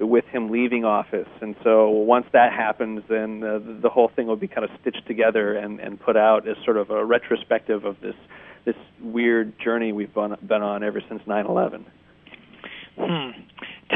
with 0.00 0.24
him 0.26 0.50
leaving 0.50 0.84
office. 0.84 1.28
And 1.40 1.54
so 1.62 1.88
once 1.88 2.26
that 2.32 2.52
happens, 2.52 3.02
then 3.08 3.42
uh, 3.42 3.58
the 3.80 3.88
whole 3.88 4.10
thing 4.14 4.26
will 4.26 4.36
be 4.36 4.48
kind 4.48 4.64
of 4.64 4.70
stitched 4.80 5.06
together 5.06 5.54
and, 5.54 5.80
and 5.80 6.00
put 6.00 6.16
out 6.16 6.48
as 6.48 6.56
sort 6.64 6.76
of 6.76 6.90
a 6.90 7.04
retrospective 7.04 7.84
of 7.84 8.00
this 8.00 8.16
this 8.64 8.76
weird 9.00 9.58
journey 9.58 9.90
we've 9.90 10.14
been, 10.14 10.36
been 10.46 10.62
on 10.62 10.84
ever 10.84 11.00
since 11.08 11.20
9/11. 11.24 11.84
Hmm. 12.96 13.30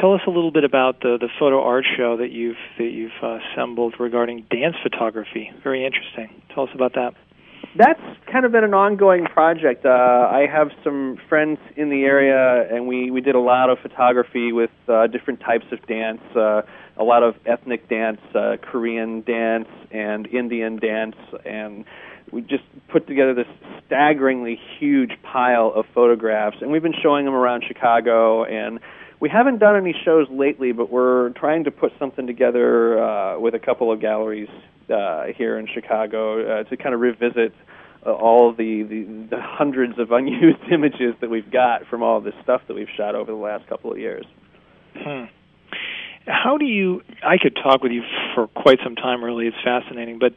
Tell 0.00 0.14
us 0.14 0.20
a 0.26 0.30
little 0.30 0.50
bit 0.50 0.64
about 0.64 1.00
the 1.00 1.18
the 1.20 1.28
photo 1.38 1.62
art 1.62 1.84
show 1.96 2.16
that 2.16 2.30
you've 2.30 2.56
that 2.78 2.90
you've 2.90 3.12
uh, 3.22 3.38
assembled 3.52 3.94
regarding 3.98 4.46
dance 4.50 4.76
photography. 4.82 5.52
Very 5.62 5.84
interesting. 5.84 6.42
Tell 6.54 6.64
us 6.64 6.70
about 6.74 6.94
that. 6.94 7.14
That's 7.76 8.00
kind 8.32 8.46
of 8.46 8.52
been 8.52 8.64
an 8.64 8.72
ongoing 8.72 9.26
project. 9.26 9.84
Uh, 9.84 9.90
I 9.90 10.46
have 10.50 10.70
some 10.82 11.18
friends 11.28 11.58
in 11.76 11.90
the 11.90 12.04
area, 12.04 12.74
and 12.74 12.86
we 12.86 13.10
we 13.10 13.20
did 13.20 13.34
a 13.34 13.40
lot 13.40 13.68
of 13.68 13.78
photography 13.80 14.50
with 14.52 14.70
uh, 14.88 15.08
different 15.08 15.40
types 15.40 15.66
of 15.72 15.86
dance. 15.86 16.22
Uh, 16.34 16.62
a 16.96 17.04
lot 17.04 17.22
of 17.22 17.34
ethnic 17.44 17.86
dance, 17.88 18.20
uh, 18.34 18.56
Korean 18.62 19.20
dance, 19.20 19.68
and 19.90 20.26
Indian 20.28 20.78
dance, 20.78 21.16
and 21.44 21.84
we 22.32 22.40
just 22.40 22.64
put 22.88 23.06
together 23.06 23.34
this 23.34 23.48
staggeringly 23.86 24.58
huge 24.78 25.12
pile 25.22 25.70
of 25.74 25.84
photographs, 25.94 26.56
and 26.62 26.72
we've 26.72 26.82
been 26.82 27.00
showing 27.02 27.26
them 27.26 27.34
around 27.34 27.62
Chicago. 27.66 28.44
And 28.44 28.80
we 29.20 29.28
haven't 29.28 29.58
done 29.58 29.76
any 29.76 29.94
shows 30.04 30.28
lately, 30.30 30.72
but 30.72 30.90
we're 30.90 31.30
trying 31.30 31.64
to 31.64 31.70
put 31.70 31.92
something 31.98 32.26
together 32.26 33.02
uh, 33.02 33.38
with 33.38 33.54
a 33.54 33.58
couple 33.58 33.92
of 33.92 34.00
galleries 34.00 34.48
uh, 34.90 35.24
here 35.36 35.58
in 35.58 35.66
Chicago 35.72 36.60
uh, 36.60 36.64
to 36.64 36.76
kind 36.76 36.94
of 36.94 37.00
revisit 37.00 37.52
uh, 38.04 38.12
all 38.12 38.52
the, 38.52 38.82
the 38.82 39.26
the 39.30 39.40
hundreds 39.40 39.98
of 39.98 40.10
unused 40.12 40.62
images 40.72 41.14
that 41.20 41.30
we've 41.30 41.50
got 41.50 41.86
from 41.88 42.02
all 42.02 42.20
this 42.20 42.34
stuff 42.42 42.62
that 42.68 42.74
we've 42.74 42.90
shot 42.96 43.14
over 43.14 43.30
the 43.30 43.38
last 43.38 43.66
couple 43.68 43.92
of 43.92 43.98
years. 43.98 44.24
Hmm. 44.94 45.24
How 46.26 46.56
do 46.58 46.64
you? 46.64 47.02
I 47.22 47.38
could 47.38 47.56
talk 47.56 47.82
with 47.82 47.92
you 47.92 48.02
for 48.34 48.48
quite 48.48 48.78
some 48.82 48.96
time. 48.96 49.22
Really, 49.22 49.46
it's 49.46 49.56
fascinating. 49.64 50.18
But 50.18 50.32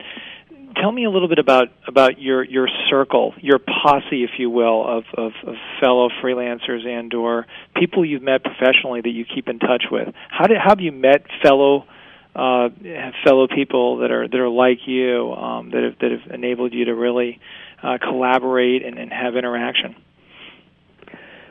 tell 0.75 0.91
me 0.91 1.05
a 1.05 1.09
little 1.09 1.27
bit 1.27 1.39
about 1.39 1.67
about 1.87 2.19
your 2.19 2.43
your 2.43 2.67
circle, 2.89 3.33
your 3.41 3.59
posse, 3.59 4.23
if 4.23 4.31
you 4.37 4.49
will, 4.49 4.85
of 4.85 5.03
of, 5.17 5.31
of 5.47 5.55
fellow 5.81 6.09
freelancers 6.23 6.85
and 6.85 7.13
or 7.13 7.47
people 7.75 8.05
you've 8.05 8.21
met 8.21 8.43
professionally 8.43 9.01
that 9.01 9.09
you 9.09 9.25
keep 9.25 9.47
in 9.47 9.59
touch 9.59 9.85
with. 9.91 10.13
How 10.29 10.45
did 10.45 10.57
how 10.57 10.69
have 10.69 10.79
you 10.79 10.91
met 10.91 11.25
fellow 11.41 11.85
uh, 12.35 12.69
fellow 13.23 13.47
people 13.47 13.97
that 13.97 14.11
are 14.11 14.27
that 14.27 14.39
are 14.39 14.49
like 14.49 14.79
you 14.85 15.33
um, 15.33 15.71
that 15.71 15.83
have 15.83 15.99
that 15.99 16.11
have 16.11 16.31
enabled 16.33 16.73
you 16.73 16.85
to 16.85 16.95
really 16.95 17.39
uh, 17.81 17.97
collaborate 17.97 18.85
and, 18.85 18.97
and 18.97 19.11
have 19.11 19.35
interaction? 19.35 19.95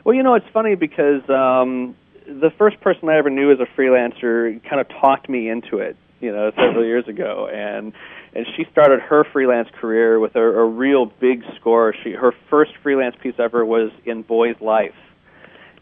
Well, 0.03 0.15
you 0.15 0.23
know, 0.23 0.35
it's 0.35 0.47
funny 0.53 0.75
because 0.75 1.21
um, 1.29 1.95
the 2.25 2.51
first 2.57 2.79
person 2.81 3.09
I 3.09 3.17
ever 3.17 3.29
knew 3.29 3.51
as 3.51 3.59
a 3.59 3.67
freelancer 3.79 4.61
kind 4.67 4.79
of 4.79 4.87
talked 4.89 5.29
me 5.29 5.49
into 5.49 5.79
it, 5.79 5.97
you 6.19 6.31
know, 6.31 6.51
several 6.55 6.85
years 6.85 7.07
ago, 7.07 7.49
and 7.51 7.93
and 8.33 8.45
she 8.55 8.65
started 8.71 8.99
her 9.01 9.23
freelance 9.33 9.69
career 9.79 10.19
with 10.19 10.35
a, 10.35 10.41
a 10.41 10.65
real 10.65 11.07
big 11.07 11.43
score. 11.59 11.93
She 12.03 12.11
her 12.11 12.33
first 12.49 12.71
freelance 12.81 13.15
piece 13.21 13.35
ever 13.39 13.65
was 13.65 13.91
in 14.05 14.21
Boy's 14.21 14.59
Life, 14.61 14.95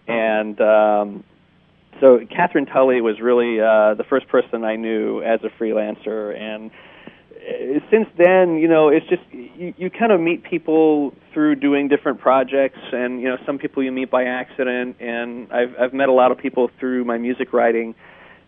and 0.07 0.59
um, 0.61 1.23
so 1.99 2.19
Catherine 2.29 2.65
Tully 2.65 3.01
was 3.01 3.19
really 3.19 3.59
uh, 3.59 3.95
the 3.95 4.05
first 4.09 4.27
person 4.27 4.63
I 4.63 4.75
knew 4.75 5.21
as 5.21 5.39
a 5.43 5.49
freelancer, 5.61 6.37
and 6.39 6.71
uh, 6.71 7.79
since 7.89 8.07
then, 8.17 8.57
you 8.57 8.67
know, 8.67 8.89
it's 8.89 9.07
just 9.07 9.23
you, 9.31 9.73
you 9.77 9.89
kind 9.89 10.11
of 10.11 10.19
meet 10.19 10.43
people 10.43 11.13
through 11.33 11.55
doing 11.55 11.87
different 11.87 12.19
projects, 12.19 12.79
and 12.91 13.21
you 13.21 13.27
know, 13.27 13.37
some 13.45 13.57
people 13.57 13.83
you 13.83 13.91
meet 13.91 14.11
by 14.11 14.23
accident, 14.25 14.97
and 14.99 15.51
I've 15.51 15.75
I've 15.79 15.93
met 15.93 16.09
a 16.09 16.13
lot 16.13 16.31
of 16.31 16.37
people 16.37 16.69
through 16.79 17.05
my 17.05 17.17
music 17.17 17.53
writing, 17.53 17.95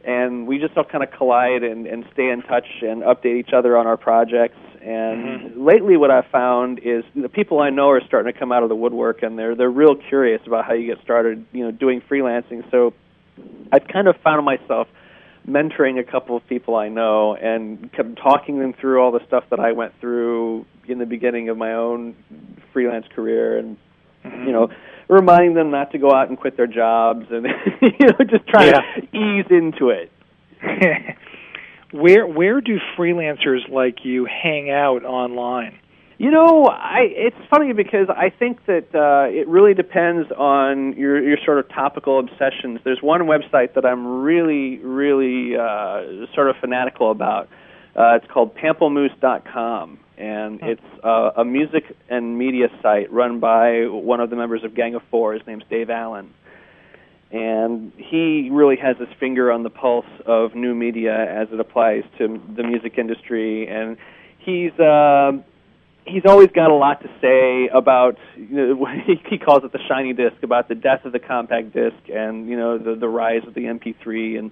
and 0.04 0.47
we 0.47 0.60
just 0.60 0.78
all 0.78 0.84
kind 0.84 1.04
of 1.04 1.12
collide 1.12 1.63
and, 1.63 1.88
and 1.88 2.06
stay 2.13 2.30
in 2.30 2.41
touch 2.43 2.67
and 2.82 3.02
update 3.04 3.38
each 3.39 3.54
other 3.54 3.78
on 3.78 3.88
our 3.88 3.97
projects. 3.97 4.58
And 4.82 5.19
Mm-hmm. 5.19 5.65
lately, 5.65 5.97
what 5.97 6.10
I've 6.10 6.28
found 6.32 6.80
is 6.80 7.04
the 7.13 7.28
people 7.28 7.60
I 7.60 7.69
know 7.69 7.89
are 7.89 8.02
starting 8.08 8.32
to 8.32 8.39
come 8.39 8.52
out 8.54 8.63
of 8.63 8.69
the 8.69 8.75
woodwork, 8.75 9.23
and 9.23 9.38
they're 9.38 9.56
they're 9.56 9.69
real 9.69 9.95
curious 9.95 10.41
about 10.47 10.65
how 10.65 10.73
you 10.73 10.86
get 10.86 11.04
started, 11.04 11.45
you 11.52 11.65
know, 11.65 11.71
doing 11.71 12.02
freelancing. 12.02 12.63
So 12.71 12.93
I've 13.71 13.88
kind 13.88 14.08
of 14.08 14.15
found 14.23 14.45
myself 14.45 14.88
mentoring 15.47 15.99
a 15.99 16.04
couple 16.04 16.36
of 16.36 16.45
people 16.47 16.75
I 16.75 16.89
know 16.89 17.36
and 17.36 17.89
of 17.97 18.15
talking 18.15 18.60
them 18.60 18.73
through 18.73 19.02
all 19.02 19.12
the 19.12 19.25
stuff 19.28 19.45
that 19.49 19.60
I 19.60 19.71
went 19.71 19.93
through 19.99 20.65
in 20.88 20.99
the 20.99 21.06
beginning 21.06 21.49
of 21.49 21.58
my 21.58 21.73
own 21.73 22.15
freelance 22.73 23.06
career 23.15 23.58
and 23.58 23.78
mm-hmm. 24.23 24.45
you 24.45 24.52
know 24.52 24.69
reminding 25.08 25.56
them 25.56 25.71
not 25.71 25.91
to 25.91 25.97
go 25.97 26.13
out 26.13 26.30
and 26.30 26.38
quit 26.38 26.56
their 26.58 26.67
jobs 26.67 27.25
and 27.32 27.47
you 27.82 28.08
know 28.08 28.25
just 28.30 28.47
try 28.47 28.65
Yeah. 28.65 28.82
to 28.82 29.17
ease 29.17 29.45
into 29.49 29.89
it. 29.89 30.12
where 31.91 32.28
where 32.28 32.62
do 32.62 32.78
freelancers 32.97 33.67
like 33.69 34.06
you 34.06 34.25
hang 34.25 34.69
out 34.69 35.04
online? 35.04 35.80
You 36.19 36.32
know, 36.32 36.65
I 36.65 37.08
it's 37.12 37.38
funny 37.49 37.71
because 37.71 38.10
I 38.10 38.29
think 38.29 38.65
that 38.65 38.93
uh, 38.93 39.32
it 39.32 39.47
really 39.47 39.73
depends 39.73 40.29
on 40.34 40.91
your 40.97 41.23
your 41.23 41.38
sort 41.45 41.60
of 41.60 41.69
topical 41.69 42.19
obsessions. 42.19 42.82
There's 42.84 43.01
one 43.01 43.21
website 43.21 43.75
that 43.75 43.86
I'm 43.86 44.21
really 44.21 44.79
really 44.79 45.55
uh, 45.55 46.27
sort 46.36 46.49
of 46.49 46.58
fanatical 46.58 47.10
about. 47.10 47.47
Uh, 47.95 48.17
it's 48.17 48.29
called 48.29 48.53
pampelmoose.com, 48.53 49.97
and 50.17 50.60
it's 50.62 50.82
uh, 51.05 51.32
a 51.38 51.45
music 51.45 51.95
and 52.10 52.38
media 52.38 52.67
site 52.82 53.10
run 53.13 53.39
by 53.39 53.86
one 53.88 54.19
of 54.19 54.29
the 54.29 54.36
members 54.36 54.65
of 54.65 54.75
Gang 54.75 54.95
of 54.95 55.01
Four. 55.10 55.36
His 55.36 55.47
name's 55.47 55.63
Dave 55.69 55.89
Allen, 55.89 56.34
and 57.32 57.93
he 57.95 58.49
really 58.51 58.75
has 58.75 58.97
his 58.97 59.08
finger 59.21 59.53
on 59.53 59.63
the 59.63 59.69
pulse 59.69 60.05
of 60.25 60.53
new 60.53 60.75
media 60.75 61.15
as 61.15 61.47
it 61.53 61.62
applies 61.62 62.03
to 62.17 62.41
the 62.58 62.63
music 62.63 62.97
industry, 62.97 63.69
and 63.69 63.95
he's. 64.39 64.77
Uh, 64.77 65.43
he's 66.10 66.26
always 66.26 66.50
got 66.50 66.72
a 66.72 66.76
lot 66.76 67.02
to 67.02 67.10
say 67.22 67.69
about 67.74 68.17
you 68.36 68.76
know, 68.76 68.88
he 69.30 69.38
calls 69.38 69.63
it 69.63 69.72
the 69.72 69.80
shiny 69.88 70.13
disc 70.13 70.41
about 70.43 70.67
the 70.67 70.76
death 70.76 71.06
of 71.06 71.12
the 71.12 71.19
compact 71.19 71.74
disc 71.74 71.98
and 72.13 72.50
you 72.50 72.58
know 72.58 72.78
the 72.78 72.95
the 72.95 73.08
rise 73.08 73.43
of 73.48 73.54
the 73.54 73.62
MP3 73.62 74.39
and 74.39 74.52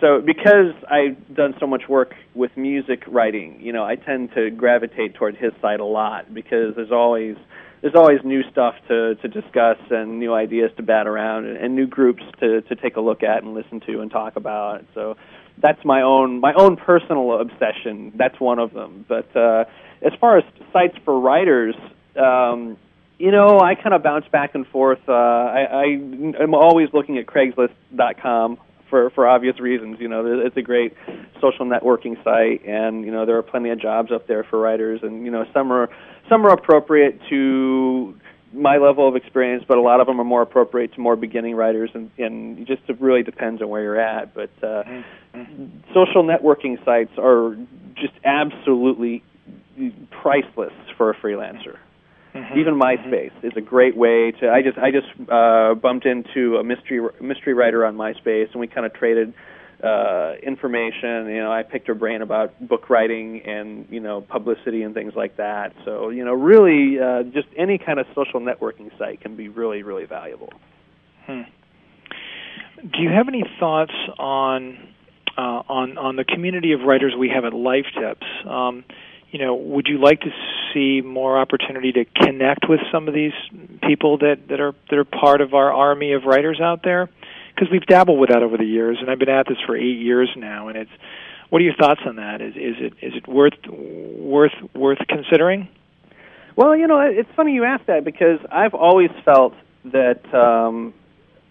so 0.00 0.20
because 0.20 0.74
I've 0.90 1.34
done 1.34 1.54
so 1.58 1.66
much 1.66 1.88
work 1.88 2.14
with 2.34 2.54
music 2.56 3.04
writing, 3.06 3.58
you 3.60 3.72
know, 3.72 3.84
I 3.84 3.96
tend 3.96 4.30
to 4.34 4.50
gravitate 4.50 5.14
toward 5.14 5.36
his 5.36 5.52
side 5.62 5.80
a 5.80 5.84
lot 5.84 6.34
because 6.34 6.74
there's 6.76 6.92
always 6.92 7.36
there's 7.80 7.94
always 7.94 8.18
new 8.24 8.42
stuff 8.50 8.74
to 8.88 9.14
to 9.16 9.28
discuss 9.28 9.78
and 9.90 10.18
new 10.18 10.34
ideas 10.34 10.70
to 10.76 10.82
bat 10.82 11.06
around 11.06 11.46
and, 11.46 11.56
and 11.56 11.74
new 11.74 11.86
groups 11.86 12.22
to 12.40 12.60
to 12.62 12.74
take 12.76 12.96
a 12.96 13.00
look 13.00 13.22
at 13.22 13.42
and 13.42 13.54
listen 13.54 13.80
to 13.80 14.00
and 14.00 14.10
talk 14.10 14.36
about. 14.36 14.84
So 14.94 15.16
that's 15.58 15.82
my 15.84 16.02
own 16.02 16.40
my 16.40 16.52
own 16.52 16.76
personal 16.76 17.40
obsession. 17.40 18.12
That's 18.16 18.38
one 18.38 18.58
of 18.58 18.74
them. 18.74 19.06
But 19.08 19.34
uh, 19.34 19.64
as 20.02 20.12
far 20.20 20.38
as 20.38 20.44
sites 20.72 20.96
for 21.04 21.18
writers, 21.18 21.74
um, 22.16 22.76
you 23.18 23.30
know, 23.30 23.60
I 23.60 23.74
kind 23.74 23.94
of 23.94 24.02
bounce 24.02 24.26
back 24.28 24.54
and 24.54 24.66
forth. 24.66 25.00
Uh, 25.08 25.12
I, 25.12 25.62
I 25.70 26.42
am 26.42 26.54
always 26.54 26.88
looking 26.92 27.18
at 27.18 27.26
Craigslist.com 27.26 28.58
for 28.90 29.10
for 29.10 29.26
obvious 29.26 29.58
reasons. 29.58 29.98
You 30.00 30.08
know, 30.08 30.42
it's 30.44 30.56
a 30.56 30.62
great 30.62 30.94
social 31.40 31.66
networking 31.66 32.22
site, 32.22 32.66
and 32.66 33.04
you 33.04 33.10
know 33.10 33.26
there 33.26 33.36
are 33.36 33.42
plenty 33.42 33.70
of 33.70 33.80
jobs 33.80 34.12
up 34.12 34.26
there 34.26 34.44
for 34.44 34.58
writers, 34.60 35.00
and 35.02 35.24
you 35.24 35.30
know 35.30 35.44
some 35.52 35.72
are 35.72 35.88
some 36.28 36.46
are 36.46 36.52
appropriate 36.52 37.20
to 37.30 38.14
my 38.52 38.76
level 38.78 39.08
of 39.08 39.16
experience, 39.16 39.64
but 39.66 39.76
a 39.76 39.82
lot 39.82 40.00
of 40.00 40.06
them 40.06 40.20
are 40.20 40.24
more 40.24 40.42
appropriate 40.42 40.94
to 40.94 41.00
more 41.00 41.16
beginning 41.16 41.54
writers, 41.54 41.90
and, 41.94 42.10
and 42.18 42.58
it 42.58 42.66
just 42.66 42.82
it 42.88 43.00
really 43.00 43.22
depends 43.22 43.60
on 43.60 43.68
where 43.68 43.82
you're 43.82 44.00
at. 44.00 44.34
But 44.34 44.50
uh, 44.62 44.82
mm-hmm. 45.34 45.66
social 45.94 46.22
networking 46.22 46.82
sites 46.84 47.12
are 47.18 47.56
just 47.94 48.14
absolutely 48.24 49.22
priceless 50.22 50.72
for 50.96 51.10
a 51.10 51.14
freelancer. 51.16 51.76
Mm-hmm. 52.34 52.58
Even 52.58 52.74
MySpace 52.74 53.32
mm-hmm. 53.32 53.46
is 53.46 53.52
a 53.56 53.60
great 53.60 53.96
way 53.96 54.32
to. 54.40 54.50
I 54.50 54.62
just 54.62 54.78
I 54.78 54.90
just 54.90 55.30
uh, 55.30 55.74
bumped 55.74 56.06
into 56.06 56.56
a 56.56 56.64
mystery 56.64 57.00
mystery 57.20 57.54
writer 57.54 57.84
on 57.84 57.96
MySpace, 57.96 58.50
and 58.52 58.60
we 58.60 58.66
kind 58.66 58.84
of 58.84 58.92
traded 58.92 59.32
uh, 59.82 60.34
information. 60.42 61.26
You 61.28 61.40
know, 61.40 61.52
I 61.52 61.62
picked 61.62 61.88
her 61.88 61.94
brain 61.94 62.22
about 62.22 62.66
book 62.66 62.90
writing 62.90 63.40
and 63.46 63.86
you 63.90 64.00
know 64.00 64.20
publicity 64.20 64.82
and 64.82 64.94
things 64.94 65.14
like 65.16 65.36
that. 65.38 65.74
So 65.84 66.10
you 66.10 66.24
know, 66.24 66.34
really, 66.34 66.98
uh, 67.00 67.22
just 67.24 67.48
any 67.56 67.78
kind 67.78 67.98
of 67.98 68.06
social 68.14 68.40
networking 68.40 68.96
site 68.98 69.20
can 69.20 69.36
be 69.36 69.48
really 69.48 69.82
really 69.82 70.04
valuable. 70.04 70.52
Hmm. 71.26 71.42
Do 72.82 73.00
you 73.00 73.10
have 73.10 73.28
any 73.28 73.44
thoughts 73.58 73.94
on 74.18 74.78
uh, 75.38 75.40
on 75.40 75.98
on 75.98 76.16
the 76.16 76.24
community 76.24 76.72
of 76.72 76.80
writers 76.80 77.14
we 77.18 77.30
have 77.30 77.44
at 77.44 77.54
Life 77.54 77.86
Tips? 77.98 78.26
Um, 78.46 78.84
you 79.36 79.44
know, 79.44 79.54
would 79.54 79.86
you 79.86 79.98
like 79.98 80.20
to 80.22 80.30
see 80.72 81.02
more 81.02 81.38
opportunity 81.38 81.92
to 81.92 82.06
connect 82.06 82.70
with 82.70 82.80
some 82.90 83.06
of 83.06 83.12
these 83.12 83.34
people 83.82 84.16
that, 84.18 84.48
that 84.48 84.62
are 84.62 84.72
that 84.88 84.98
are 84.98 85.04
part 85.04 85.42
of 85.42 85.52
our 85.52 85.70
army 85.70 86.14
of 86.14 86.24
writers 86.24 86.58
out 86.58 86.82
there? 86.82 87.10
Because 87.54 87.68
we've 87.70 87.84
dabbled 87.84 88.18
with 88.18 88.30
that 88.30 88.42
over 88.42 88.56
the 88.56 88.64
years, 88.64 88.96
and 88.98 89.10
I've 89.10 89.18
been 89.18 89.28
at 89.28 89.46
this 89.46 89.58
for 89.66 89.76
eight 89.76 89.98
years 89.98 90.30
now. 90.38 90.68
And 90.68 90.78
it's, 90.78 90.90
what 91.50 91.60
are 91.60 91.64
your 91.66 91.74
thoughts 91.74 92.00
on 92.06 92.16
that? 92.16 92.40
Is 92.40 92.54
is 92.54 92.76
it 92.78 92.92
is 93.02 93.12
it 93.14 93.28
worth 93.28 93.52
worth 93.68 94.54
worth 94.74 95.00
considering? 95.06 95.68
Well, 96.56 96.74
you 96.74 96.86
know, 96.86 97.00
it's 97.00 97.28
funny 97.36 97.52
you 97.52 97.64
ask 97.64 97.84
that 97.86 98.04
because 98.04 98.40
I've 98.50 98.72
always 98.72 99.10
felt 99.22 99.52
that 99.84 100.24
um, 100.34 100.94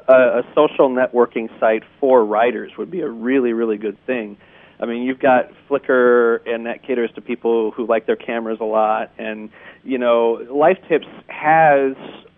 a, 0.07 0.39
a 0.39 0.43
social 0.55 0.89
networking 0.89 1.51
site 1.59 1.83
for 1.99 2.25
writers 2.25 2.71
would 2.79 2.89
be 2.89 3.01
a 3.01 3.09
really 3.09 3.53
really 3.53 3.77
good 3.77 4.03
thing 4.07 4.37
I 4.79 4.85
mean, 4.85 5.03
you've 5.03 5.19
got 5.19 5.51
Flickr, 5.69 6.39
and 6.45 6.65
that 6.65 6.83
caters 6.83 7.11
to 7.15 7.21
people 7.21 7.71
who 7.71 7.87
like 7.87 8.05
their 8.05 8.15
cameras 8.15 8.59
a 8.59 8.65
lot. 8.65 9.11
And 9.17 9.49
you 9.83 9.97
know, 9.97 10.45
Life 10.51 10.79
Tips 10.89 11.07
has 11.27 11.95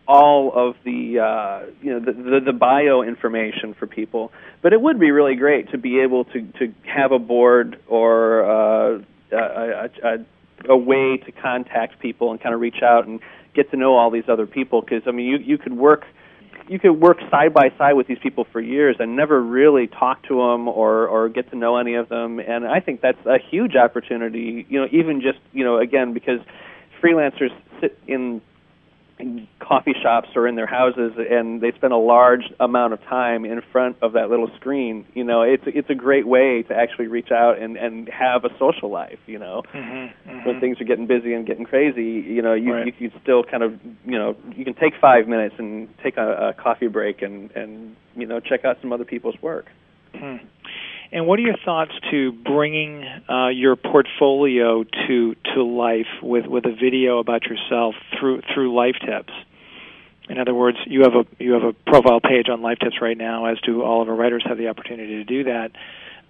all 0.08 0.52
of 0.54 0.76
the 0.84 1.20
uh, 1.20 1.72
you 1.82 1.92
know 1.92 2.00
the, 2.00 2.14
the 2.14 2.40
the 2.46 2.54
bio 2.54 3.02
information 3.02 3.74
for 3.74 3.88
people. 3.88 4.32
But 4.62 4.74
it 4.74 4.82
would 4.82 5.00
be 5.00 5.12
really 5.12 5.36
great 5.36 5.72
to 5.72 5.78
be 5.78 6.00
able 6.00 6.26
to 6.26 6.42
to 6.60 6.74
have 6.86 7.12
a 7.12 7.20
board 7.20 7.80
or 7.88 8.44
uh, 8.46 9.02
a, 9.32 9.90
a, 10.04 10.18
a 10.70 10.78
way 10.78 11.18
to 11.18 11.32
contact 11.32 12.00
people 12.00 12.32
and 12.32 12.42
kind 12.42 12.56
of 12.56 12.62
reach 12.62 12.82
out 12.82 13.08
and 13.08 13.20
get 13.54 13.72
to 13.72 13.78
know 13.78 13.96
all 13.96 14.12
these 14.12 14.30
other 14.30 14.46
people. 14.46 14.82
Because 14.82 15.04
I 15.08 15.12
mean, 15.12 15.26
you 15.26 15.38
you 15.38 15.58
could 15.58 15.74
work 15.74 16.06
you 16.70 16.80
could 16.80 16.94
work 16.94 17.18
side 17.32 17.54
by 17.54 17.72
side 17.78 17.94
with 17.94 18.08
these 18.08 18.20
people 18.20 18.46
for 18.52 18.60
years 18.60 18.98
and 19.00 19.16
never 19.16 19.42
really 19.42 19.88
talk 19.88 20.24
to 20.24 20.36
them 20.36 20.68
or 20.68 21.08
or 21.08 21.30
get 21.30 21.50
to 21.52 21.56
know 21.56 21.78
any 21.78 21.96
of 21.96 22.10
them. 22.10 22.40
And 22.40 22.68
i 22.68 22.80
think 22.80 23.02
that's 23.02 23.24
a 23.26 23.38
huge 23.38 23.76
opportunity 23.76 24.66
you 24.70 24.80
know 24.80 24.88
even 24.92 25.22
just 25.22 25.40
you 25.54 25.64
know 25.64 25.78
again 25.78 26.14
because 26.14 26.40
freelancers 27.02 27.52
sit 27.80 27.98
in 28.08 28.42
in 29.20 29.48
coffee 29.60 29.96
shops 30.02 30.30
or 30.36 30.48
in 30.48 30.56
their 30.56 30.68
houses 30.68 31.14
and 31.18 31.62
they 31.62 31.72
spend 31.72 31.92
a 31.92 31.98
large 31.98 32.54
amount 32.60 32.94
of 32.94 33.02
time 33.04 33.46
in 33.46 33.62
front 33.72 33.98
of 34.02 34.14
that 34.14 34.30
little 34.30 34.50
screen 34.56 35.06
you 35.14 35.24
know 35.24 35.42
it's 35.42 35.64
it's 35.66 35.90
a 35.90 35.96
great 35.96 36.28
way 36.28 36.64
to 36.64 36.74
actually 36.76 37.08
reach 37.08 37.32
out 37.32 37.58
and 37.58 37.78
and 37.78 38.08
have 38.10 38.46
a 38.46 38.50
social 38.60 38.92
life 38.92 39.20
you 39.26 39.40
know 39.40 39.64
mm-hmm, 39.74 40.30
mm-hmm. 40.30 40.48
when 40.48 40.60
things 40.60 40.80
are 40.80 40.84
getting 40.84 41.08
busy 41.08 41.34
and 41.34 41.48
getting 41.48 41.66
crazy 41.66 42.24
you 42.28 42.42
know 42.42 42.54
you 42.54 42.74
right. 42.74 42.86
you 42.86 42.92
can 42.92 43.12
still 43.22 43.44
kind 43.44 43.64
of 43.64 43.74
you 44.06 44.18
know 44.18 44.36
you 44.56 44.64
can 44.64 44.76
take 44.76 44.94
5 45.02 45.28
minutes 45.28 45.56
and 45.58 45.90
take 46.04 46.18
a, 46.18 46.50
a 46.50 46.54
coffee 46.54 46.88
break 46.88 47.22
and 47.22 47.52
and 47.52 47.96
you 48.16 48.26
know 48.26 48.40
check 48.40 48.66
out 48.66 48.78
some 48.82 48.94
other 48.94 49.06
people's 49.06 49.42
work 49.42 49.66
hmm. 50.14 50.38
And 51.12 51.26
what 51.26 51.40
are 51.40 51.44
your 51.44 51.58
thoughts 51.64 51.92
to 52.12 52.32
bringing 52.32 53.04
uh, 53.30 53.48
your 53.50 53.76
portfolio 53.76 54.84
to 54.84 55.36
to 55.56 55.64
life 55.64 56.08
with, 56.22 56.46
with 56.46 56.66
a 56.66 56.76
video 56.76 57.20
about 57.20 57.44
yourself 57.46 57.96
through 58.20 58.42
through 58.54 58.76
Life 58.76 58.96
Tips? 59.06 59.34
In 60.30 60.38
other 60.38 60.54
words, 60.54 60.78
you 60.86 61.04
have 61.04 61.14
a 61.14 61.26
you 61.42 61.54
have 61.54 61.64
a 61.64 61.74
profile 61.74 62.20
page 62.20 62.50
on 62.50 62.62
Life 62.62 62.80
Tips 62.80 62.98
right 63.02 63.18
now, 63.18 63.46
as 63.46 63.60
do 63.62 63.84
all 63.84 64.02
of 64.02 64.10
our 64.10 64.16
writers 64.16 64.44
have 64.48 64.58
the 64.58 64.68
opportunity 64.68 65.16
to 65.16 65.24
do 65.24 65.46
that. 65.46 65.72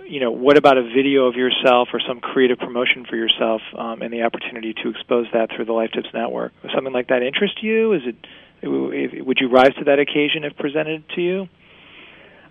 You 0.05 0.19
know, 0.19 0.31
what 0.31 0.57
about 0.57 0.77
a 0.77 0.83
video 0.83 1.25
of 1.25 1.35
yourself 1.35 1.89
or 1.91 1.99
some 2.07 2.19
creative 2.19 2.59
promotion 2.59 3.05
for 3.09 3.15
yourself, 3.15 3.61
um, 3.75 4.03
and 4.03 4.13
the 4.13 4.21
opportunity 4.21 4.73
to 4.83 4.89
expose 4.89 5.25
that 5.33 5.49
through 5.55 5.65
the 5.65 5.73
Life 5.73 5.89
Tips 5.93 6.09
network? 6.13 6.53
Something 6.73 6.93
like 6.93 7.07
that 7.07 7.23
interest 7.23 7.63
you? 7.63 7.93
Is 7.93 8.01
it 8.05 8.15
would 8.63 9.39
you 9.39 9.49
rise 9.49 9.73
to 9.79 9.85
that 9.85 9.97
occasion 9.97 10.43
if 10.43 10.55
presented 10.55 11.03
to 11.15 11.21
you? 11.21 11.49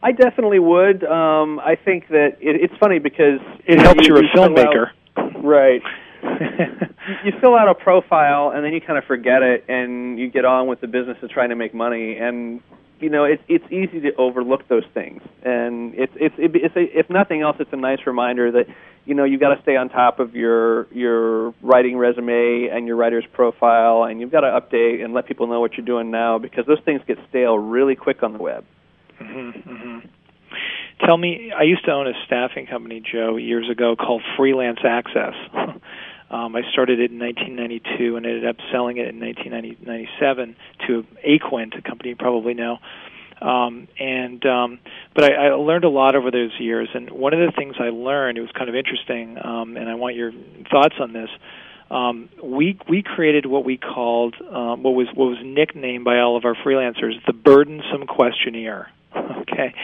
I 0.07 0.13
definitely 0.13 0.61
would. 0.61 1.03
Um, 1.03 1.59
I 1.59 1.75
think 1.75 2.07
that 2.11 2.37
it, 2.41 2.63
it's 2.63 2.75
funny 2.79 3.01
because 3.01 3.41
it 3.65 3.81
helps 3.81 4.07
you, 4.07 4.15
you're 4.15 4.25
a 4.25 4.29
filmmaker, 4.29 4.91
out, 5.17 5.45
right? 5.45 5.83
you 7.25 7.33
fill 7.41 7.57
out 7.57 7.69
a 7.69 7.75
profile 7.75 8.53
and 8.55 8.65
then 8.65 8.73
you 8.73 8.81
kind 8.81 8.99
of 8.99 9.05
forget 9.05 9.43
it, 9.43 9.65
and 9.67 10.17
you 10.17 10.31
get 10.31 10.45
on 10.45 10.69
with 10.69 10.81
the 10.81 10.87
business 10.87 11.19
of 11.23 11.31
trying 11.31 11.49
to 11.49 11.57
make 11.57 11.75
money. 11.75 12.19
And 12.19 12.61
you 13.01 13.11
know, 13.11 13.25
it's 13.25 13.43
it's 13.49 13.65
easy 13.73 13.99
to 14.03 14.15
overlook 14.15 14.69
those 14.69 14.85
things. 14.95 15.23
And 15.43 15.93
it's 15.97 16.13
it's 16.15 16.37
it's 16.39 16.77
a, 16.77 16.97
if 16.97 17.11
nothing 17.11 17.41
else, 17.43 17.57
it's 17.59 17.73
a 17.73 17.77
nice 17.77 18.07
reminder 18.07 18.53
that 18.53 18.69
you 19.07 19.15
know 19.15 19.25
you've 19.25 19.41
got 19.41 19.57
to 19.57 19.63
stay 19.63 19.75
on 19.75 19.89
top 19.89 20.21
of 20.21 20.37
your 20.37 20.87
your 20.93 21.53
writing 21.63 21.97
resume 21.97 22.69
and 22.69 22.87
your 22.87 22.95
writer's 22.95 23.27
profile, 23.33 24.05
and 24.05 24.21
you've 24.21 24.31
got 24.31 24.43
to 24.43 24.61
update 24.61 25.05
and 25.05 25.15
let 25.15 25.27
people 25.27 25.49
know 25.49 25.59
what 25.59 25.77
you're 25.77 25.85
doing 25.85 26.13
now 26.13 26.39
because 26.39 26.65
those 26.67 26.81
things 26.85 27.01
get 27.09 27.19
stale 27.29 27.59
really 27.59 27.97
quick 27.97 28.23
on 28.23 28.33
the 28.33 28.39
web. 28.39 28.65
Mm-hmm, 29.21 29.71
mm-hmm. 29.71 29.99
Tell 31.05 31.17
me, 31.17 31.53
I 31.57 31.63
used 31.63 31.85
to 31.85 31.93
own 31.93 32.07
a 32.07 32.13
staffing 32.27 32.67
company, 32.67 33.01
Joe, 33.01 33.37
years 33.37 33.69
ago 33.71 33.97
called 33.97 34.23
Freelance 34.37 34.81
Access. 34.85 35.35
um, 36.31 36.57
I 36.57 36.63
started 36.73 37.01
it 37.01 37.11
in 37.11 37.19
1992 37.19 38.17
and 38.17 38.25
ended 38.25 38.47
up 38.47 38.57
selling 38.73 38.97
it 38.97 39.09
in 39.09 39.21
1997 39.21 40.57
to 40.87 41.07
Aquent, 41.27 41.79
a 41.79 41.83
company 41.83 42.11
you 42.11 42.17
probably 42.17 42.55
know. 42.55 42.79
Um, 43.41 43.89
and 43.99 44.45
um, 44.47 44.79
but 45.15 45.25
I, 45.25 45.49
I 45.49 45.53
learned 45.53 45.85
a 45.85 45.91
lot 45.91 46.17
over 46.17 46.31
those 46.31 46.53
years. 46.59 46.89
And 46.95 47.11
one 47.11 47.35
of 47.35 47.41
the 47.41 47.53
things 47.53 47.77
I 47.79 47.91
learned, 47.91 48.39
it 48.39 48.41
was 48.41 48.51
kind 48.57 48.71
of 48.71 48.75
interesting, 48.75 49.37
um, 49.43 49.77
and 49.77 49.91
I 49.91 49.95
want 49.95 50.17
your 50.17 50.33
thoughts 50.71 50.95
on 50.99 51.13
this. 51.13 51.29
Um, 51.91 52.31
we 52.43 52.79
we 52.89 53.03
created 53.03 53.47
what 53.47 53.65
we 53.65 53.77
called 53.77 54.35
um, 54.41 54.83
what 54.83 54.95
was 54.95 55.09
what 55.15 55.27
was 55.27 55.39
nicknamed 55.45 56.05
by 56.05 56.19
all 56.19 56.37
of 56.37 56.45
our 56.45 56.55
freelancers 56.55 57.13
the 57.27 57.35
burdensome 57.35 58.07
questionnaire. 58.07 58.91
Okay, 59.47 59.75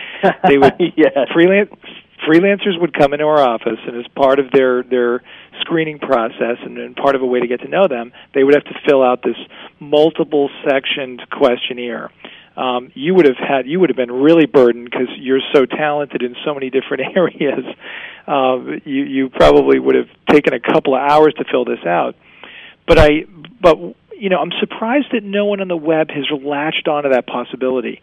they 0.49 0.59
would 0.59 0.75
yes. 0.97 1.13
freelance 1.33 1.71
freelancers 2.27 2.81
would 2.81 2.95
come 2.95 3.13
into 3.13 3.25
our 3.25 3.41
office, 3.41 3.79
and 3.87 3.97
as 3.97 4.07
part 4.15 4.39
of 4.39 4.51
their 4.53 4.83
their 4.83 5.23
screening 5.61 5.99
process 5.99 6.59
and, 6.63 6.79
and 6.79 6.97
part 6.97 7.15
of 7.15 7.23
a 7.23 7.27
way 7.27 7.41
to 7.41 7.47
get 7.47 7.61
to 7.61 7.69
know 7.69 7.89
them, 7.89 8.13
they 8.35 8.45
would 8.45 8.55
have 8.55 8.65
to 8.65 8.75
fill 8.87 9.03
out 9.03 9.23
this 9.23 9.37
multiple 9.81 10.51
sectioned 10.69 11.23
questionnaire. 11.31 12.11
Um, 12.57 12.93
you 12.95 13.15
would 13.15 13.25
have 13.25 13.37
had 13.37 13.67
you 13.67 13.81
would 13.81 13.89
have 13.89 13.97
been 13.97 14.13
really 14.13 14.47
burdened 14.47 14.91
because 14.91 15.09
you're 15.17 15.41
so 15.55 15.65
talented 15.65 16.23
in 16.23 16.37
so 16.45 16.55
many 16.55 16.71
different 16.71 17.03
areas. 17.17 17.65
Um, 18.27 18.81
you 18.85 19.05
you 19.05 19.29
probably 19.31 19.79
would 19.79 19.95
have 19.95 20.09
taken 20.31 20.53
a 20.53 20.61
couple 20.61 20.95
of 20.95 21.01
hours 21.01 21.35
to 21.35 21.45
fill 21.51 21.65
this 21.65 21.85
out. 21.87 22.15
But 22.87 22.99
I 22.99 23.25
but 23.61 23.79
you 24.19 24.29
know 24.29 24.39
I'm 24.39 24.53
surprised 24.61 25.09
that 25.13 25.25
no 25.25 25.47
one 25.47 25.61
on 25.61 25.69
the 25.69 25.77
web 25.77 26.11
has 26.11 26.27
latched 26.31 26.89
onto 26.89 27.11
that 27.11 27.27
possibility 27.27 28.03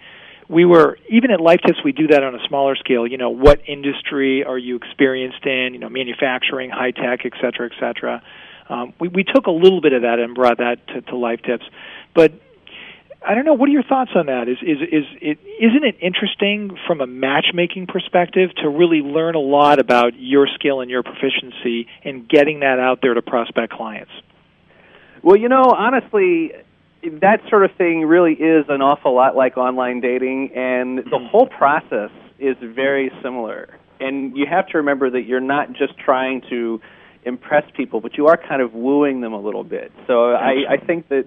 we 0.50 0.66
were 0.66 0.98
even 1.08 1.32
at 1.32 1.40
Life 1.40 1.62
Tips 1.66 1.80
we 1.86 1.92
do 1.92 2.08
that 2.08 2.24
on 2.24 2.36
a 2.36 2.46
smaller 2.48 2.76
scale. 2.76 3.08
You 3.08 3.18
know, 3.18 3.30
what 3.30 3.62
industry 3.68 4.44
are 4.44 4.58
you 4.58 4.76
experienced 4.76 5.46
in? 5.46 5.74
You 5.74 5.80
know, 5.80 5.90
manufacturing, 5.90 6.72
high 6.72 6.92
tech, 6.92 7.26
et 7.26 7.34
cetera, 7.40 7.70
et 7.72 7.80
cetera. 7.80 8.24
Um, 8.68 8.94
we 9.00 9.08
we 9.08 9.24
took 9.24 9.46
a 9.46 9.52
little 9.52 9.80
bit 9.80 9.94
of 9.94 10.02
that 10.02 10.20
and 10.20 10.36
brought 10.36 10.58
that 10.58 10.86
to, 10.88 11.02
to 11.02 11.16
Life 11.16 11.42
Tips, 11.44 11.66
but 12.14 12.34
I 13.26 13.36
don't 13.36 13.46
know. 13.46 13.54
What 13.54 13.68
are 13.70 13.72
your 13.72 13.84
thoughts 13.84 14.12
on 14.16 14.28
that? 14.28 14.48
Is 14.48 14.58
is 14.62 14.78
is 14.82 15.06
it 15.22 15.40
isn't 15.60 15.84
it 15.84 15.98
interesting 16.02 16.78
from 16.88 17.02
a 17.02 17.08
matchmaking 17.08 17.88
perspective 17.88 18.50
to 18.64 18.70
really 18.70 19.02
learn 19.02 19.36
a 19.36 19.40
lot 19.40 19.80
about 19.80 20.14
your 20.18 20.48
skill 20.56 20.82
and 20.82 20.90
your 20.90 21.04
proficiency 21.04 21.88
and 22.04 22.28
getting 22.28 22.62
that 22.62 22.80
out 22.80 23.00
there 23.02 23.14
to 23.14 23.22
prospect 23.22 23.74
clients? 23.74 24.12
Well, 25.22 25.36
you 25.36 25.50
know, 25.50 25.64
honestly, 25.64 26.54
that 27.04 27.42
sort 27.50 27.64
of 27.64 27.72
thing 27.78 28.06
really 28.06 28.34
is 28.34 28.66
an 28.70 28.82
awful 28.82 29.16
lot 29.16 29.36
like 29.36 29.58
online 29.58 30.02
dating, 30.02 30.52
and 30.56 31.00
the 31.00 31.20
hmm. 31.20 31.26
whole 31.28 31.48
process 31.48 32.12
is 32.40 32.58
very 32.62 33.12
similar. 33.22 33.78
And 34.00 34.36
you 34.36 34.46
have 34.46 34.68
to 34.68 34.78
remember 34.78 35.10
that 35.10 35.24
you're 35.24 35.42
not 35.42 35.74
just 35.74 35.98
trying 35.98 36.42
to 36.50 36.82
impress 37.24 37.70
people, 37.76 38.00
but 38.00 38.18
you 38.18 38.28
are 38.28 38.38
kind 38.38 38.62
of 38.62 38.74
wooing 38.74 39.22
them 39.22 39.34
a 39.34 39.40
little 39.40 39.64
bit. 39.64 39.92
So 40.08 40.32
I, 40.32 40.64
I 40.70 40.78
think 40.78 41.10
that 41.10 41.26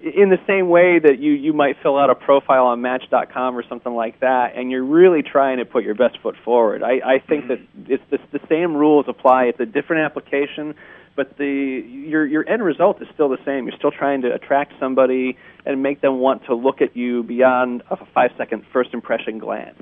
in 0.00 0.28
the 0.28 0.38
same 0.46 0.68
way 0.68 0.98
that 0.98 1.18
you 1.18 1.32
you 1.32 1.52
might 1.52 1.76
fill 1.82 1.98
out 1.98 2.10
a 2.10 2.14
profile 2.14 2.66
on 2.66 2.82
Match.com 2.82 3.56
or 3.56 3.64
something 3.68 3.94
like 3.94 4.20
that, 4.20 4.56
and 4.56 4.70
you're 4.70 4.84
really 4.84 5.22
trying 5.22 5.58
to 5.58 5.64
put 5.64 5.82
your 5.82 5.94
best 5.94 6.18
foot 6.22 6.36
forward. 6.44 6.82
I, 6.82 7.00
I 7.04 7.18
think 7.18 7.44
hmm. 7.44 7.48
that 7.48 7.60
it's 7.88 8.02
the, 8.10 8.18
the 8.38 8.46
same 8.48 8.76
rules 8.76 9.06
apply. 9.08 9.44
It's 9.44 9.60
a 9.60 9.66
different 9.66 10.02
application, 10.04 10.74
but 11.16 11.36
the 11.36 11.46
your 11.46 12.26
your 12.26 12.48
end 12.48 12.62
result 12.62 13.00
is 13.00 13.08
still 13.14 13.28
the 13.28 13.42
same. 13.44 13.66
You're 13.66 13.76
still 13.76 13.90
trying 13.90 14.22
to 14.22 14.34
attract 14.34 14.72
somebody 14.80 15.36
and 15.64 15.82
make 15.82 16.00
them 16.00 16.18
want 16.18 16.44
to 16.46 16.54
look 16.54 16.80
at 16.80 16.96
you 16.96 17.22
beyond 17.22 17.82
a 17.90 18.04
five 18.06 18.32
second 18.36 18.64
first 18.72 18.92
impression 18.92 19.38
glance. 19.38 19.80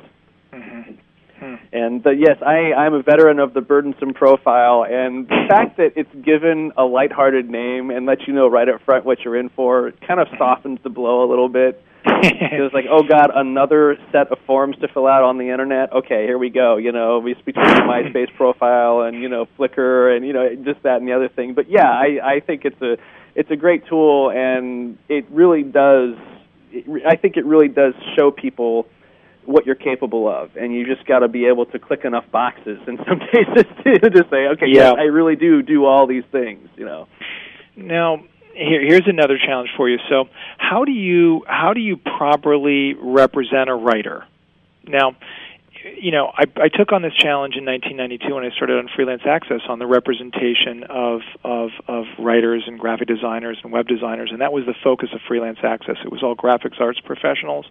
Mm-hmm. 0.53 0.93
And 1.73 2.07
uh, 2.07 2.11
yes, 2.11 2.39
I, 2.41 2.73
I'm 2.73 2.95
a 2.95 3.03
veteran 3.03 3.39
of 3.39 3.55
the 3.55 3.61
burdensome 3.61 4.15
profile, 4.15 4.85
and 4.85 5.27
the 5.27 5.47
fact 5.49 5.77
that 5.79 5.93
it's 5.97 6.15
given 6.25 6.73
a 6.77 6.85
lighthearted 6.85 7.49
name 7.49 7.91
and 7.91 8.07
lets 8.07 8.27
you 8.27 8.33
know 8.33 8.49
right 8.49 8.69
up 8.69 8.83
front 8.83 9.05
what 9.05 9.21
you're 9.21 9.37
in 9.37 9.49
for 9.51 9.89
it 9.89 10.01
kind 10.07 10.21
of 10.21 10.29
softens 10.39 10.79
the 10.83 10.91
blow 10.91 11.25
a 11.25 11.29
little 11.29 11.49
bit. 11.49 11.83
it's 12.05 12.75
like, 12.75 12.87
oh 12.91 13.03
God, 13.03 13.31
another 13.35 13.97
set 14.11 14.33
of 14.33 14.39
forms 14.47 14.77
to 14.79 14.89
fill 14.89 15.07
out 15.07 15.23
on 15.23 15.39
the 15.39 15.51
internet. 15.51 15.93
Okay, 15.93 16.25
here 16.27 16.39
we 16.39 16.51
go. 16.51 16.77
You 16.77 16.91
know, 16.91 17.21
we 17.21 17.35
between 17.35 17.67
the 17.67 17.83
MySpace 17.83 18.35
profile 18.37 19.03
and 19.03 19.23
you 19.23 19.29
know 19.29 19.47
Flickr 19.59 20.17
and 20.17 20.27
you 20.27 20.33
know 20.33 20.55
just 20.65 20.83
that 20.83 20.97
and 20.97 21.07
the 21.07 21.13
other 21.13 21.29
thing. 21.29 21.55
But 21.55 21.71
yeah, 21.71 21.89
I 21.89 22.19
I 22.23 22.41
think 22.41 22.65
it's 22.65 22.81
a 22.83 22.97
it's 23.35 23.51
a 23.51 23.57
great 23.57 23.87
tool, 23.87 24.31
and 24.31 24.99
it 25.09 25.27
really 25.31 25.63
does. 25.63 26.17
It, 26.73 27.07
I 27.07 27.17
think 27.17 27.37
it 27.37 27.45
really 27.45 27.69
does 27.69 27.95
show 28.17 28.31
people 28.31 28.87
what 29.45 29.67
you're 29.67 29.75
capable 29.75 30.29
of, 30.29 30.57
and 30.57 30.73
you 30.73 30.87
just 30.87 31.07
got 31.07 31.21
to 31.21 31.29
be 31.29 31.47
able 31.47 31.67
to 31.67 31.79
click 31.79 32.05
enough 32.05 32.25
boxes 32.31 32.79
in 32.87 32.99
some 33.09 33.19
cases 33.33 33.65
to, 33.85 34.11
to 34.11 34.27
say, 34.31 34.47
okay, 34.49 34.67
Yeah. 34.69 34.91
yes, 34.91 34.95
I 34.99 35.05
really 35.05 35.37
do 35.37 35.63
do 35.63 35.85
all 35.85 36.07
these 36.07 36.25
things. 36.31 36.69
You 36.77 36.85
know. 36.87 37.09
Now, 37.77 38.25
here, 38.55 38.83
here's 38.87 39.07
another 39.07 39.39
challenge 39.39 39.71
for 39.77 39.89
you. 39.89 39.99
So, 40.09 40.25
how 40.59 40.85
do 40.85 40.93
you 40.93 41.45
how 41.47 41.73
do 41.75 41.81
you 41.81 41.97
properly 41.97 42.95
represent 42.95 43.69
a 43.69 43.75
writer? 43.75 44.25
Now, 44.87 45.17
you 45.99 46.13
know, 46.13 46.31
I, 46.37 46.45
I 46.57 46.69
took 46.69 46.93
on 46.93 47.03
this 47.03 47.15
challenge 47.15 47.57
in 47.57 47.65
1992 47.65 48.35
when 48.35 48.45
I 48.45 48.51
started 48.55 48.79
on 48.79 48.89
Freelance 48.95 49.23
Access 49.27 49.61
on 49.69 49.79
the 49.79 49.87
representation 49.87 50.85
of, 50.89 51.21
of 51.45 51.71
of 51.89 52.05
writers 52.19 52.65
and 52.67 52.79
graphic 52.79 53.09
designers 53.09 53.59
and 53.63 53.73
web 53.73 53.89
designers, 53.89 54.31
and 54.33 54.41
that 54.41 54.53
was 54.53 54.65
the 54.67 54.75
focus 54.85 55.09
of 55.13 55.21
Freelance 55.27 55.59
Access. 55.63 55.97
It 56.05 56.13
was 56.13 56.23
all 56.23 56.37
graphics 56.37 56.81
arts 56.81 57.01
professionals, 57.01 57.67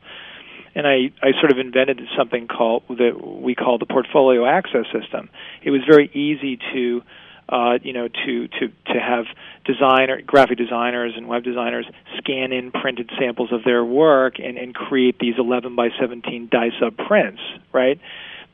and 0.75 0.87
I, 0.87 1.11
I 1.21 1.31
sort 1.39 1.51
of 1.51 1.59
invented 1.59 2.01
something 2.17 2.47
called 2.47 2.83
that 2.89 3.19
we 3.21 3.55
call 3.55 3.77
the 3.77 3.85
portfolio 3.85 4.45
access 4.45 4.85
system. 4.91 5.29
It 5.61 5.71
was 5.71 5.81
very 5.87 6.09
easy 6.13 6.57
to 6.73 7.01
uh, 7.49 7.79
you 7.83 7.93
know 7.93 8.07
to 8.07 8.47
to 8.47 8.67
to 8.87 8.99
have 8.99 9.25
designer 9.65 10.21
graphic 10.21 10.57
designers 10.57 11.13
and 11.15 11.27
web 11.27 11.43
designers 11.43 11.85
scan 12.17 12.53
in 12.53 12.71
printed 12.71 13.11
samples 13.19 13.51
of 13.51 13.63
their 13.63 13.83
work 13.83 14.39
and, 14.39 14.57
and 14.57 14.73
create 14.73 15.19
these 15.19 15.35
11 15.37 15.75
by 15.75 15.89
17 15.99 16.47
dye 16.49 16.69
sub 16.79 16.95
prints, 16.97 17.41
right? 17.73 17.99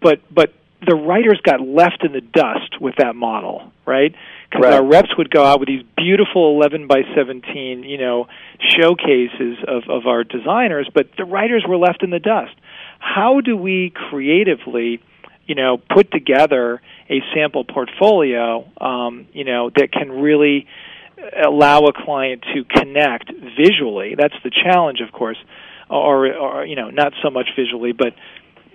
But 0.01 0.21
but 0.33 0.53
the 0.85 0.95
writers 0.95 1.39
got 1.43 1.59
left 1.61 2.03
in 2.03 2.11
the 2.11 2.21
dust 2.21 2.79
with 2.79 2.95
that 2.97 3.15
model, 3.15 3.71
right? 3.85 4.13
Because 4.49 4.63
Right. 4.63 4.73
our 4.75 4.83
reps 4.85 5.09
would 5.17 5.31
go 5.31 5.43
out 5.43 5.59
with 5.59 5.67
these 5.67 5.83
beautiful 5.95 6.51
11 6.55 6.87
by 6.87 7.01
17, 7.15 7.83
you 7.83 7.97
know, 7.97 8.27
showcases 8.59 9.57
of, 9.67 9.89
of 9.89 10.05
our 10.05 10.23
designers, 10.23 10.87
but 10.93 11.09
the 11.17 11.25
writers 11.25 11.65
were 11.67 11.77
left 11.77 12.03
in 12.03 12.11
the 12.11 12.19
dust. 12.19 12.53
How 12.99 13.41
do 13.41 13.57
we 13.57 13.89
creatively, 13.89 15.01
you 15.47 15.55
know, 15.55 15.77
put 15.77 16.11
together 16.11 16.81
a 17.09 17.21
sample 17.33 17.63
portfolio, 17.63 18.69
um, 18.79 19.27
you 19.33 19.43
know, 19.45 19.71
that 19.71 19.91
can 19.91 20.11
really 20.11 20.67
allow 21.43 21.79
a 21.85 21.93
client 21.93 22.43
to 22.53 22.63
connect 22.63 23.31
visually? 23.57 24.15
That's 24.15 24.35
the 24.43 24.51
challenge, 24.51 25.01
of 25.01 25.11
course, 25.11 25.37
or, 25.89 26.31
or 26.33 26.65
you 26.65 26.75
know, 26.75 26.91
not 26.91 27.13
so 27.23 27.31
much 27.31 27.49
visually, 27.55 27.93
but 27.93 28.13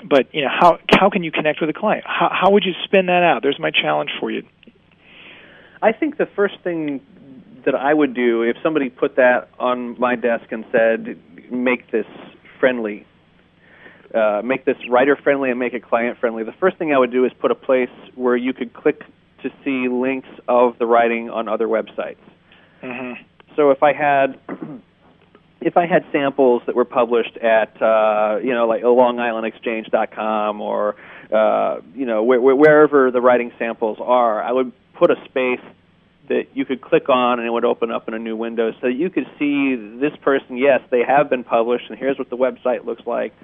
but 0.09 0.35
you 0.35 0.43
know, 0.43 0.51
how 0.51 0.79
how 0.89 1.11
can 1.11 1.23
you 1.23 1.31
connect 1.31 1.61
with 1.61 1.71
a 1.71 1.73
client? 1.73 2.05
How 2.07 2.31
how 2.33 2.51
would 2.51 2.65
you 2.65 2.73
spin 2.85 3.07
that 3.07 3.23
out? 3.23 3.43
There's 3.43 3.59
my 3.59 3.71
challenge 3.71 4.11
for 4.19 4.31
you. 4.31 4.47
I 5.81 5.93
think 5.93 6.17
the 6.17 6.27
first 6.27 6.59
thing 6.63 7.01
that 7.65 7.75
I 7.75 7.93
would 7.93 8.15
do 8.15 8.43
if 8.43 8.57
somebody 8.63 8.89
put 8.89 9.17
that 9.17 9.49
on 9.59 9.99
my 9.99 10.17
desk 10.17 10.51
and 10.51 10.65
said, 10.73 11.19
"Make 11.51 11.91
this 11.91 12.07
friendly, 12.59 13.07
uh, 14.15 14.43
make 14.45 14.65
this 14.65 14.77
writer 14.89 15.17
friendly, 15.17 15.51
and 15.51 15.59
make 15.59 15.75
it 15.75 15.83
client 15.83 16.19
friendly," 16.19 16.45
the 16.45 16.53
first 16.53 16.77
thing 16.77 16.93
I 16.93 16.99
would 16.99 17.13
do 17.13 17.25
is 17.25 17.33
put 17.35 17.51
a 17.51 17.57
place 17.57 17.91
where 18.15 18.37
you 18.37 18.53
could 18.53 18.73
click 18.73 19.05
to 19.43 19.51
see 19.65 19.89
links 19.89 20.29
of 20.49 20.79
the 20.79 20.87
writing 20.87 21.31
on 21.31 21.49
other 21.49 21.67
websites. 21.67 22.17
Mm-hmm. 22.83 23.23
So 23.57 23.71
if 23.71 23.83
I 23.83 23.93
had 23.93 24.39
if 25.65 25.77
I 25.77 25.87
had 25.87 26.05
samples 26.13 26.63
that 26.67 26.75
were 26.75 26.85
published 26.85 27.37
at 27.37 27.81
uh, 27.81 28.39
you 28.43 28.55
know 28.55 28.67
like 28.67 28.83
LongIslandExchange.com 28.83 30.61
or 30.61 30.97
uh, 31.33 31.81
you 31.95 32.07
know 32.07 32.23
where, 32.23 32.41
where, 32.41 32.57
wherever 32.57 33.11
the 33.11 33.21
writing 33.21 33.53
samples 33.59 33.99
are, 34.01 34.43
I 34.43 34.53
would 34.53 34.73
put 34.95 35.11
a 35.11 35.17
space 35.25 35.61
that 36.29 36.49
you 36.55 36.65
could 36.65 36.81
click 36.81 37.09
on 37.09 37.39
and 37.39 37.49
it 37.49 37.51
would 37.51 37.65
open 37.65 37.91
up 37.91 38.09
in 38.09 38.15
a 38.15 38.19
new 38.19 38.37
window 38.37 38.73
so 38.81 38.87
you 38.87 39.11
could 39.11 39.27
see 39.39 39.75
this 39.75 40.15
person. 40.23 40.57
Yes, 40.57 40.81
they 40.91 41.03
have 41.03 41.29
been 41.29 41.45
published, 41.45 41.91
and 41.91 41.99
here's 41.99 42.19
what 42.19 42.31
the 42.31 42.37
website 42.37 42.85
looks 42.85 43.07
like. 43.07 43.35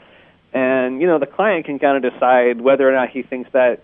And 0.52 1.00
you 1.00 1.07
know 1.07 1.18
the 1.18 1.26
client 1.26 1.66
can 1.66 1.78
kind 1.78 2.02
of 2.02 2.12
decide 2.12 2.61
whether 2.61 2.88
or 2.88 2.92
not 2.92 3.11
he 3.11 3.22
thinks 3.22 3.50
that 3.52 3.83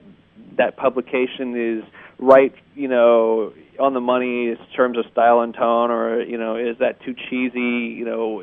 that 0.56 0.76
publication 0.76 1.56
is 1.56 1.84
right, 2.18 2.54
you 2.74 2.88
know, 2.88 3.52
on 3.78 3.94
the 3.94 4.00
money 4.00 4.48
in 4.48 4.58
terms 4.76 4.98
of 4.98 5.04
style 5.12 5.40
and 5.40 5.54
tone, 5.54 5.90
or 5.90 6.22
you 6.22 6.38
know, 6.38 6.56
is 6.56 6.78
that 6.78 7.02
too 7.02 7.14
cheesy? 7.14 7.94
You 7.96 8.04
know, 8.04 8.42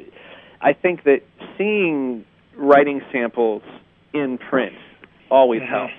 I 0.61 0.73
think 0.73 1.03
that 1.03 1.21
seeing 1.57 2.25
writing 2.55 3.01
samples 3.11 3.63
in 4.13 4.37
print 4.37 4.75
always 5.29 5.61
helps. 5.61 5.93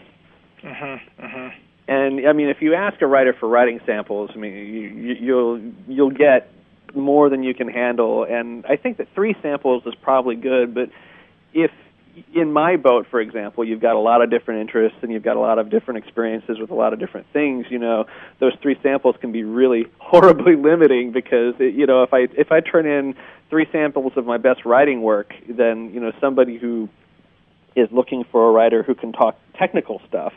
Mm-hmm. 0.62 1.24
Mm-hmm. 1.24 1.58
And 1.88 2.28
I 2.28 2.32
mean, 2.32 2.48
if 2.48 2.58
you 2.60 2.74
ask 2.74 3.00
a 3.02 3.06
writer 3.06 3.34
for 3.38 3.48
writing 3.48 3.80
samples, 3.84 4.30
I 4.34 4.38
mean, 4.38 4.52
you, 4.52 4.62
you, 4.62 5.14
you'll 5.20 5.72
you'll 5.88 6.10
get 6.10 6.50
more 6.94 7.28
than 7.28 7.42
you 7.42 7.54
can 7.54 7.68
handle. 7.68 8.24
And 8.24 8.64
I 8.66 8.76
think 8.76 8.98
that 8.98 9.08
three 9.14 9.34
samples 9.42 9.82
is 9.86 9.94
probably 10.02 10.36
good. 10.36 10.74
But 10.74 10.90
if 11.52 11.70
in 12.34 12.52
my 12.52 12.76
boat, 12.76 13.06
for 13.10 13.20
example, 13.20 13.64
you've 13.64 13.80
got 13.80 13.96
a 13.96 13.98
lot 13.98 14.22
of 14.22 14.30
different 14.30 14.60
interests 14.60 14.98
and 15.02 15.12
you've 15.12 15.22
got 15.22 15.36
a 15.36 15.40
lot 15.40 15.58
of 15.58 15.70
different 15.70 16.04
experiences 16.04 16.58
with 16.58 16.70
a 16.70 16.74
lot 16.74 16.92
of 16.92 16.98
different 16.98 17.26
things. 17.32 17.66
You 17.70 17.78
know, 17.78 18.06
those 18.38 18.52
three 18.60 18.78
samples 18.82 19.16
can 19.20 19.32
be 19.32 19.44
really 19.44 19.86
horribly 19.98 20.56
limiting 20.56 21.12
because 21.12 21.54
it, 21.58 21.74
you 21.74 21.86
know 21.86 22.02
if 22.02 22.12
I 22.12 22.28
if 22.36 22.52
I 22.52 22.60
turn 22.60 22.86
in 22.86 23.14
three 23.50 23.66
samples 23.72 24.12
of 24.16 24.26
my 24.26 24.38
best 24.38 24.64
writing 24.64 25.02
work, 25.02 25.32
then 25.48 25.92
you 25.94 26.00
know 26.00 26.12
somebody 26.20 26.58
who 26.58 26.88
is 27.74 27.88
looking 27.90 28.24
for 28.30 28.48
a 28.48 28.52
writer 28.52 28.82
who 28.82 28.94
can 28.94 29.12
talk 29.12 29.36
technical 29.54 30.00
stuff 30.06 30.34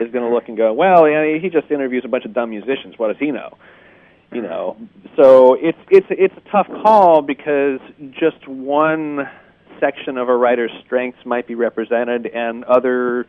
is 0.00 0.10
going 0.10 0.24
to 0.24 0.34
look 0.34 0.48
and 0.48 0.56
go, 0.56 0.72
well, 0.72 1.04
he 1.04 1.50
just 1.50 1.70
interviews 1.70 2.04
a 2.06 2.08
bunch 2.08 2.24
of 2.24 2.32
dumb 2.32 2.48
musicians. 2.48 2.98
What 2.98 3.08
does 3.08 3.18
he 3.18 3.30
know? 3.30 3.58
You 4.32 4.42
know, 4.42 4.76
so 5.16 5.54
it's 5.54 5.78
it's 5.90 6.06
it's 6.08 6.34
a 6.36 6.50
tough 6.50 6.68
call 6.68 7.20
because 7.20 7.80
just 8.12 8.46
one 8.46 9.28
section 9.80 10.18
of 10.18 10.28
a 10.28 10.36
writer's 10.36 10.70
strengths 10.84 11.24
might 11.24 11.46
be 11.46 11.54
represented, 11.54 12.26
and 12.26 12.64
other 12.64 13.26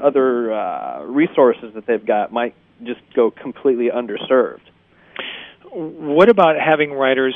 other 0.00 0.52
uh, 0.52 1.02
resources 1.04 1.74
that 1.74 1.86
they've 1.86 2.04
got 2.04 2.32
might 2.32 2.54
just 2.84 3.00
go 3.14 3.30
completely 3.30 3.90
underserved. 3.90 4.60
What 5.72 6.28
about 6.28 6.56
having 6.56 6.92
writers 6.92 7.34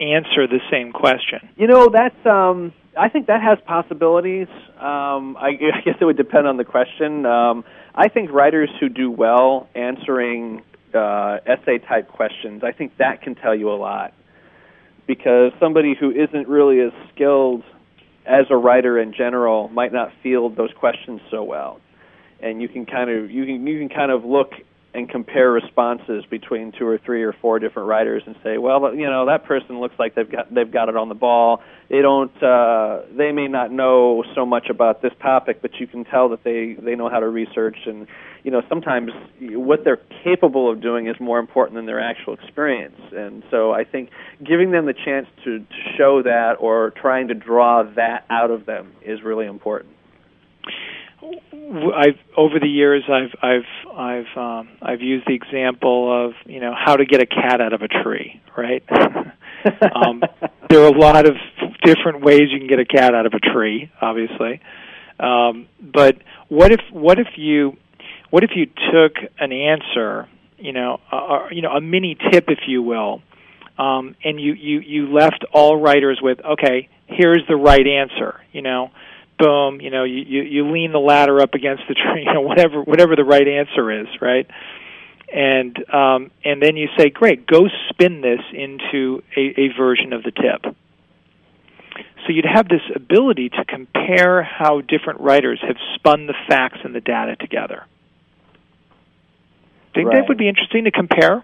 answer 0.00 0.46
the 0.46 0.60
same 0.70 0.92
question? 0.92 1.48
You 1.56 1.66
know, 1.66 1.88
that's 1.88 2.26
um, 2.26 2.72
I 2.96 3.08
think 3.08 3.26
that 3.26 3.42
has 3.42 3.58
possibilities. 3.66 4.48
Um, 4.78 5.36
I, 5.36 5.48
I 5.48 5.80
guess 5.84 5.96
it 6.00 6.04
would 6.04 6.16
depend 6.16 6.46
on 6.46 6.56
the 6.56 6.64
question. 6.64 7.26
Um, 7.26 7.64
I 7.94 8.08
think 8.08 8.30
writers 8.30 8.70
who 8.78 8.88
do 8.88 9.10
well 9.10 9.68
answering 9.74 10.62
uh, 10.94 11.38
essay 11.46 11.78
type 11.78 12.08
questions, 12.08 12.62
I 12.64 12.72
think 12.72 12.96
that 12.98 13.22
can 13.22 13.34
tell 13.34 13.54
you 13.54 13.70
a 13.70 13.76
lot. 13.76 14.12
Because 15.10 15.50
somebody 15.58 15.96
who 15.98 16.12
isn't 16.12 16.46
really 16.46 16.78
as 16.80 16.92
skilled 17.12 17.64
as 18.26 18.46
a 18.48 18.56
writer 18.56 18.96
in 18.96 19.12
general 19.12 19.68
might 19.70 19.92
not 19.92 20.12
field 20.22 20.54
those 20.54 20.70
questions 20.78 21.20
so 21.32 21.42
well, 21.42 21.80
and 22.40 22.62
you 22.62 22.68
can 22.68 22.86
kind 22.86 23.10
of 23.10 23.28
you 23.28 23.44
can 23.44 23.66
you 23.66 23.76
can 23.80 23.88
kind 23.88 24.12
of 24.12 24.24
look 24.24 24.52
and 24.92 25.08
compare 25.08 25.50
responses 25.52 26.24
between 26.28 26.72
two 26.72 26.86
or 26.86 26.98
three 26.98 27.22
or 27.22 27.32
four 27.32 27.60
different 27.60 27.88
writers 27.88 28.22
and 28.26 28.34
say, 28.42 28.58
well, 28.58 28.94
you 28.94 29.08
know, 29.08 29.26
that 29.26 29.44
person 29.44 29.80
looks 29.80 29.94
like 29.98 30.14
they've 30.16 30.30
got 30.30 30.52
they've 30.52 30.70
got 30.70 30.88
it 30.88 30.96
on 30.96 31.08
the 31.08 31.14
ball. 31.14 31.62
They 31.88 32.02
don't 32.02 32.34
uh, 32.42 33.02
they 33.16 33.30
may 33.30 33.46
not 33.46 33.70
know 33.70 34.24
so 34.34 34.44
much 34.44 34.68
about 34.68 35.00
this 35.00 35.12
topic, 35.22 35.62
but 35.62 35.72
you 35.78 35.86
can 35.86 36.04
tell 36.04 36.30
that 36.30 36.42
they 36.42 36.76
they 36.80 36.96
know 36.96 37.08
how 37.08 37.20
to 37.20 37.28
research 37.28 37.76
and 37.86 38.08
you 38.42 38.50
know 38.50 38.62
sometimes 38.68 39.12
what 39.40 39.84
they're 39.84 40.00
capable 40.24 40.70
of 40.70 40.80
doing 40.80 41.06
is 41.06 41.16
more 41.20 41.38
important 41.38 41.76
than 41.76 41.86
their 41.86 42.00
actual 42.00 42.34
experience. 42.34 42.98
And 43.12 43.44
so 43.50 43.72
I 43.72 43.84
think 43.84 44.10
giving 44.44 44.72
them 44.72 44.86
the 44.86 44.94
chance 44.94 45.28
to, 45.44 45.60
to 45.60 45.66
show 45.96 46.22
that 46.22 46.54
or 46.58 46.90
trying 46.90 47.28
to 47.28 47.34
draw 47.34 47.84
that 47.94 48.24
out 48.28 48.50
of 48.50 48.66
them 48.66 48.92
is 49.04 49.22
really 49.22 49.46
important. 49.46 49.94
I've 51.70 52.18
over 52.36 52.58
the 52.58 52.68
years 52.68 53.04
I've 53.08 53.34
I've 53.40 53.96
I've 53.96 54.36
um, 54.36 54.68
I've 54.82 55.00
used 55.00 55.26
the 55.28 55.34
example 55.34 56.26
of 56.26 56.32
you 56.44 56.60
know 56.60 56.74
how 56.76 56.96
to 56.96 57.04
get 57.04 57.20
a 57.22 57.26
cat 57.26 57.60
out 57.60 57.72
of 57.72 57.82
a 57.82 57.88
tree, 57.88 58.40
right? 58.56 58.82
um, 59.94 60.22
there 60.68 60.80
are 60.82 60.88
a 60.88 60.98
lot 60.98 61.28
of 61.28 61.36
different 61.84 62.22
ways 62.22 62.42
you 62.50 62.58
can 62.58 62.66
get 62.66 62.80
a 62.80 62.84
cat 62.84 63.14
out 63.14 63.26
of 63.26 63.34
a 63.34 63.38
tree, 63.38 63.90
obviously. 64.00 64.60
Um, 65.20 65.68
but 65.80 66.16
what 66.48 66.72
if 66.72 66.80
what 66.90 67.20
if 67.20 67.28
you 67.36 67.76
what 68.30 68.42
if 68.42 68.50
you 68.56 68.66
took 68.66 69.12
an 69.38 69.52
answer, 69.52 70.28
you 70.58 70.72
know, 70.72 71.00
uh, 71.12 71.46
you 71.52 71.62
know, 71.62 71.70
a 71.70 71.80
mini 71.80 72.16
tip, 72.32 72.46
if 72.48 72.60
you 72.66 72.82
will, 72.82 73.22
um, 73.78 74.16
and 74.24 74.40
you 74.40 74.54
you 74.54 74.80
you 74.80 75.12
left 75.12 75.44
all 75.52 75.80
writers 75.80 76.18
with 76.20 76.40
okay, 76.44 76.88
here's 77.06 77.44
the 77.48 77.56
right 77.56 77.86
answer, 77.86 78.40
you 78.50 78.62
know 78.62 78.90
boom, 79.40 79.80
you 79.80 79.90
know, 79.90 80.04
you, 80.04 80.22
you, 80.26 80.42
you 80.42 80.70
lean 80.70 80.92
the 80.92 81.00
ladder 81.00 81.40
up 81.40 81.54
against 81.54 81.84
the 81.88 81.94
tree, 81.94 82.24
you 82.26 82.32
know, 82.32 82.42
whatever 82.42 82.82
whatever 82.82 83.16
the 83.16 83.24
right 83.24 83.46
answer 83.46 83.90
is, 84.02 84.06
right? 84.20 84.46
And 85.32 85.76
um, 85.92 86.30
and 86.44 86.62
then 86.62 86.76
you 86.76 86.88
say, 86.98 87.10
great, 87.10 87.46
go 87.46 87.68
spin 87.88 88.20
this 88.20 88.40
into 88.52 89.22
a, 89.36 89.60
a 89.60 89.68
version 89.76 90.12
of 90.12 90.22
the 90.22 90.32
tip. 90.32 90.76
So 92.26 92.32
you'd 92.32 92.44
have 92.44 92.68
this 92.68 92.82
ability 92.94 93.48
to 93.50 93.64
compare 93.64 94.42
how 94.42 94.82
different 94.82 95.20
writers 95.20 95.58
have 95.66 95.76
spun 95.94 96.26
the 96.26 96.34
facts 96.48 96.78
and 96.84 96.94
the 96.94 97.00
data 97.00 97.36
together. 97.36 97.84
Think 99.94 100.08
right. 100.08 100.20
that 100.20 100.28
would 100.28 100.38
be 100.38 100.48
interesting 100.48 100.84
to 100.84 100.90
compare? 100.90 101.42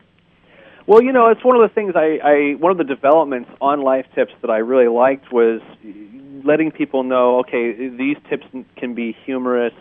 Well, 0.86 1.02
you 1.02 1.12
know, 1.12 1.28
it's 1.28 1.44
one 1.44 1.56
of 1.56 1.68
the 1.68 1.74
things 1.74 1.94
I, 1.96 2.18
I 2.22 2.54
one 2.54 2.70
of 2.70 2.78
the 2.78 2.84
developments 2.84 3.50
on 3.60 3.82
Life 3.82 4.06
Tips 4.14 4.32
that 4.42 4.50
I 4.50 4.58
really 4.58 4.88
liked 4.88 5.32
was 5.32 5.60
letting 6.44 6.70
people 6.70 7.02
know, 7.02 7.40
okay, 7.40 7.88
these 7.88 8.16
tips 8.30 8.46
can 8.76 8.94
be 8.94 9.16
humorous, 9.24 9.74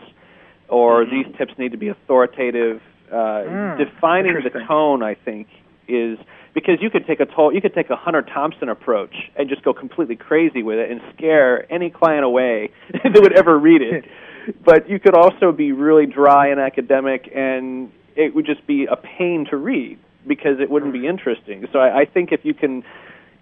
or 0.68 1.06
mm-hmm. 1.06 1.16
these 1.16 1.38
tips 1.38 1.54
need 1.60 1.72
to 1.74 1.78
be 1.78 1.90
authoritative. 1.90 2.82
Uh, 3.12 3.16
mm, 3.16 3.78
defining 3.78 4.34
the 4.44 4.50
tone, 4.68 5.04
I 5.04 5.14
think, 5.14 5.48
is 5.88 6.18
because 6.56 6.82
you 6.82 6.90
could 6.90 7.06
take 7.06 7.20
a 7.20 7.26
to- 7.26 7.52
you 7.54 7.62
could 7.62 7.76
take 7.76 7.92
a 7.92 7.96
Hunter 7.96 8.24
Thompson 8.24 8.68
approach 8.70 9.14
and 9.36 9.48
just 9.48 9.62
go 9.62 9.74
completely 9.74 10.16
crazy 10.16 10.64
with 10.64 10.80
it 10.80 10.90
and 10.90 11.02
scare 11.16 11.72
any 11.72 11.92
client 11.92 12.26
away 12.26 12.72
that 12.92 13.22
would 13.22 13.38
ever 13.38 13.60
read 13.60 13.84
it. 13.84 14.06
but 14.66 14.90
you 14.90 15.00
could 15.00 15.14
also 15.14 15.52
be 15.52 15.72
really 15.72 16.08
dry 16.08 16.48
and 16.48 16.60
academic, 16.60 17.30
and 17.36 17.92
it 18.16 18.34
would 18.34 18.48
just 18.48 18.66
be 18.66 18.86
a 18.86 18.96
pain 18.96 19.46
to 19.52 19.58
read 19.58 20.00
because 20.28 20.60
it 20.60 20.70
wouldn't 20.70 20.94
be 20.94 21.08
interesting. 21.08 21.68
So 21.72 21.80
I, 21.80 22.02
I 22.02 22.06
think 22.06 22.32
if 22.32 22.44
you 22.44 22.54
can 22.54 22.84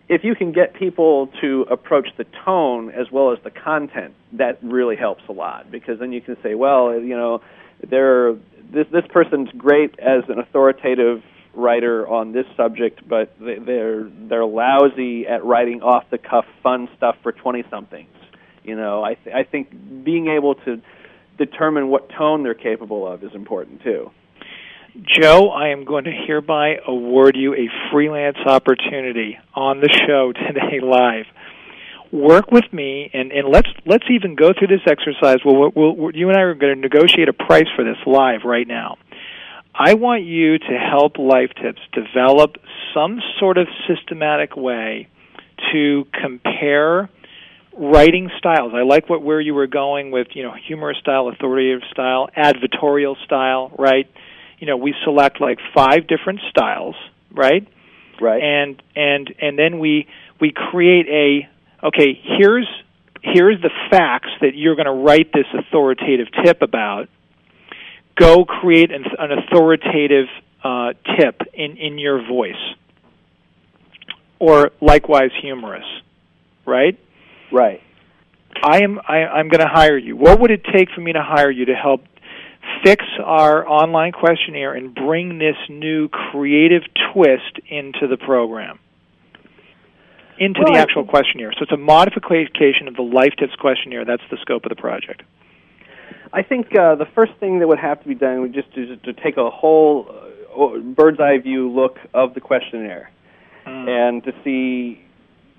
if 0.10 0.24
you 0.24 0.36
can 0.36 0.52
get 0.52 0.74
people 0.74 1.30
to 1.42 1.66
approach 1.72 2.10
the 2.18 2.26
tone 2.44 2.92
as 2.92 3.10
well 3.12 3.32
as 3.32 3.40
the 3.44 3.52
content, 3.52 4.14
that 4.34 4.60
really 4.62 4.96
helps 4.96 5.24
a 5.30 5.32
lot 5.32 5.72
because 5.72 6.00
then 6.00 6.12
you 6.12 6.22
can 6.22 6.36
say, 6.44 6.56
well, 6.56 6.90
uh, 6.90 6.98
you 6.98 7.16
know, 7.16 7.42
they're 7.90 8.34
this 8.72 8.88
this 8.92 9.06
person's 9.10 9.50
great 9.58 9.98
as 10.00 10.24
an 10.28 10.40
authoritative 10.40 11.24
writer 11.54 12.08
on 12.08 12.32
this 12.32 12.46
subject, 12.58 13.08
but 13.08 13.34
they, 13.40 13.60
they're 13.60 14.04
they're 14.04 14.46
lousy 14.46 15.28
at 15.28 15.46
writing 15.46 15.82
off 15.82 16.04
the 16.10 16.18
cuff 16.18 16.46
fun 16.62 16.90
stuff 16.98 17.16
for 17.24 17.32
twenty 17.32 17.64
somethings. 17.70 18.10
You 18.64 18.76
know, 18.76 19.04
I 19.04 19.16
th- 19.16 19.36
I 19.36 19.44
think 19.44 20.04
being 20.04 20.28
able 20.28 20.56
to 20.56 20.82
determine 21.38 21.88
what 21.90 22.10
tone 22.10 22.44
they're 22.44 22.54
capable 22.54 23.08
of 23.08 23.24
is 23.24 23.34
important 23.34 23.84
too. 23.84 24.12
Joe, 25.02 25.50
I 25.50 25.70
am 25.70 25.86
going 25.86 26.04
to 26.04 26.12
hereby 26.12 26.76
award 26.86 27.36
you 27.36 27.56
a 27.56 27.68
freelance 27.92 28.38
opportunity 28.46 29.40
on 29.56 29.80
the 29.80 29.90
show 29.90 30.32
today 30.34 30.80
live. 30.84 31.26
Work 32.12 32.52
with 32.52 32.72
me, 32.72 33.10
and, 33.12 33.32
and 33.32 33.50
let's 33.50 33.70
let's 33.88 34.06
even 34.12 34.36
go 34.36 34.52
through 34.54 34.68
this 34.68 34.86
exercise. 34.86 35.38
We'll, 35.44 35.72
we'll, 35.76 35.96
we'll, 35.96 36.16
you 36.16 36.30
and 36.30 36.38
I 36.38 36.42
are 36.42 36.54
going 36.54 36.76
to 36.76 36.80
negotiate 36.80 37.28
a 37.28 37.34
price 37.34 37.66
for 37.76 37.84
this 37.84 37.98
live 38.06 38.42
right 38.46 38.68
now. 38.68 38.98
I 39.74 39.96
want 39.96 40.26
you 40.26 40.60
to 40.60 40.78
help 40.78 41.18
Life 41.18 41.50
Tips 41.60 41.82
develop 41.92 42.58
some 42.94 43.20
sort 43.40 43.58
of 43.58 43.68
systematic 43.88 44.56
way 44.56 45.08
to 45.72 46.06
compare 46.14 47.10
writing 47.76 48.30
styles. 48.38 48.74
I 48.76 48.84
like 48.84 49.10
what 49.10 49.24
where 49.24 49.42
you 49.42 49.56
were 49.56 49.66
going 49.66 50.12
with, 50.12 50.28
you 50.36 50.44
know, 50.44 50.54
humorous 50.68 51.00
style, 51.00 51.30
authoritative 51.30 51.82
style, 51.92 52.30
advertorial 52.38 53.16
style, 53.26 53.72
right? 53.80 54.08
You 54.64 54.68
know 54.68 54.78
we 54.78 54.96
select 55.04 55.42
like 55.42 55.60
five 55.76 56.08
different 56.08 56.40
styles, 56.50 56.96
right? 57.34 57.68
Right. 58.22 58.42
And 58.42 58.82
and 58.96 59.34
and 59.42 59.60
then 59.60 59.78
we 59.78 60.08
we 60.40 60.54
create 60.56 61.06
a 61.10 61.86
okay. 61.88 62.18
Here's 62.40 62.70
here's 63.22 63.62
the 63.62 63.72
facts 63.92 64.30
that 64.40 64.56
you're 64.56 64.76
going 64.76 64.86
to 64.86 64.94
write 64.94 65.34
this 65.34 65.48
authoritative 65.54 66.28
tip 66.46 66.62
about. 66.62 67.10
Go 68.16 68.46
create 68.46 68.90
an, 68.90 69.04
an 69.20 69.38
authoritative 69.38 70.28
uh, 70.64 70.94
tip 71.20 71.42
in 71.54 71.76
in 71.76 72.00
your 72.00 72.26
voice, 72.26 72.64
or 74.40 74.72
likewise 74.80 75.32
humorous, 75.42 75.84
right? 76.66 76.98
Right. 77.52 77.82
I 78.64 78.82
am 78.82 79.02
I, 79.06 79.26
I'm 79.26 79.50
going 79.50 79.60
to 79.60 79.68
hire 79.68 79.98
you. 79.98 80.16
What 80.16 80.40
would 80.40 80.52
it 80.52 80.64
take 80.74 80.90
for 80.96 81.02
me 81.02 81.12
to 81.12 81.22
hire 81.22 81.52
you 81.52 81.66
to 81.66 81.76
help 81.76 82.06
fix 82.84 83.06
our 83.24 83.68
online 83.68 84.12
questionnaire 84.12 84.74
and 84.74 84.94
bring 84.94 85.38
this 85.38 85.56
new 85.70 86.08
creative 86.10 86.84
twist 87.14 87.60
into 87.68 88.08
the 88.08 88.18
program, 88.18 88.80
into 90.40 90.62
well, 90.64 90.74
the 90.74 90.80
actual 90.80 91.06
questionnaire. 91.06 91.52
So 91.54 91.64
it's 91.64 91.72
a 91.72 91.78
modification 91.78 92.88
of 92.88 92.96
the 92.96 93.02
Life 93.02 93.34
Tips 93.38 93.56
questionnaire. 93.56 94.06
That's 94.06 94.24
the 94.32 94.38
scope 94.42 94.66
of 94.66 94.70
the 94.70 94.76
project. 94.76 95.24
I 96.32 96.42
think 96.42 96.76
uh, 96.76 96.96
the 96.96 97.06
first 97.14 97.34
thing 97.40 97.60
that 97.60 97.68
would 97.68 97.80
have 97.80 98.02
to 98.02 98.08
be 98.08 98.16
done 98.16 98.42
would 98.42 98.54
just 98.54 98.74
to, 98.74 98.98
to 98.98 99.14
take 99.14 99.38
a 99.38 99.50
whole 99.50 100.08
uh, 100.58 100.80
bird's 100.80 101.20
eye 101.20 101.38
view 101.38 101.70
look 101.70 102.00
of 102.14 102.34
the 102.34 102.42
questionnaire 102.42 103.12
mm. 103.68 103.88
and 103.88 104.24
to 104.24 104.34
see 104.44 105.04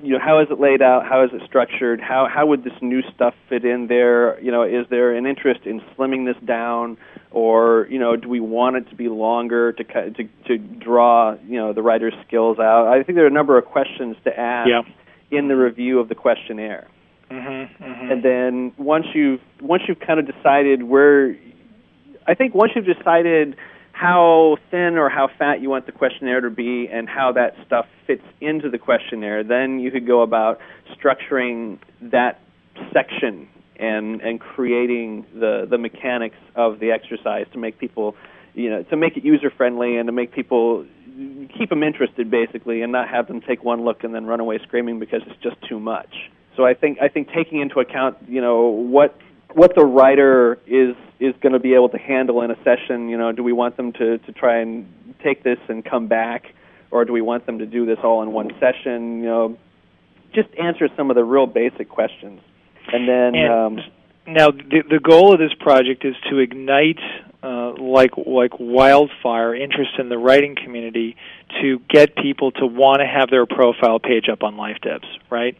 you 0.02 0.12
know 0.12 0.18
how 0.18 0.40
is 0.40 0.48
it 0.50 0.60
laid 0.60 0.82
out? 0.82 1.06
How 1.06 1.24
is 1.24 1.30
it 1.32 1.42
structured? 1.46 2.00
How 2.00 2.28
how 2.32 2.46
would 2.46 2.64
this 2.64 2.72
new 2.80 3.02
stuff 3.14 3.34
fit 3.48 3.64
in 3.64 3.86
there? 3.86 4.40
You 4.40 4.50
know 4.50 4.62
is 4.62 4.86
there 4.90 5.14
an 5.14 5.26
interest 5.26 5.60
in 5.64 5.80
slimming 5.96 6.26
this 6.26 6.42
down? 6.44 6.96
Or 7.30 7.86
you 7.90 7.98
know 7.98 8.16
do 8.16 8.28
we 8.28 8.40
want 8.40 8.76
it 8.76 8.88
to 8.90 8.96
be 8.96 9.08
longer 9.08 9.72
to 9.72 9.84
to 9.84 10.24
to 10.46 10.58
draw 10.58 11.36
you 11.46 11.58
know 11.58 11.72
the 11.72 11.82
writer's 11.82 12.14
skills 12.26 12.58
out? 12.58 12.88
I 12.88 13.02
think 13.02 13.16
there 13.16 13.24
are 13.24 13.28
a 13.28 13.32
number 13.32 13.58
of 13.58 13.64
questions 13.64 14.16
to 14.24 14.38
ask 14.38 14.68
yeah. 14.68 14.82
in 15.36 15.48
the 15.48 15.56
review 15.56 16.00
of 16.00 16.08
the 16.08 16.14
questionnaire. 16.14 16.88
Mm-hmm, 17.30 17.84
mm-hmm. 17.84 18.10
and 18.12 18.22
then 18.22 18.72
once 18.76 19.06
you've 19.14 19.40
once 19.60 19.84
you've 19.88 19.98
kind 19.98 20.20
of 20.20 20.26
decided 20.26 20.82
where 20.82 21.34
i 22.26 22.34
think 22.34 22.54
once 22.54 22.72
you've 22.76 22.84
decided 22.84 23.56
how 23.94 24.56
thin 24.72 24.98
or 24.98 25.08
how 25.08 25.28
fat 25.38 25.62
you 25.62 25.70
want 25.70 25.86
the 25.86 25.92
questionnaire 25.92 26.40
to 26.40 26.50
be 26.50 26.88
and 26.88 27.08
how 27.08 27.30
that 27.30 27.54
stuff 27.64 27.86
fits 28.08 28.24
into 28.40 28.68
the 28.68 28.76
questionnaire, 28.76 29.44
then 29.44 29.78
you 29.78 29.92
could 29.92 30.04
go 30.04 30.20
about 30.22 30.58
structuring 30.92 31.78
that 32.02 32.40
section 32.92 33.48
and 33.76 34.20
and 34.20 34.40
creating 34.40 35.24
the 35.32 35.66
the 35.70 35.78
mechanics 35.78 36.36
of 36.56 36.80
the 36.80 36.90
exercise 36.90 37.46
to 37.52 37.58
make 37.58 37.78
people 37.78 38.16
you 38.54 38.68
know 38.68 38.82
to 38.82 38.96
make 38.96 39.16
it 39.16 39.24
user 39.24 39.48
friendly 39.48 39.96
and 39.96 40.08
to 40.08 40.12
make 40.12 40.32
people 40.32 40.84
keep 41.56 41.70
them 41.70 41.84
interested 41.84 42.28
basically 42.28 42.82
and 42.82 42.90
not 42.90 43.08
have 43.08 43.28
them 43.28 43.40
take 43.40 43.62
one 43.62 43.84
look 43.84 44.02
and 44.02 44.12
then 44.12 44.26
run 44.26 44.40
away 44.40 44.58
screaming 44.64 44.98
because 44.98 45.22
it's 45.26 45.40
just 45.40 45.56
too 45.68 45.78
much. 45.78 46.30
So 46.56 46.64
i 46.64 46.74
think 46.74 46.98
i 47.00 47.08
think 47.08 47.28
taking 47.32 47.60
into 47.60 47.78
account 47.78 48.16
you 48.28 48.40
know 48.40 48.66
what 48.66 49.16
what 49.54 49.74
the 49.74 49.84
writer 49.84 50.58
is 50.66 50.94
is 51.20 51.34
going 51.40 51.52
to 51.52 51.58
be 51.58 51.74
able 51.74 51.88
to 51.88 51.98
handle 51.98 52.42
in 52.42 52.50
a 52.50 52.56
session. 52.64 53.08
You 53.08 53.16
know, 53.16 53.32
do 53.32 53.42
we 53.42 53.52
want 53.52 53.76
them 53.76 53.92
to 53.92 54.18
to 54.18 54.32
try 54.32 54.58
and 54.58 55.14
take 55.22 55.42
this 55.42 55.58
and 55.68 55.84
come 55.84 56.06
back, 56.08 56.46
or 56.90 57.04
do 57.04 57.12
we 57.12 57.22
want 57.22 57.46
them 57.46 57.58
to 57.58 57.66
do 57.66 57.86
this 57.86 57.98
all 58.02 58.22
in 58.22 58.32
one 58.32 58.50
session? 58.60 59.20
You 59.20 59.26
know, 59.26 59.58
just 60.34 60.48
answer 60.60 60.88
some 60.96 61.10
of 61.10 61.16
the 61.16 61.24
real 61.24 61.46
basic 61.46 61.88
questions, 61.88 62.40
and 62.92 63.08
then. 63.08 63.34
And 63.34 63.52
um, 63.52 63.84
now, 64.26 64.50
the 64.50 64.82
the 64.88 65.00
goal 65.00 65.34
of 65.34 65.38
this 65.38 65.52
project 65.60 66.04
is 66.04 66.14
to 66.30 66.38
ignite, 66.38 66.98
uh, 67.42 67.74
like 67.74 68.12
like 68.16 68.52
wildfire, 68.58 69.54
interest 69.54 69.92
in 69.98 70.08
the 70.08 70.16
writing 70.16 70.56
community 70.56 71.16
to 71.60 71.78
get 71.90 72.16
people 72.16 72.50
to 72.52 72.66
want 72.66 73.00
to 73.00 73.06
have 73.06 73.28
their 73.28 73.44
profile 73.44 73.98
page 73.98 74.30
up 74.30 74.42
on 74.42 74.56
Life 74.56 74.78
Tips, 74.82 75.06
right? 75.30 75.58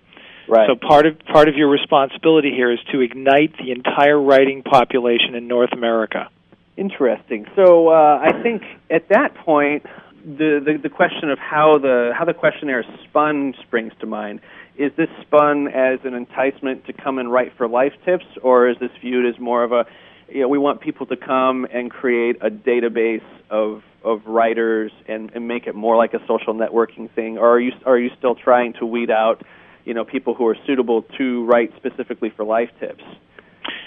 Right. 0.49 0.69
So 0.69 0.77
part 0.77 1.07
of 1.07 1.19
part 1.21 1.49
of 1.49 1.57
your 1.57 1.69
responsibility 1.69 2.51
here 2.51 2.71
is 2.71 2.79
to 2.93 3.01
ignite 3.01 3.57
the 3.57 3.71
entire 3.73 4.21
writing 4.21 4.63
population 4.63 5.35
in 5.35 5.49
North 5.49 5.73
America. 5.73 6.29
Interesting. 6.77 7.47
So 7.57 7.89
uh, 7.89 8.21
I 8.23 8.43
think 8.43 8.63
at 8.91 9.09
that 9.09 9.35
point, 9.37 9.85
the, 10.25 10.61
the 10.65 10.79
the 10.83 10.89
question 10.89 11.31
of 11.31 11.39
how 11.39 11.79
the 11.79 12.13
how 12.17 12.25
the 12.25 12.35
questionnaire 12.35 12.81
is 12.81 12.87
spun 13.09 13.55
springs 13.63 13.93
to 14.01 14.07
mind. 14.07 14.41
Is 14.77 14.91
this 14.97 15.09
spun 15.23 15.69
as 15.69 16.01
an 16.05 16.15
enticement 16.15 16.87
to 16.87 16.93
come 16.93 17.19
and 17.19 17.31
write 17.31 17.57
for 17.57 17.69
life 17.69 17.93
tips, 18.05 18.27
or 18.43 18.69
is 18.69 18.77
this 18.81 18.91
viewed 19.01 19.33
as 19.33 19.41
more 19.41 19.63
of 19.63 19.73
a 19.73 19.87
you 20.29 20.41
know, 20.41 20.49
we 20.49 20.59
want 20.59 20.81
people 20.81 21.07
to 21.07 21.17
come 21.17 21.67
and 21.73 21.91
create 21.91 22.37
a 22.41 22.51
database 22.51 23.23
of 23.51 23.83
of 24.03 24.27
writers 24.27 24.93
and, 25.09 25.31
and 25.35 25.49
make 25.49 25.67
it 25.67 25.75
more 25.75 25.97
like 25.97 26.13
a 26.13 26.21
social 26.27 26.55
networking 26.55 27.11
thing, 27.15 27.39
or 27.39 27.49
are 27.49 27.61
you 27.61 27.73
are 27.87 27.99
you 27.99 28.11
still 28.19 28.35
trying 28.35 28.73
to 28.75 28.87
weed 28.87 29.11
out, 29.11 29.43
you 29.85 29.95
know, 29.95 30.05
people 30.05 30.35
who 30.35 30.47
are 30.47 30.57
suitable 30.67 31.03
to 31.19 31.45
write 31.47 31.73
specifically 31.77 32.31
for 32.31 32.45
life 32.45 32.71
tips? 32.81 33.03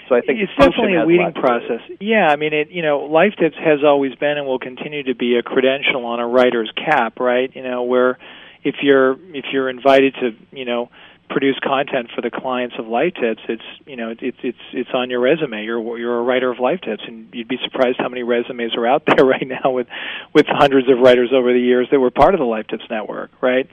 So 0.08 0.14
I 0.14 0.22
think 0.22 0.40
it's 0.40 0.52
definitely 0.58 0.96
a 0.96 1.04
weeding 1.04 1.32
process. 1.34 1.80
Yeah, 2.00 2.28
I 2.28 2.36
mean, 2.36 2.54
it. 2.54 2.70
You 2.70 2.82
know, 2.82 3.00
Life 3.00 3.34
Tips 3.38 3.56
has 3.58 3.80
always 3.84 4.14
been 4.14 4.38
and 4.38 4.46
will 4.46 4.58
continue 4.58 5.02
to 5.04 5.14
be 5.14 5.36
a 5.36 5.42
credential 5.42 6.06
on 6.06 6.18
a 6.18 6.26
writer's 6.26 6.72
cap, 6.74 7.20
right? 7.20 7.54
You 7.54 7.62
know, 7.62 7.82
where 7.82 8.18
if 8.64 8.76
you're 8.82 9.12
if 9.34 9.46
you're 9.52 9.68
invited 9.68 10.14
to, 10.14 10.30
you 10.50 10.64
know, 10.64 10.90
produce 11.28 11.58
content 11.62 12.08
for 12.14 12.22
the 12.22 12.30
clients 12.30 12.76
of 12.78 12.86
Life 12.86 13.14
Tips, 13.20 13.42
it's 13.48 13.62
you 13.86 13.96
know 13.96 14.14
it's 14.18 14.38
it's 14.42 14.58
it's 14.72 14.90
on 14.94 15.10
your 15.10 15.20
resume. 15.20 15.62
You're 15.62 15.98
you're 15.98 16.18
a 16.18 16.22
writer 16.22 16.50
of 16.50 16.58
Life 16.58 16.80
Tips, 16.80 17.02
and 17.06 17.28
you'd 17.32 17.48
be 17.48 17.58
surprised 17.62 17.98
how 17.98 18.08
many 18.08 18.22
resumes 18.22 18.74
are 18.76 18.86
out 18.86 19.02
there 19.16 19.24
right 19.24 19.46
now 19.46 19.70
with 19.70 19.88
with 20.34 20.46
hundreds 20.48 20.88
of 20.88 20.98
writers 20.98 21.30
over 21.34 21.52
the 21.52 21.60
years 21.60 21.88
that 21.90 22.00
were 22.00 22.10
part 22.10 22.34
of 22.34 22.40
the 22.40 22.46
Life 22.46 22.66
Tips 22.68 22.84
network, 22.90 23.30
right? 23.42 23.68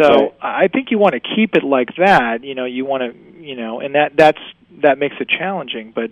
So 0.00 0.08
right. 0.08 0.34
I 0.40 0.68
think 0.68 0.90
you 0.90 0.98
want 0.98 1.14
to 1.14 1.20
keep 1.20 1.54
it 1.54 1.64
like 1.64 1.96
that. 1.98 2.44
You 2.44 2.54
know, 2.54 2.64
you 2.64 2.84
want 2.84 3.02
to 3.02 3.42
you 3.42 3.56
know, 3.56 3.80
and 3.80 3.94
that 3.94 4.12
that's 4.16 4.40
that 4.82 4.98
makes 4.98 5.16
it 5.20 5.28
challenging, 5.28 5.92
but. 5.94 6.10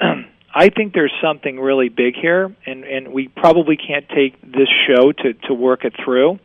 I 0.54 0.68
think 0.68 0.92
there's 0.92 1.14
something 1.22 1.58
really 1.58 1.88
big 1.88 2.14
here, 2.14 2.54
and, 2.66 2.84
and 2.84 3.08
we 3.14 3.28
probably 3.28 3.78
can't 3.78 4.06
take 4.10 4.38
this 4.42 4.68
show 4.86 5.10
to, 5.10 5.32
to 5.48 5.54
work 5.54 5.86
it 5.86 5.94
through 6.04 6.40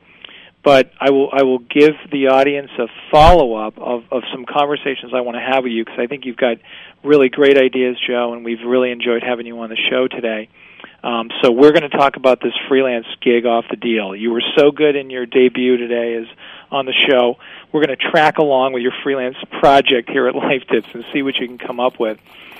but 0.68 0.92
I 1.00 1.12
will 1.12 1.30
I 1.32 1.44
will 1.44 1.60
give 1.60 1.96
the 2.12 2.28
audience 2.28 2.72
a 2.78 2.88
follow 3.10 3.56
up 3.56 3.78
of, 3.78 4.04
of 4.12 4.24
some 4.34 4.44
conversations 4.44 5.14
I 5.16 5.22
want 5.22 5.38
to 5.38 5.42
have 5.42 5.64
with 5.64 5.72
you 5.72 5.86
because 5.86 5.98
I 5.98 6.08
think 6.08 6.26
you've 6.26 6.36
got 6.36 6.58
really 7.06 7.30
great 7.30 7.58
ideas, 7.58 7.96
Joe, 8.06 8.34
and 8.34 8.44
we've 8.44 8.60
really 8.66 8.92
enjoyed 8.92 9.24
having 9.24 9.46
you 9.46 9.58
on 9.62 9.70
the 9.70 9.78
show 9.90 10.10
today. 10.10 10.50
Um, 11.04 11.30
so 11.42 11.52
we're 11.52 11.72
going 11.72 11.90
to 11.90 11.98
talk 11.98 12.18
about 12.18 12.42
this 12.42 12.52
freelance 12.68 13.06
gig 13.22 13.46
off 13.46 13.64
the 13.70 13.78
deal. 13.78 14.14
You 14.14 14.32
were 14.32 14.44
so 14.58 14.72
good 14.72 14.98
in 14.98 15.10
your 15.10 15.26
debut 15.26 15.78
today 15.78 16.16
as 16.16 16.26
on 16.72 16.86
the 16.86 16.94
show. 17.08 17.36
We're 17.72 17.86
going 17.86 17.98
to 17.98 18.10
track 18.12 18.38
along 18.38 18.74
with 18.74 18.84
your 18.84 18.94
freelance 19.04 19.38
project 19.60 20.10
here 20.10 20.28
at 20.28 20.36
Life 20.36 20.64
Tips 20.70 20.88
and 20.94 21.06
see 21.14 21.22
what 21.22 21.36
you 21.36 21.48
can 21.48 21.58
come 21.58 21.80
up 21.80 22.00
with 22.00 22.20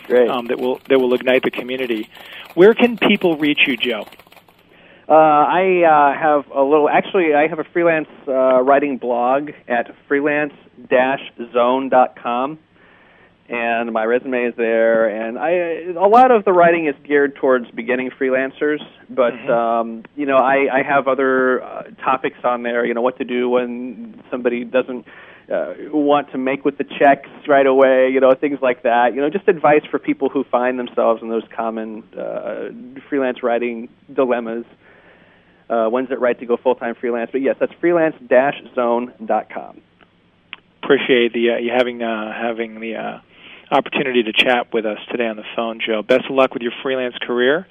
um, 0.10 0.48
that 0.48 0.60
will 0.60 0.80
that 0.90 1.00
will 1.00 1.14
ignite 1.14 1.44
the 1.44 1.52
community. 1.52 2.10
Where 2.56 2.74
can 2.74 2.98
people 2.98 3.38
reach 3.38 3.62
you, 3.68 3.78
Joe? 3.78 4.08
Uh, 5.10 5.14
I 5.14 5.84
uh, 5.84 6.14
have 6.20 6.52
a 6.52 6.62
little. 6.62 6.90
Actually, 6.90 7.34
I 7.34 7.48
have 7.48 7.60
a 7.60 7.64
freelance 7.64 8.10
uh, 8.28 8.62
writing 8.62 8.98
blog 8.98 9.52
at 9.68 9.96
freelance-zone.com, 10.08 12.60
and 13.50 13.94
my 13.94 14.04
resume 14.04 14.46
is 14.46 14.54
there. 14.58 15.08
And 15.08 15.38
I, 15.38 16.00
a 16.00 16.08
lot 16.08 16.32
of 16.32 16.46
the 16.46 16.52
writing 16.52 16.88
is 16.88 16.96
geared 17.08 17.36
towards 17.36 17.70
beginning 17.72 18.12
freelancers, 18.12 18.80
but 19.10 19.34
mm-hmm. 19.34 19.50
um, 19.50 20.04
you 20.16 20.26
know, 20.26 20.38
I, 20.38 20.80
I 20.80 20.84
have 20.84 21.08
other 21.08 21.64
uh, 21.64 21.84
topics 22.04 22.40
on 22.44 22.64
there. 22.64 22.86
You 22.86 22.94
know, 22.94 23.02
what 23.02 23.18
to 23.18 23.26
do 23.26 23.50
when 23.50 24.22
somebody 24.32 24.64
doesn't. 24.64 25.06
Uh, 25.50 25.74
want 25.94 26.30
to 26.34 26.38
make 26.38 26.66
with 26.66 26.78
the 26.78 26.84
checks 26.84 27.30
right 27.48 27.66
away, 27.66 28.10
you 28.10 28.20
know, 28.20 28.34
things 28.34 28.60
like 28.62 28.84
that. 28.84 29.16
You 29.16 29.22
know, 29.22 29.30
just 29.30 29.48
advice 29.48 29.80
for 29.90 29.98
people 29.98 30.28
who 30.28 30.44
find 30.44 30.78
themselves 30.78 31.22
in 31.22 31.30
those 31.30 31.46
common 31.56 32.04
uh, 32.20 32.68
freelance 33.08 33.42
writing 33.42 33.88
dilemmas 34.14 34.66
uh, 35.70 35.88
when's 35.88 36.12
it 36.12 36.20
right 36.20 36.40
to 36.40 36.46
go 36.46 36.58
full 36.58 36.76
time 36.76 36.96
freelance? 36.96 37.30
But 37.32 37.42
yes, 37.42 37.56
that's 37.60 37.74
freelance-zone.com. 37.80 39.82
Appreciate 40.84 41.34
the 41.34 41.52
uh, 41.52 41.58
you 41.58 41.72
having 41.76 42.02
uh, 42.02 42.34
having 42.34 42.80
the 42.80 42.96
uh, 42.96 43.20
opportunity 43.72 44.24
to 44.24 44.34
chat 44.34 44.74
with 44.74 44.86
us 44.86 45.00
today 45.10 45.28
on 45.28 45.38
the 45.38 45.46
phone, 45.56 45.80
Joe. 45.80 46.02
Best 46.02 46.26
of 46.26 46.32
luck 46.32 46.54
with 46.54 46.64
your 46.64 46.74
freelance 46.82 47.18
career, 47.20 47.68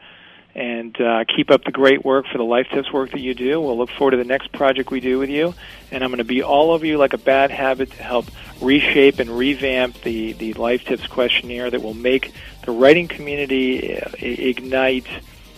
and 0.55 0.99
uh, 1.01 1.25
keep 1.25 1.51
up 1.51 1.65
the 1.65 1.71
great 1.71 2.05
work 2.05 2.27
for 2.31 2.39
the 2.39 2.45
Life 2.45 2.69
Tips 2.73 2.93
work 2.93 3.11
that 3.13 3.21
you 3.21 3.35
do. 3.35 3.61
We'll 3.61 3.77
look 3.77 3.91
forward 3.91 4.13
to 4.13 4.17
the 4.17 4.25
next 4.25 4.53
project 4.53 4.91
we 4.91 5.01
do 5.01 5.19
with 5.19 5.31
you, 5.31 5.55
and 5.91 6.03
I'm 6.03 6.11
going 6.11 6.19
to 6.19 6.25
be 6.25 6.43
all 6.43 6.71
over 6.71 6.85
you 6.85 6.99
like 6.99 7.13
a 7.13 7.19
bad 7.19 7.51
habit 7.51 7.91
to 7.93 8.03
help 8.03 8.27
reshape 8.61 9.19
and 9.19 9.31
revamp 9.31 10.01
the 10.03 10.33
the 10.33 10.55
Life 10.55 10.85
Tips 10.85 11.07
questionnaire 11.07 11.71
that 11.71 11.83
will 11.83 11.95
make 11.95 12.33
the 12.65 12.73
writing 12.73 13.09
community 13.09 13.99
uh, 13.99 14.11
ignite 14.19 15.07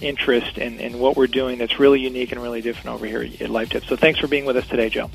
interest 0.00 0.58
in, 0.58 0.78
in 0.78 0.98
what 0.98 1.16
we're 1.16 1.26
doing 1.26 1.58
that's 1.58 1.78
really 1.78 2.00
unique 2.00 2.32
and 2.32 2.40
really 2.42 2.60
different 2.60 2.94
over 2.94 3.06
here 3.06 3.22
at 3.40 3.50
Life 3.50 3.70
Tips. 3.70 3.88
So 3.88 3.96
thanks 3.96 4.20
for 4.20 4.28
being 4.28 4.44
with 4.44 4.56
us 4.56 4.66
today, 4.68 4.88
Joe. 4.88 5.10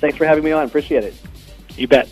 Thanks 0.00 0.16
for 0.16 0.26
having 0.26 0.44
me 0.44 0.52
on. 0.52 0.66
Appreciate 0.66 1.04
it. 1.04 1.14
You 1.76 1.88
bet. 1.88 2.08